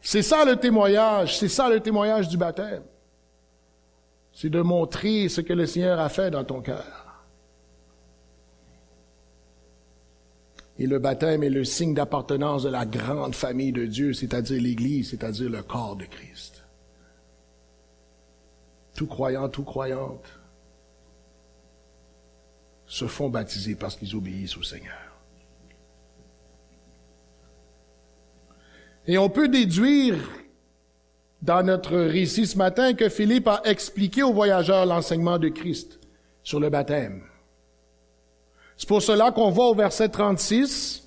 C'est 0.00 0.22
ça 0.22 0.44
le 0.44 0.56
témoignage, 0.56 1.38
c'est 1.38 1.48
ça 1.48 1.68
le 1.68 1.80
témoignage 1.80 2.28
du 2.28 2.36
baptême. 2.36 2.82
C'est 4.32 4.50
de 4.50 4.60
montrer 4.60 5.28
ce 5.28 5.40
que 5.40 5.52
le 5.52 5.66
Seigneur 5.66 6.00
a 6.00 6.08
fait 6.08 6.30
dans 6.30 6.44
ton 6.44 6.60
cœur. 6.60 7.04
Et 10.78 10.86
le 10.86 10.98
baptême 10.98 11.42
est 11.44 11.50
le 11.50 11.64
signe 11.64 11.94
d'appartenance 11.94 12.64
de 12.64 12.68
la 12.68 12.84
grande 12.84 13.34
famille 13.34 13.72
de 13.72 13.86
Dieu, 13.86 14.12
c'est-à-dire 14.12 14.60
l'Église, 14.60 15.10
c'est-à-dire 15.10 15.48
le 15.48 15.62
corps 15.62 15.96
de 15.96 16.04
Christ. 16.04 16.53
Tout 18.94 19.06
croyant, 19.06 19.48
tout 19.48 19.64
croyante 19.64 20.24
se 22.86 23.06
font 23.06 23.28
baptiser 23.28 23.74
parce 23.74 23.96
qu'ils 23.96 24.14
obéissent 24.14 24.56
au 24.56 24.62
Seigneur. 24.62 24.94
Et 29.06 29.18
on 29.18 29.28
peut 29.28 29.48
déduire 29.48 30.16
dans 31.42 31.62
notre 31.62 31.96
récit 31.96 32.46
ce 32.46 32.56
matin 32.56 32.94
que 32.94 33.08
Philippe 33.08 33.48
a 33.48 33.60
expliqué 33.64 34.22
aux 34.22 34.32
voyageurs 34.32 34.86
l'enseignement 34.86 35.38
de 35.38 35.48
Christ 35.48 35.98
sur 36.42 36.58
le 36.58 36.70
baptême. 36.70 37.22
C'est 38.76 38.88
pour 38.88 39.02
cela 39.02 39.30
qu'on 39.30 39.50
voit 39.50 39.68
au 39.68 39.74
verset 39.74 40.08
36, 40.08 41.06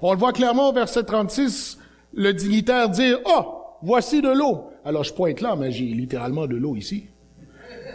on 0.00 0.12
le 0.12 0.18
voit 0.18 0.32
clairement 0.32 0.70
au 0.70 0.72
verset 0.72 1.04
36, 1.04 1.78
le 2.14 2.32
dignitaire 2.32 2.88
dire, 2.88 3.18
oh, 3.26 3.64
voici 3.82 4.22
de 4.22 4.30
l'eau. 4.30 4.70
Alors 4.84 5.04
je 5.04 5.12
pointe 5.12 5.40
là, 5.40 5.56
mais 5.56 5.72
j'ai 5.72 5.84
littéralement 5.86 6.46
de 6.46 6.56
l'eau 6.56 6.76
ici. 6.76 7.06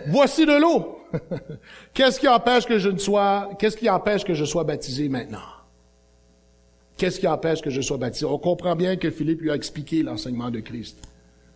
Voici 0.07 0.45
de 0.45 0.59
l'eau. 0.59 0.97
qu'est-ce 1.93 2.19
qui 2.19 2.27
empêche 2.27 2.65
que 2.65 2.79
je 2.79 2.89
ne 2.89 2.97
sois, 2.97 3.49
qu'est-ce 3.59 3.77
qui 3.77 3.89
empêche 3.89 4.23
que 4.23 4.33
je 4.33 4.45
sois 4.45 4.63
baptisé 4.63 5.09
maintenant? 5.09 5.39
Qu'est-ce 6.97 7.19
qui 7.19 7.27
empêche 7.27 7.61
que 7.61 7.69
je 7.69 7.81
sois 7.81 7.97
baptisé? 7.97 8.25
On 8.25 8.37
comprend 8.37 8.75
bien 8.75 8.97
que 8.97 9.09
Philippe 9.09 9.41
lui 9.41 9.51
a 9.51 9.55
expliqué 9.55 10.03
l'enseignement 10.03 10.51
de 10.51 10.59
Christ 10.59 10.99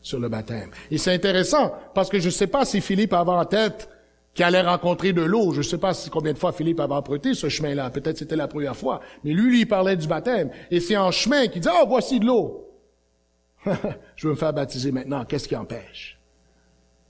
sur 0.01 0.19
le 0.19 0.29
baptême. 0.29 0.69
Et 0.91 0.97
c'est 0.97 1.13
intéressant 1.13 1.73
parce 1.93 2.09
que 2.09 2.19
je 2.19 2.25
ne 2.25 2.31
sais 2.31 2.47
pas 2.47 2.65
si 2.65 2.81
Philippe 2.81 3.13
avait 3.13 3.31
en 3.31 3.45
tête 3.45 3.89
qu'il 4.33 4.45
allait 4.45 4.61
rencontrer 4.61 5.13
de 5.13 5.21
l'eau. 5.21 5.51
Je 5.51 5.59
ne 5.59 5.63
sais 5.63 5.77
pas 5.77 5.93
si 5.93 6.09
combien 6.09 6.33
de 6.33 6.37
fois 6.37 6.51
Philippe 6.51 6.79
avait 6.79 6.93
emprunté 6.93 7.33
ce 7.33 7.49
chemin-là. 7.49 7.89
Peut-être 7.89 8.17
c'était 8.17 8.35
la 8.35 8.47
première 8.47 8.75
fois. 8.75 8.99
Mais 9.23 9.31
lui, 9.31 9.49
lui, 9.49 9.59
il 9.61 9.67
parlait 9.67 9.95
du 9.95 10.07
baptême. 10.07 10.49
Et 10.71 10.79
c'est 10.79 10.97
en 10.97 11.11
chemin 11.11 11.47
qu'il 11.47 11.61
dit, 11.61 11.69
oh, 11.71 11.85
voici 11.87 12.19
de 12.19 12.25
l'eau. 12.25 12.62
je 14.15 14.27
veux 14.27 14.33
me 14.33 14.37
faire 14.37 14.53
baptiser 14.53 14.91
maintenant. 14.91 15.25
Qu'est-ce 15.25 15.47
qui 15.47 15.55
empêche? 15.55 16.19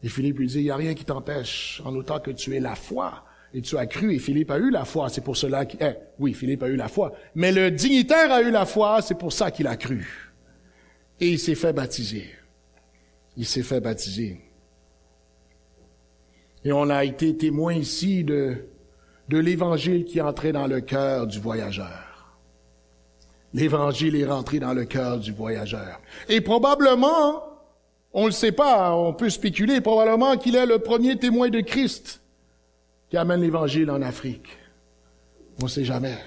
Et 0.03 0.09
Philippe 0.09 0.39
lui 0.39 0.47
dit, 0.47 0.59
il 0.59 0.63
n'y 0.63 0.69
a 0.69 0.75
rien 0.75 0.93
qui 0.93 1.05
t'empêche 1.05 1.81
en 1.85 1.95
autant 1.95 2.19
que 2.19 2.31
tu 2.31 2.55
aies 2.55 2.59
la 2.59 2.75
foi. 2.75 3.23
Et 3.53 3.61
tu 3.61 3.77
as 3.77 3.85
cru, 3.85 4.13
et 4.13 4.19
Philippe 4.19 4.51
a 4.51 4.57
eu 4.57 4.71
la 4.71 4.83
foi. 4.83 5.09
C'est 5.09 5.21
pour 5.21 5.37
cela 5.37 5.65
qu'il... 5.65 5.81
Eh, 5.81 5.93
oui, 6.19 6.33
Philippe 6.33 6.63
a 6.63 6.67
eu 6.67 6.75
la 6.75 6.87
foi. 6.87 7.13
Mais 7.35 7.51
le 7.51 7.71
dignitaire 7.71 8.31
a 8.31 8.41
eu 8.41 8.51
la 8.51 8.65
foi, 8.65 9.01
c'est 9.01 9.17
pour 9.17 9.31
ça 9.31 9.51
qu'il 9.51 9.67
a 9.67 9.77
cru. 9.77 10.33
Et 11.19 11.29
il 11.29 11.39
s'est 11.39 11.55
fait 11.55 11.71
baptiser. 11.71 12.29
Il 13.37 13.45
s'est 13.45 13.63
fait 13.63 13.79
baptiser. 13.79 14.41
Et 16.65 16.71
on 16.71 16.89
a 16.89 17.03
été 17.03 17.37
témoin 17.37 17.73
ici 17.73 18.23
de, 18.23 18.69
de 19.29 19.37
l'évangile 19.37 20.05
qui 20.05 20.19
entré 20.19 20.51
dans 20.51 20.67
le 20.67 20.81
cœur 20.81 21.27
du 21.27 21.39
voyageur. 21.39 22.12
L'évangile 23.53 24.15
est 24.15 24.25
rentré 24.25 24.59
dans 24.59 24.73
le 24.73 24.85
cœur 24.85 25.19
du 25.19 25.31
voyageur. 25.31 26.01
Et 26.27 26.41
probablement, 26.41 27.43
on 28.13 28.21
ne 28.21 28.27
le 28.27 28.31
sait 28.31 28.51
pas, 28.51 28.95
on 28.95 29.13
peut 29.13 29.29
spéculer, 29.29 29.81
probablement 29.81 30.37
qu'il 30.37 30.55
est 30.55 30.65
le 30.65 30.79
premier 30.79 31.17
témoin 31.17 31.49
de 31.49 31.61
Christ 31.61 32.21
qui 33.09 33.17
amène 33.17 33.41
l'évangile 33.41 33.91
en 33.91 34.01
Afrique. 34.01 34.47
On 35.61 35.65
ne 35.65 35.69
sait 35.69 35.85
jamais. 35.85 36.17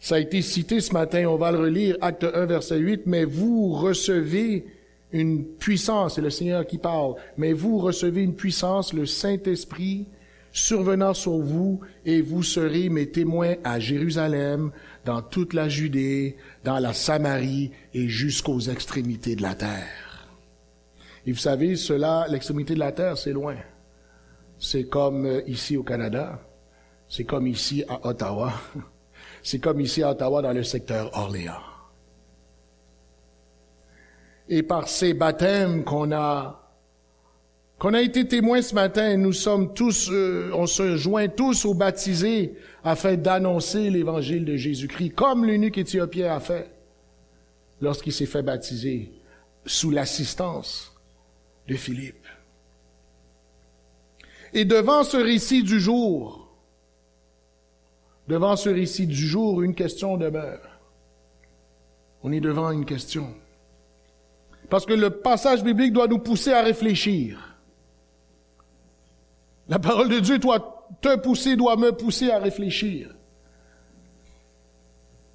Ça 0.00 0.16
a 0.16 0.18
été 0.18 0.42
cité 0.42 0.80
ce 0.80 0.92
matin, 0.92 1.26
on 1.28 1.36
va 1.36 1.52
le 1.52 1.58
relire, 1.58 1.96
acte 2.00 2.24
1, 2.24 2.46
verset 2.46 2.78
8, 2.78 3.02
mais 3.06 3.24
vous 3.24 3.72
recevez 3.72 4.66
une 5.12 5.44
puissance, 5.44 6.14
c'est 6.14 6.22
le 6.22 6.30
Seigneur 6.30 6.66
qui 6.66 6.78
parle, 6.78 7.14
mais 7.36 7.52
vous 7.52 7.78
recevez 7.78 8.22
une 8.22 8.34
puissance, 8.34 8.92
le 8.92 9.06
Saint-Esprit, 9.06 10.06
survenant 10.52 11.14
sur 11.14 11.38
vous, 11.38 11.80
et 12.04 12.20
vous 12.20 12.42
serez 12.42 12.88
mes 12.88 13.10
témoins 13.10 13.54
à 13.64 13.80
Jérusalem, 13.80 14.70
dans 15.04 15.22
toute 15.22 15.54
la 15.54 15.68
Judée, 15.68 16.36
dans 16.64 16.78
la 16.78 16.92
Samarie 16.92 17.72
et 17.94 18.08
jusqu'aux 18.08 18.60
extrémités 18.60 19.34
de 19.34 19.42
la 19.42 19.54
terre. 19.54 20.28
Et 21.26 21.32
vous 21.32 21.38
savez, 21.38 21.76
cela, 21.76 22.26
l'extrémité 22.28 22.74
de 22.74 22.80
la 22.80 22.92
terre, 22.92 23.16
c'est 23.16 23.32
loin. 23.32 23.56
C'est 24.58 24.84
comme 24.84 25.26
euh, 25.26 25.42
ici 25.46 25.76
au 25.76 25.82
Canada, 25.82 26.40
c'est 27.08 27.24
comme 27.24 27.46
ici 27.46 27.84
à 27.88 28.06
Ottawa, 28.06 28.52
C'est 29.42 29.58
comme 29.58 29.80
ici 29.80 30.02
à 30.02 30.10
Ottawa 30.10 30.40
dans 30.40 30.52
le 30.52 30.62
secteur 30.62 31.10
Orléans. 31.18 31.60
Et 34.48 34.62
par 34.62 34.88
ces 34.88 35.14
baptêmes 35.14 35.84
qu'on 35.84 36.12
a 36.12 36.61
qu'on 37.82 37.94
a 37.94 38.00
été 38.00 38.28
témoins 38.28 38.62
ce 38.62 38.76
matin, 38.76 39.16
nous 39.16 39.32
sommes 39.32 39.74
tous, 39.74 40.08
euh, 40.08 40.52
on 40.54 40.68
se 40.68 40.96
joint 40.96 41.26
tous 41.26 41.64
aux 41.64 41.74
baptisés 41.74 42.54
afin 42.84 43.16
d'annoncer 43.16 43.90
l'évangile 43.90 44.44
de 44.44 44.54
Jésus-Christ, 44.54 45.10
comme 45.16 45.44
l'eunuque 45.44 45.78
éthiopien 45.78 46.32
a 46.32 46.38
fait 46.38 46.70
lorsqu'il 47.80 48.12
s'est 48.12 48.26
fait 48.26 48.44
baptiser 48.44 49.10
sous 49.66 49.90
l'assistance 49.90 50.92
de 51.66 51.74
Philippe. 51.74 52.24
Et 54.52 54.64
devant 54.64 55.02
ce 55.02 55.16
récit 55.16 55.64
du 55.64 55.80
jour, 55.80 56.38
Devant 58.28 58.54
ce 58.54 58.68
récit 58.68 59.08
du 59.08 59.16
jour, 59.16 59.62
une 59.62 59.74
question 59.74 60.16
demeure. 60.16 60.78
On 62.22 62.30
est 62.30 62.40
devant 62.40 62.70
une 62.70 62.84
question. 62.84 63.34
Parce 64.70 64.86
que 64.86 64.92
le 64.92 65.10
passage 65.10 65.64
biblique 65.64 65.92
doit 65.92 66.06
nous 66.06 66.20
pousser 66.20 66.52
à 66.52 66.62
réfléchir. 66.62 67.51
La 69.68 69.78
parole 69.78 70.08
de 70.08 70.20
Dieu 70.20 70.38
doit 70.38 70.88
te 71.00 71.16
pousser, 71.16 71.56
doit 71.56 71.76
me 71.76 71.92
pousser 71.92 72.30
à 72.30 72.38
réfléchir. 72.38 73.14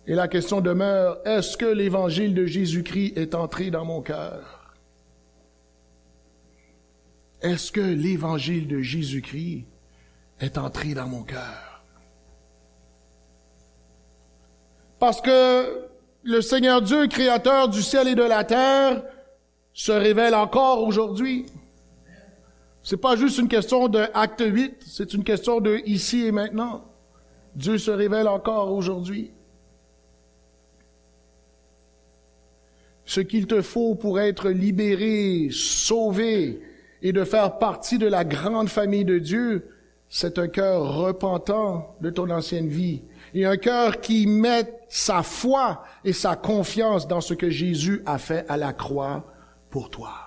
Et 0.06 0.16
la 0.16 0.28
question 0.28 0.62
demeure, 0.62 1.20
est-ce 1.26 1.58
que 1.58 1.66
l'évangile 1.66 2.34
de 2.34 2.46
Jésus-Christ 2.46 3.18
est 3.18 3.36
entré 3.36 3.72
dans 3.72 3.84
mon 3.84 4.02
cœur? 4.02 4.76
Est-ce 7.42 7.72
que 7.72 7.82
l'évangile 7.82 8.68
de 8.68 8.82
Jésus-Christ 8.82 9.66
est 10.40 10.58
entré 10.58 10.94
dans 10.94 11.08
mon 11.08 11.24
cœur? 11.24 11.84
Parce 15.00 15.22
que 15.22 15.88
le 16.24 16.42
Seigneur 16.42 16.82
Dieu, 16.82 17.08
créateur 17.08 17.70
du 17.70 17.82
ciel 17.82 18.08
et 18.08 18.16
de 18.16 18.24
la 18.24 18.44
terre, 18.44 19.04
se 19.74 19.92
révèle 19.92 20.34
encore 20.34 20.84
aujourd'hui. 20.84 21.46
C'est 22.90 22.96
pas 22.96 23.18
juste 23.18 23.38
une 23.38 23.50
question 23.50 23.90
de 23.90 24.00
acte 24.14 24.42
8, 24.42 24.78
c'est 24.80 25.14
une 25.14 25.26
question 25.26 25.60
de 25.60 25.82
ici 25.86 26.26
et 26.26 26.32
maintenant. 26.32 26.86
Dieu 27.54 27.78
se 27.78 27.92
révèle 27.92 28.30
encore 28.30 28.72
aujourd'hui. 28.72 29.32
Ce 33.04 33.20
qu'il 33.20 33.46
te 33.46 33.62
faut 33.62 33.96
pour 33.96 34.22
être 34.22 34.50
libéré, 34.52 35.50
sauvé 35.52 36.62
et 37.02 37.12
de 37.12 37.26
faire 37.26 37.58
partie 37.58 37.98
de 37.98 38.08
la 38.08 38.24
grande 38.24 38.70
famille 38.70 39.04
de 39.04 39.20
Dieu, 39.20 39.68
c'est 40.08 40.40
un 40.40 40.48
cœur 40.48 40.96
repentant 40.96 41.94
de 42.00 42.10
ton 42.10 42.30
ancienne 42.30 42.70
vie 42.70 43.02
et 43.34 43.46
un 43.46 43.58
cœur 43.58 44.00
qui 44.00 44.28
met 44.28 44.80
sa 44.88 45.24
foi 45.24 45.84
et 46.06 46.14
sa 46.14 46.38
confiance 46.38 47.06
dans 47.06 47.20
ce 47.20 47.34
que 47.34 47.50
Jésus 47.50 48.02
a 48.06 48.18
fait 48.18 48.46
à 48.48 48.56
la 48.56 48.72
croix 48.72 49.26
pour 49.72 49.90
toi. 49.90 50.27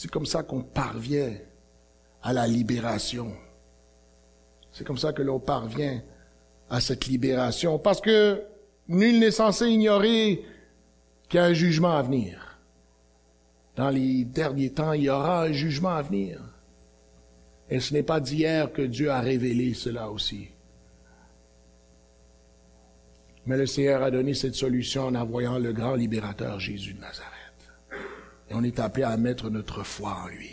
C'est 0.00 0.10
comme 0.10 0.24
ça 0.24 0.42
qu'on 0.42 0.62
parvient 0.62 1.34
à 2.22 2.32
la 2.32 2.46
libération. 2.46 3.32
C'est 4.72 4.82
comme 4.82 4.96
ça 4.96 5.12
que 5.12 5.20
l'on 5.20 5.38
parvient 5.38 6.00
à 6.70 6.80
cette 6.80 7.04
libération. 7.04 7.78
Parce 7.78 8.00
que 8.00 8.42
nul 8.88 9.18
n'est 9.18 9.30
censé 9.30 9.66
ignorer 9.66 10.42
qu'il 11.28 11.36
y 11.36 11.42
a 11.42 11.44
un 11.44 11.52
jugement 11.52 11.98
à 11.98 12.00
venir. 12.00 12.58
Dans 13.76 13.90
les 13.90 14.24
derniers 14.24 14.70
temps, 14.70 14.94
il 14.94 15.02
y 15.02 15.10
aura 15.10 15.42
un 15.42 15.52
jugement 15.52 15.90
à 15.90 16.00
venir. 16.00 16.40
Et 17.68 17.78
ce 17.78 17.92
n'est 17.92 18.02
pas 18.02 18.20
d'hier 18.20 18.72
que 18.72 18.80
Dieu 18.80 19.10
a 19.10 19.20
révélé 19.20 19.74
cela 19.74 20.10
aussi. 20.10 20.48
Mais 23.44 23.58
le 23.58 23.66
Seigneur 23.66 24.02
a 24.02 24.10
donné 24.10 24.32
cette 24.32 24.54
solution 24.54 25.08
en 25.08 25.14
envoyant 25.14 25.58
le 25.58 25.74
grand 25.74 25.94
libérateur 25.94 26.58
Jésus 26.58 26.94
de 26.94 27.00
Nazareth. 27.02 27.39
Et 28.50 28.54
on 28.54 28.64
est 28.64 28.80
appelé 28.80 29.04
à 29.04 29.16
mettre 29.16 29.48
notre 29.48 29.84
foi 29.84 30.16
en 30.24 30.28
lui. 30.28 30.50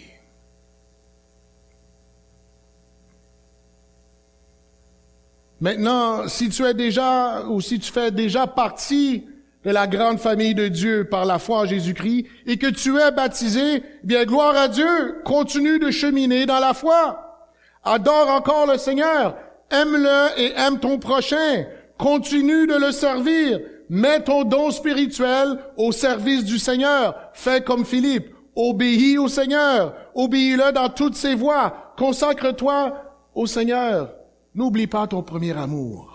Maintenant, 5.60 6.28
si 6.28 6.50
tu 6.50 6.64
es 6.64 6.76
déjà 6.76 7.44
ou 7.48 7.62
si 7.62 7.80
tu 7.80 7.92
fais 7.92 8.12
déjà 8.12 8.46
partie 8.46 9.26
de 9.64 9.72
la 9.72 9.88
grande 9.88 10.20
famille 10.20 10.54
de 10.54 10.68
Dieu 10.68 11.06
par 11.10 11.26
la 11.26 11.40
foi 11.40 11.62
en 11.62 11.66
Jésus-Christ 11.66 12.28
et 12.46 12.58
que 12.58 12.68
tu 12.68 13.00
es 13.00 13.12
baptisé, 13.12 13.82
bien 14.04 14.26
gloire 14.26 14.56
à 14.56 14.68
Dieu, 14.68 15.20
continue 15.26 15.80
de 15.80 15.90
cheminer 15.90 16.46
dans 16.46 16.60
la 16.60 16.76
foi. 16.76 17.50
Adore 17.84 18.30
encore 18.30 18.68
le 18.68 18.78
Seigneur, 18.78 19.36
aime-le 19.72 20.40
et 20.40 20.54
aime 20.56 20.80
ton 20.80 21.00
prochain. 21.00 21.66
Continue 21.98 22.68
de 22.68 22.76
le 22.76 22.92
servir. 22.92 23.60
Mets 23.90 24.24
ton 24.24 24.44
don 24.44 24.72
spirituel 24.72 25.60
au 25.78 25.92
service 25.92 26.44
du 26.44 26.60
Seigneur. 26.60 27.16
Fais 27.34 27.64
comme 27.64 27.86
Philippe. 27.86 28.34
Obéis 28.56 29.18
au 29.18 29.28
Seigneur. 29.28 29.96
Obéis-le 30.16 30.72
dans 30.72 30.90
toutes 30.90 31.16
ses 31.16 31.36
voies. 31.36 31.94
Consacre-toi 31.98 32.96
au 33.34 33.46
Seigneur. 33.46 34.14
N'oublie 34.54 34.88
pas 34.88 35.08
ton 35.08 35.22
premier 35.22 35.56
amour. 35.56 36.14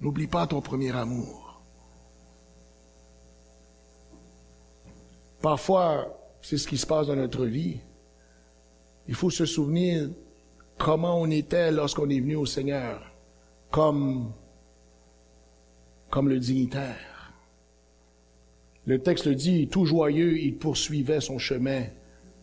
N'oublie 0.00 0.26
pas 0.26 0.46
ton 0.46 0.60
premier 0.60 0.94
amour. 0.94 1.60
Parfois, 5.40 6.18
c'est 6.42 6.58
ce 6.58 6.66
qui 6.66 6.78
se 6.78 6.86
passe 6.86 7.06
dans 7.06 7.16
notre 7.16 7.44
vie. 7.44 7.78
Il 9.06 9.14
faut 9.14 9.30
se 9.30 9.46
souvenir 9.46 10.10
comment 10.76 11.20
on 11.20 11.30
était 11.30 11.70
lorsqu'on 11.70 12.08
est 12.10 12.20
venu 12.20 12.36
au 12.36 12.46
Seigneur, 12.46 13.00
comme, 13.70 14.32
comme 16.10 16.28
le 16.28 16.38
dignitaire. 16.38 17.32
Le 18.86 18.98
texte 18.98 19.28
dit, 19.28 19.68
tout 19.68 19.84
joyeux, 19.84 20.38
il 20.38 20.56
poursuivait 20.56 21.20
son 21.20 21.38
chemin 21.38 21.82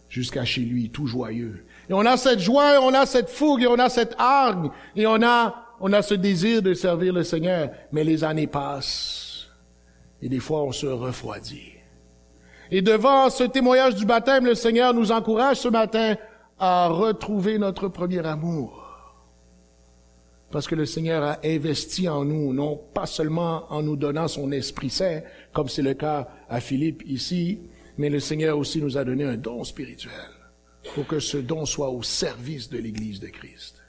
jusqu'à 0.10 0.46
chez 0.46 0.62
lui, 0.62 0.90
tout 0.90 1.08
joyeux. 1.08 1.66
Et 1.90 1.94
on 1.94 2.06
a 2.06 2.18
cette 2.18 2.40
joie, 2.40 2.80
on 2.82 2.94
a 2.94 3.06
cette 3.06 3.30
fougue, 3.30 3.66
on 3.68 3.80
a 3.80 3.90
cette 3.90 4.16
hargne, 4.18 4.70
et 4.96 5.08
on 5.08 5.22
a, 5.24 5.56
on 5.80 5.92
a 5.92 6.02
ce 6.02 6.14
désir 6.14 6.62
de 6.62 6.74
servir 6.74 7.14
le 7.14 7.24
Seigneur. 7.24 7.72
Mais 7.92 8.04
les 8.04 8.24
années 8.24 8.48
passent, 8.48 9.48
et 10.22 10.30
des 10.30 10.40
fois 10.40 10.64
on 10.64 10.72
se 10.72 10.86
refroidit. 10.86 11.74
Et 12.72 12.82
devant 12.82 13.30
ce 13.30 13.44
témoignage 13.44 13.96
du 13.96 14.06
baptême, 14.06 14.46
le 14.46 14.56
Seigneur 14.56 14.94
nous 14.94 15.12
encourage 15.12 15.58
ce 15.58 15.68
matin 15.68 16.16
à 16.60 16.88
retrouver 16.88 17.58
notre 17.58 17.88
premier 17.88 18.26
amour. 18.26 18.85
Parce 20.52 20.68
que 20.68 20.76
le 20.76 20.86
Seigneur 20.86 21.24
a 21.24 21.40
investi 21.44 22.08
en 22.08 22.24
nous, 22.24 22.54
non 22.54 22.78
pas 22.78 23.06
seulement 23.06 23.66
en 23.72 23.82
nous 23.82 23.96
donnant 23.96 24.28
son 24.28 24.52
Esprit 24.52 24.90
Saint, 24.90 25.22
comme 25.52 25.68
c'est 25.68 25.82
le 25.82 25.94
cas 25.94 26.30
à 26.50 26.62
Philippe 26.62 27.04
ici, 27.06 27.60
mais 27.98 28.10
le 28.10 28.20
Seigneur 28.20 28.58
aussi 28.58 28.82
nous 28.82 28.98
a 28.98 29.04
donné 29.04 29.24
un 29.24 29.38
don 29.38 29.64
spirituel 29.64 30.30
pour 30.94 31.08
que 31.08 31.20
ce 31.20 31.38
don 31.38 31.66
soit 31.66 31.90
au 31.90 32.04
service 32.04 32.70
de 32.70 32.78
l'Église 32.78 33.20
de 33.20 33.28
Christ. 33.28 33.82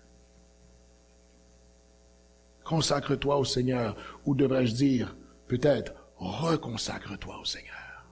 Consacre-toi 2.65 3.37
au 3.37 3.45
Seigneur, 3.45 3.97
ou 4.25 4.35
devrais-je 4.35 4.75
dire, 4.75 5.17
peut-être, 5.47 5.95
reconsacre-toi 6.17 7.39
au 7.39 7.45
Seigneur. 7.45 8.07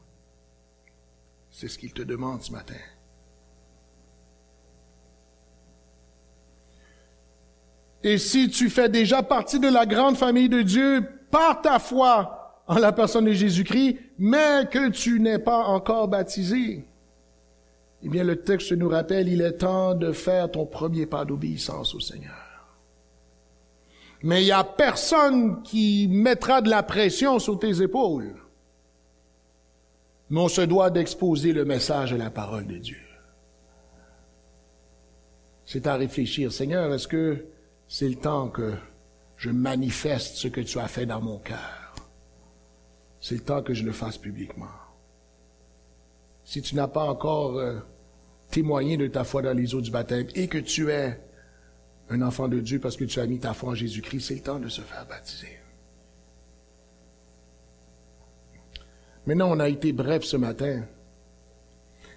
C'est 1.51 1.69
ce 1.69 1.79
qu'il 1.79 1.93
te 1.93 2.03
demande 2.03 2.43
ce 2.43 2.53
matin. 2.53 2.75
Et 8.05 8.19
si 8.19 8.51
tu 8.51 8.69
fais 8.69 8.91
déjà 8.91 9.23
partie 9.23 9.59
de 9.59 9.69
la 9.69 9.87
grande 9.87 10.19
famille 10.19 10.51
de 10.51 10.61
Dieu 10.61 11.09
par 11.31 11.63
ta 11.63 11.79
foi 11.79 12.63
en 12.67 12.75
la 12.75 12.93
personne 12.93 13.25
de 13.25 13.33
Jésus-Christ, 13.33 13.99
mais 14.19 14.69
que 14.71 14.91
tu 14.91 15.21
n'es 15.21 15.39
pas 15.39 15.65
encore 15.65 16.07
baptisé, 16.09 16.85
eh 18.03 18.09
bien 18.11 18.23
le 18.23 18.37
texte 18.37 18.73
nous 18.73 18.91
rappelle, 18.91 19.29
il 19.29 19.41
est 19.41 19.59
temps 19.59 19.95
de 19.95 20.13
faire 20.13 20.51
ton 20.51 20.67
premier 20.67 21.07
pas 21.07 21.25
d'obéissance 21.25 21.95
au 21.95 22.01
Seigneur. 22.01 22.35
Mais 24.23 24.43
il 24.43 24.47
n'y 24.47 24.53
a 24.53 24.65
personne 24.65 25.63
qui 25.63 26.07
mettra 26.11 26.61
de 26.61 26.69
la 26.69 26.83
pression 26.83 27.39
sur 27.39 27.59
tes 27.59 27.81
épaules. 27.81 28.35
Mais 30.29 30.41
on 30.41 30.49
se 30.49 30.61
doit 30.61 30.91
d'exposer 30.91 31.55
le 31.55 31.65
message 31.65 32.11
de 32.11 32.17
la 32.17 32.31
parole 32.31 32.67
de 32.67 32.77
Dieu. 32.77 33.01
C'est 35.65 35.87
à 35.87 35.95
réfléchir. 35.95 36.53
Seigneur, 36.53 36.93
est-ce 36.93 37.09
que 37.09 37.47
c'est 37.89 38.09
le 38.09 38.17
temps 38.17 38.49
que 38.49 38.75
je 39.37 39.51
manifeste 39.51 40.37
ce 40.37 40.49
que 40.49 40.61
tu 40.61 40.79
as 40.79 40.89
fait 40.89 41.07
dans 41.07 41.21
mon 41.21 41.39
cœur. 41.39 41.95
C'est 43.21 43.37
le 43.37 43.43
temps 43.43 43.63
que 43.63 43.75
je 43.75 43.85
le 43.85 43.93
fasse 43.93 44.19
publiquement. 44.19 44.67
Si 46.45 46.61
tu 46.61 46.75
n'as 46.75 46.89
pas 46.89 47.05
encore 47.05 47.59
euh, 47.59 47.79
témoigné 48.51 48.97
de 48.97 49.07
ta 49.07 49.25
foi 49.25 49.43
dans 49.43 49.57
les 49.57 49.75
eaux 49.75 49.81
du 49.81 49.91
baptême 49.91 50.27
et 50.35 50.47
que 50.47 50.59
tu 50.59 50.91
es 50.91 51.19
un 52.11 52.23
enfant 52.23 52.49
de 52.49 52.61
Dieu 52.61 52.81
parce 52.81 52.97
que 52.97 53.05
tu 53.05 53.19
as 53.21 53.27
mis 53.27 53.39
ta 53.39 53.55
foi 53.55 53.71
en 53.71 53.75
Jésus-Christ, 53.75 54.29
c'est 54.29 54.35
le 54.35 54.43
temps 54.43 54.59
de 54.59 54.69
se 54.69 54.83
faire 54.83 55.07
baptiser. 55.07 55.59
Maintenant, 59.27 59.51
on 59.51 59.61
a 59.61 59.69
été 59.69 59.93
bref 59.93 60.23
ce 60.23 60.37
matin. 60.37 60.83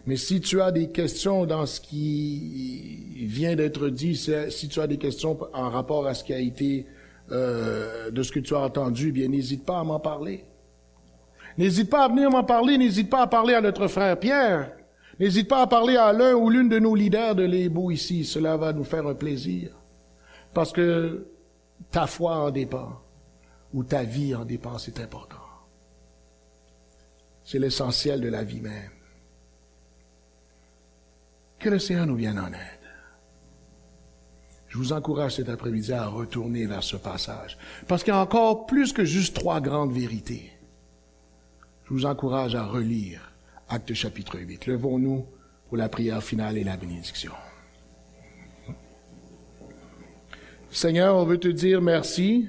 Mais 0.08 0.16
si 0.16 0.40
tu 0.40 0.62
as 0.62 0.72
des 0.72 0.88
questions 0.88 1.46
dans 1.46 1.66
ce 1.66 1.82
qui 1.82 3.26
vient 3.28 3.58
d'être 3.58 3.90
dit, 3.90 4.16
si 4.16 4.70
tu 4.70 4.80
as 4.80 4.88
des 4.88 4.98
questions 4.98 5.38
en 5.54 5.70
rapport 5.70 6.08
à 6.08 6.14
ce 6.14 6.24
qui 6.24 6.34
a 6.34 6.40
été, 6.40 6.88
euh, 7.30 8.10
de 8.10 8.24
ce 8.24 8.32
que 8.32 8.40
tu 8.40 8.56
as 8.56 8.60
entendu, 8.60 9.10
eh 9.10 9.12
bien 9.12 9.28
n'hésite 9.28 9.66
pas 9.66 9.80
à 9.80 9.84
m'en 9.84 10.00
parler. 10.00 10.46
N'hésite 11.58 11.90
pas 11.90 12.06
à 12.06 12.08
venir 12.08 12.32
m'en 12.32 12.46
parler, 12.46 12.78
n'hésite 12.78 13.10
pas 13.10 13.24
à 13.24 13.28
parler 13.28 13.54
à 13.54 13.60
notre 13.60 13.88
frère 13.90 14.18
Pierre. 14.18 14.72
N'hésite 15.20 15.50
pas 15.50 15.64
à 15.64 15.68
parler 15.68 15.98
à 15.98 16.14
l'un 16.14 16.36
ou 16.36 16.50
l'une 16.50 16.70
de 16.70 16.80
nos 16.80 16.96
leaders 16.96 17.36
de 17.36 17.44
l'Ébo 17.44 17.92
ici. 17.92 18.24
Cela 18.24 18.56
va 18.56 18.72
nous 18.72 18.86
faire 18.86 19.06
un 19.06 19.16
plaisir. 19.16 19.72
Parce 20.54 20.72
que 20.72 21.28
ta 21.92 22.08
foi 22.08 22.38
en 22.38 22.50
dépend, 22.50 23.02
ou 23.74 23.84
ta 23.84 24.04
vie 24.04 24.34
en 24.34 24.46
dépend, 24.46 24.78
c'est 24.78 25.02
important. 25.02 25.36
C'est 27.44 27.60
l'essentiel 27.60 28.22
de 28.22 28.30
la 28.30 28.44
vie 28.44 28.62
même. 28.62 28.97
Que 31.60 31.70
le 31.70 31.80
Seigneur 31.80 32.06
nous 32.06 32.16
vienne 32.16 32.40
en 32.40 32.48
aide. 32.48 32.78
Je 34.68 34.78
vous 34.78 34.94
encourage 34.94 35.36
cet 35.36 35.50
après-midi 35.50 35.94
à 35.94 36.08
retourner 36.08 36.66
vers 36.66 36.84
ce 36.84 36.98
passage. 36.98 37.58
Parce 37.88 38.04
qu'il 38.04 38.14
y 38.14 38.18
a 38.18 38.20
encore 38.20 38.66
plus 38.66 38.94
que 38.94 39.06
juste 39.06 39.36
trois 39.36 39.62
grandes 39.62 39.94
vérités. 39.94 40.52
Je 41.86 41.94
vous 41.94 42.06
encourage 42.06 42.54
à 42.54 42.66
relire 42.66 43.32
Acte 43.70 43.94
chapitre 43.94 44.38
8. 44.38 44.68
Levons-nous 44.68 45.26
pour 45.68 45.78
la 45.78 45.90
prière 45.90 46.24
finale 46.24 46.58
et 46.58 46.64
la 46.64 46.78
bénédiction. 46.78 47.32
Seigneur, 50.72 51.16
on 51.16 51.24
veut 51.24 51.40
te 51.40 51.48
dire 51.48 51.82
merci. 51.82 52.48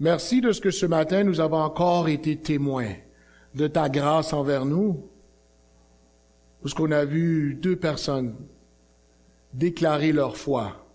Merci 0.00 0.40
de 0.40 0.52
ce 0.52 0.60
que 0.60 0.70
ce 0.70 0.86
matin 0.86 1.24
nous 1.24 1.40
avons 1.40 1.62
encore 1.62 2.08
été 2.08 2.36
témoins 2.36 2.92
de 3.54 3.66
ta 3.66 3.88
grâce 3.88 4.32
envers 4.32 4.66
nous, 4.66 5.08
parce 6.62 6.74
qu'on 6.74 6.90
a 6.90 7.04
vu 7.04 7.54
deux 7.54 7.76
personnes 7.76 8.34
déclarer 9.52 10.12
leur 10.12 10.36
foi 10.36 10.86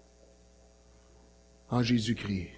en 1.69 1.81
Jésus-Christ. 1.81 2.49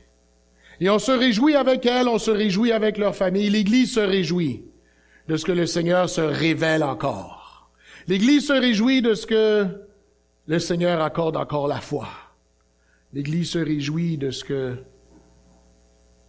Et 0.79 0.89
on 0.89 0.99
se 0.99 1.11
réjouit 1.11 1.55
avec 1.55 1.85
elles, 1.85 2.07
on 2.07 2.17
se 2.17 2.31
réjouit 2.31 2.71
avec 2.71 2.97
leur 2.97 3.15
famille. 3.15 3.49
L'Église 3.49 3.93
se 3.93 3.99
réjouit 3.99 4.65
de 5.27 5.37
ce 5.37 5.45
que 5.45 5.51
le 5.51 5.65
Seigneur 5.65 6.09
se 6.09 6.21
révèle 6.21 6.83
encore. 6.83 7.71
L'Église 8.07 8.47
se 8.47 8.53
réjouit 8.53 9.01
de 9.01 9.13
ce 9.13 9.25
que 9.25 9.67
le 10.47 10.59
Seigneur 10.59 11.01
accorde 11.01 11.37
encore 11.37 11.67
la 11.67 11.79
foi. 11.79 12.09
L'Église 13.13 13.51
se 13.51 13.59
réjouit 13.59 14.17
de 14.17 14.31
ce 14.31 14.43
que 14.43 14.77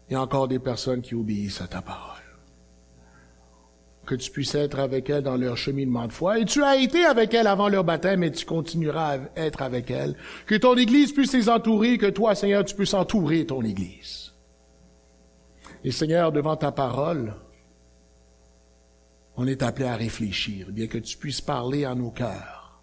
il 0.09 0.13
y 0.13 0.17
a 0.17 0.21
encore 0.21 0.49
des 0.49 0.59
personnes 0.59 1.01
qui 1.01 1.15
obéissent 1.15 1.63
à 1.63 1.67
ta 1.67 1.81
parole 1.81 2.24
que 4.07 4.15
tu 4.15 4.31
puisses 4.31 4.55
être 4.55 4.79
avec 4.79 5.11
elles 5.11 5.23
dans 5.23 5.37
leur 5.37 5.57
cheminement 5.57 6.07
de 6.07 6.13
foi. 6.13 6.39
Et 6.39 6.45
tu 6.45 6.63
as 6.63 6.77
été 6.77 7.05
avec 7.05 7.35
elles 7.35 7.47
avant 7.47 7.69
leur 7.69 7.85
baptême 7.85 8.23
et 8.23 8.31
tu 8.31 8.45
continueras 8.45 9.17
à 9.17 9.19
être 9.37 9.63
avec 9.63 9.91
elles. 9.91 10.15
Que 10.47 10.55
ton 10.55 10.77
Église 10.77 11.13
puisse 11.13 11.33
les 11.33 11.49
entourer, 11.49 11.99
que 11.99 12.07
toi, 12.07 12.35
Seigneur, 12.35 12.65
tu 12.65 12.75
puisses 12.75 12.95
entourer 12.95 13.47
ton 13.47 13.63
Église. 13.63 14.33
Et 15.83 15.91
Seigneur, 15.91 16.33
devant 16.33 16.57
ta 16.57 16.73
parole, 16.73 17.35
on 19.37 19.47
est 19.47 19.63
appelé 19.63 19.87
à 19.87 19.97
réfléchir, 19.97 20.69
bien 20.71 20.87
que 20.87 20.99
tu 20.99 21.17
puisses 21.17 21.41
parler 21.41 21.85
à 21.85 21.95
nos 21.95 22.11
cœurs. 22.11 22.83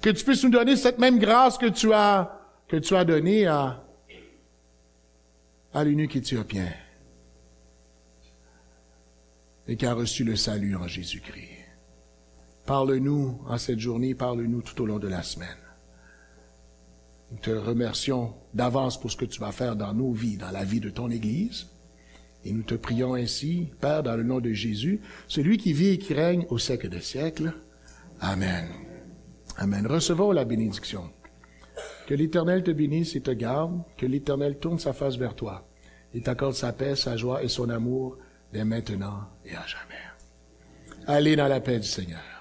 Que 0.00 0.10
tu 0.10 0.24
puisses 0.24 0.44
nous 0.44 0.50
donner 0.50 0.76
cette 0.76 0.98
même 0.98 1.18
grâce 1.18 1.58
que 1.58 1.66
tu 1.66 1.92
as, 1.92 2.38
que 2.68 2.76
tu 2.76 2.94
as 2.94 3.04
donnée 3.04 3.46
à, 3.46 3.82
à 5.74 5.84
l'eunuque 5.84 6.16
éthiopien 6.16 6.68
et 9.72 9.76
qui 9.76 9.86
a 9.86 9.94
reçu 9.94 10.22
le 10.22 10.36
salut 10.36 10.76
en 10.76 10.86
Jésus-Christ. 10.86 11.48
Parle-nous 12.66 13.40
en 13.48 13.56
cette 13.56 13.78
journée, 13.78 14.14
parle-nous 14.14 14.60
tout 14.60 14.82
au 14.82 14.84
long 14.84 14.98
de 14.98 15.08
la 15.08 15.22
semaine. 15.22 15.48
Nous 17.30 17.38
te 17.38 17.50
remercions 17.50 18.34
d'avance 18.52 19.00
pour 19.00 19.10
ce 19.10 19.16
que 19.16 19.24
tu 19.24 19.40
vas 19.40 19.50
faire 19.50 19.74
dans 19.74 19.94
nos 19.94 20.12
vies, 20.12 20.36
dans 20.36 20.50
la 20.50 20.64
vie 20.64 20.80
de 20.80 20.90
ton 20.90 21.10
Église. 21.10 21.68
Et 22.44 22.52
nous 22.52 22.64
te 22.64 22.74
prions 22.74 23.14
ainsi, 23.14 23.68
Père, 23.80 24.02
dans 24.02 24.14
le 24.14 24.24
nom 24.24 24.40
de 24.40 24.52
Jésus, 24.52 25.00
celui 25.26 25.56
qui 25.56 25.72
vit 25.72 25.94
et 25.94 25.98
qui 25.98 26.12
règne 26.12 26.44
au 26.50 26.58
siècle 26.58 26.90
des 26.90 27.00
siècles. 27.00 27.54
Amen. 28.20 28.68
Amen. 29.56 29.86
Recevons 29.86 30.32
la 30.32 30.44
bénédiction. 30.44 31.10
Que 32.06 32.12
l'Éternel 32.12 32.62
te 32.62 32.72
bénisse 32.72 33.16
et 33.16 33.22
te 33.22 33.30
garde, 33.30 33.80
que 33.96 34.04
l'Éternel 34.04 34.58
tourne 34.58 34.78
sa 34.78 34.92
face 34.92 35.16
vers 35.16 35.34
toi 35.34 35.66
et 36.12 36.20
t'accorde 36.20 36.52
sa 36.52 36.74
paix, 36.74 36.94
sa 36.94 37.16
joie 37.16 37.42
et 37.42 37.48
son 37.48 37.70
amour 37.70 38.18
dès 38.52 38.64
maintenant 38.64 39.28
et 39.44 39.54
à 39.56 39.66
jamais. 39.66 39.94
Allez 41.06 41.36
dans 41.36 41.48
la 41.48 41.60
paix 41.60 41.78
du 41.78 41.88
Seigneur. 41.88 42.31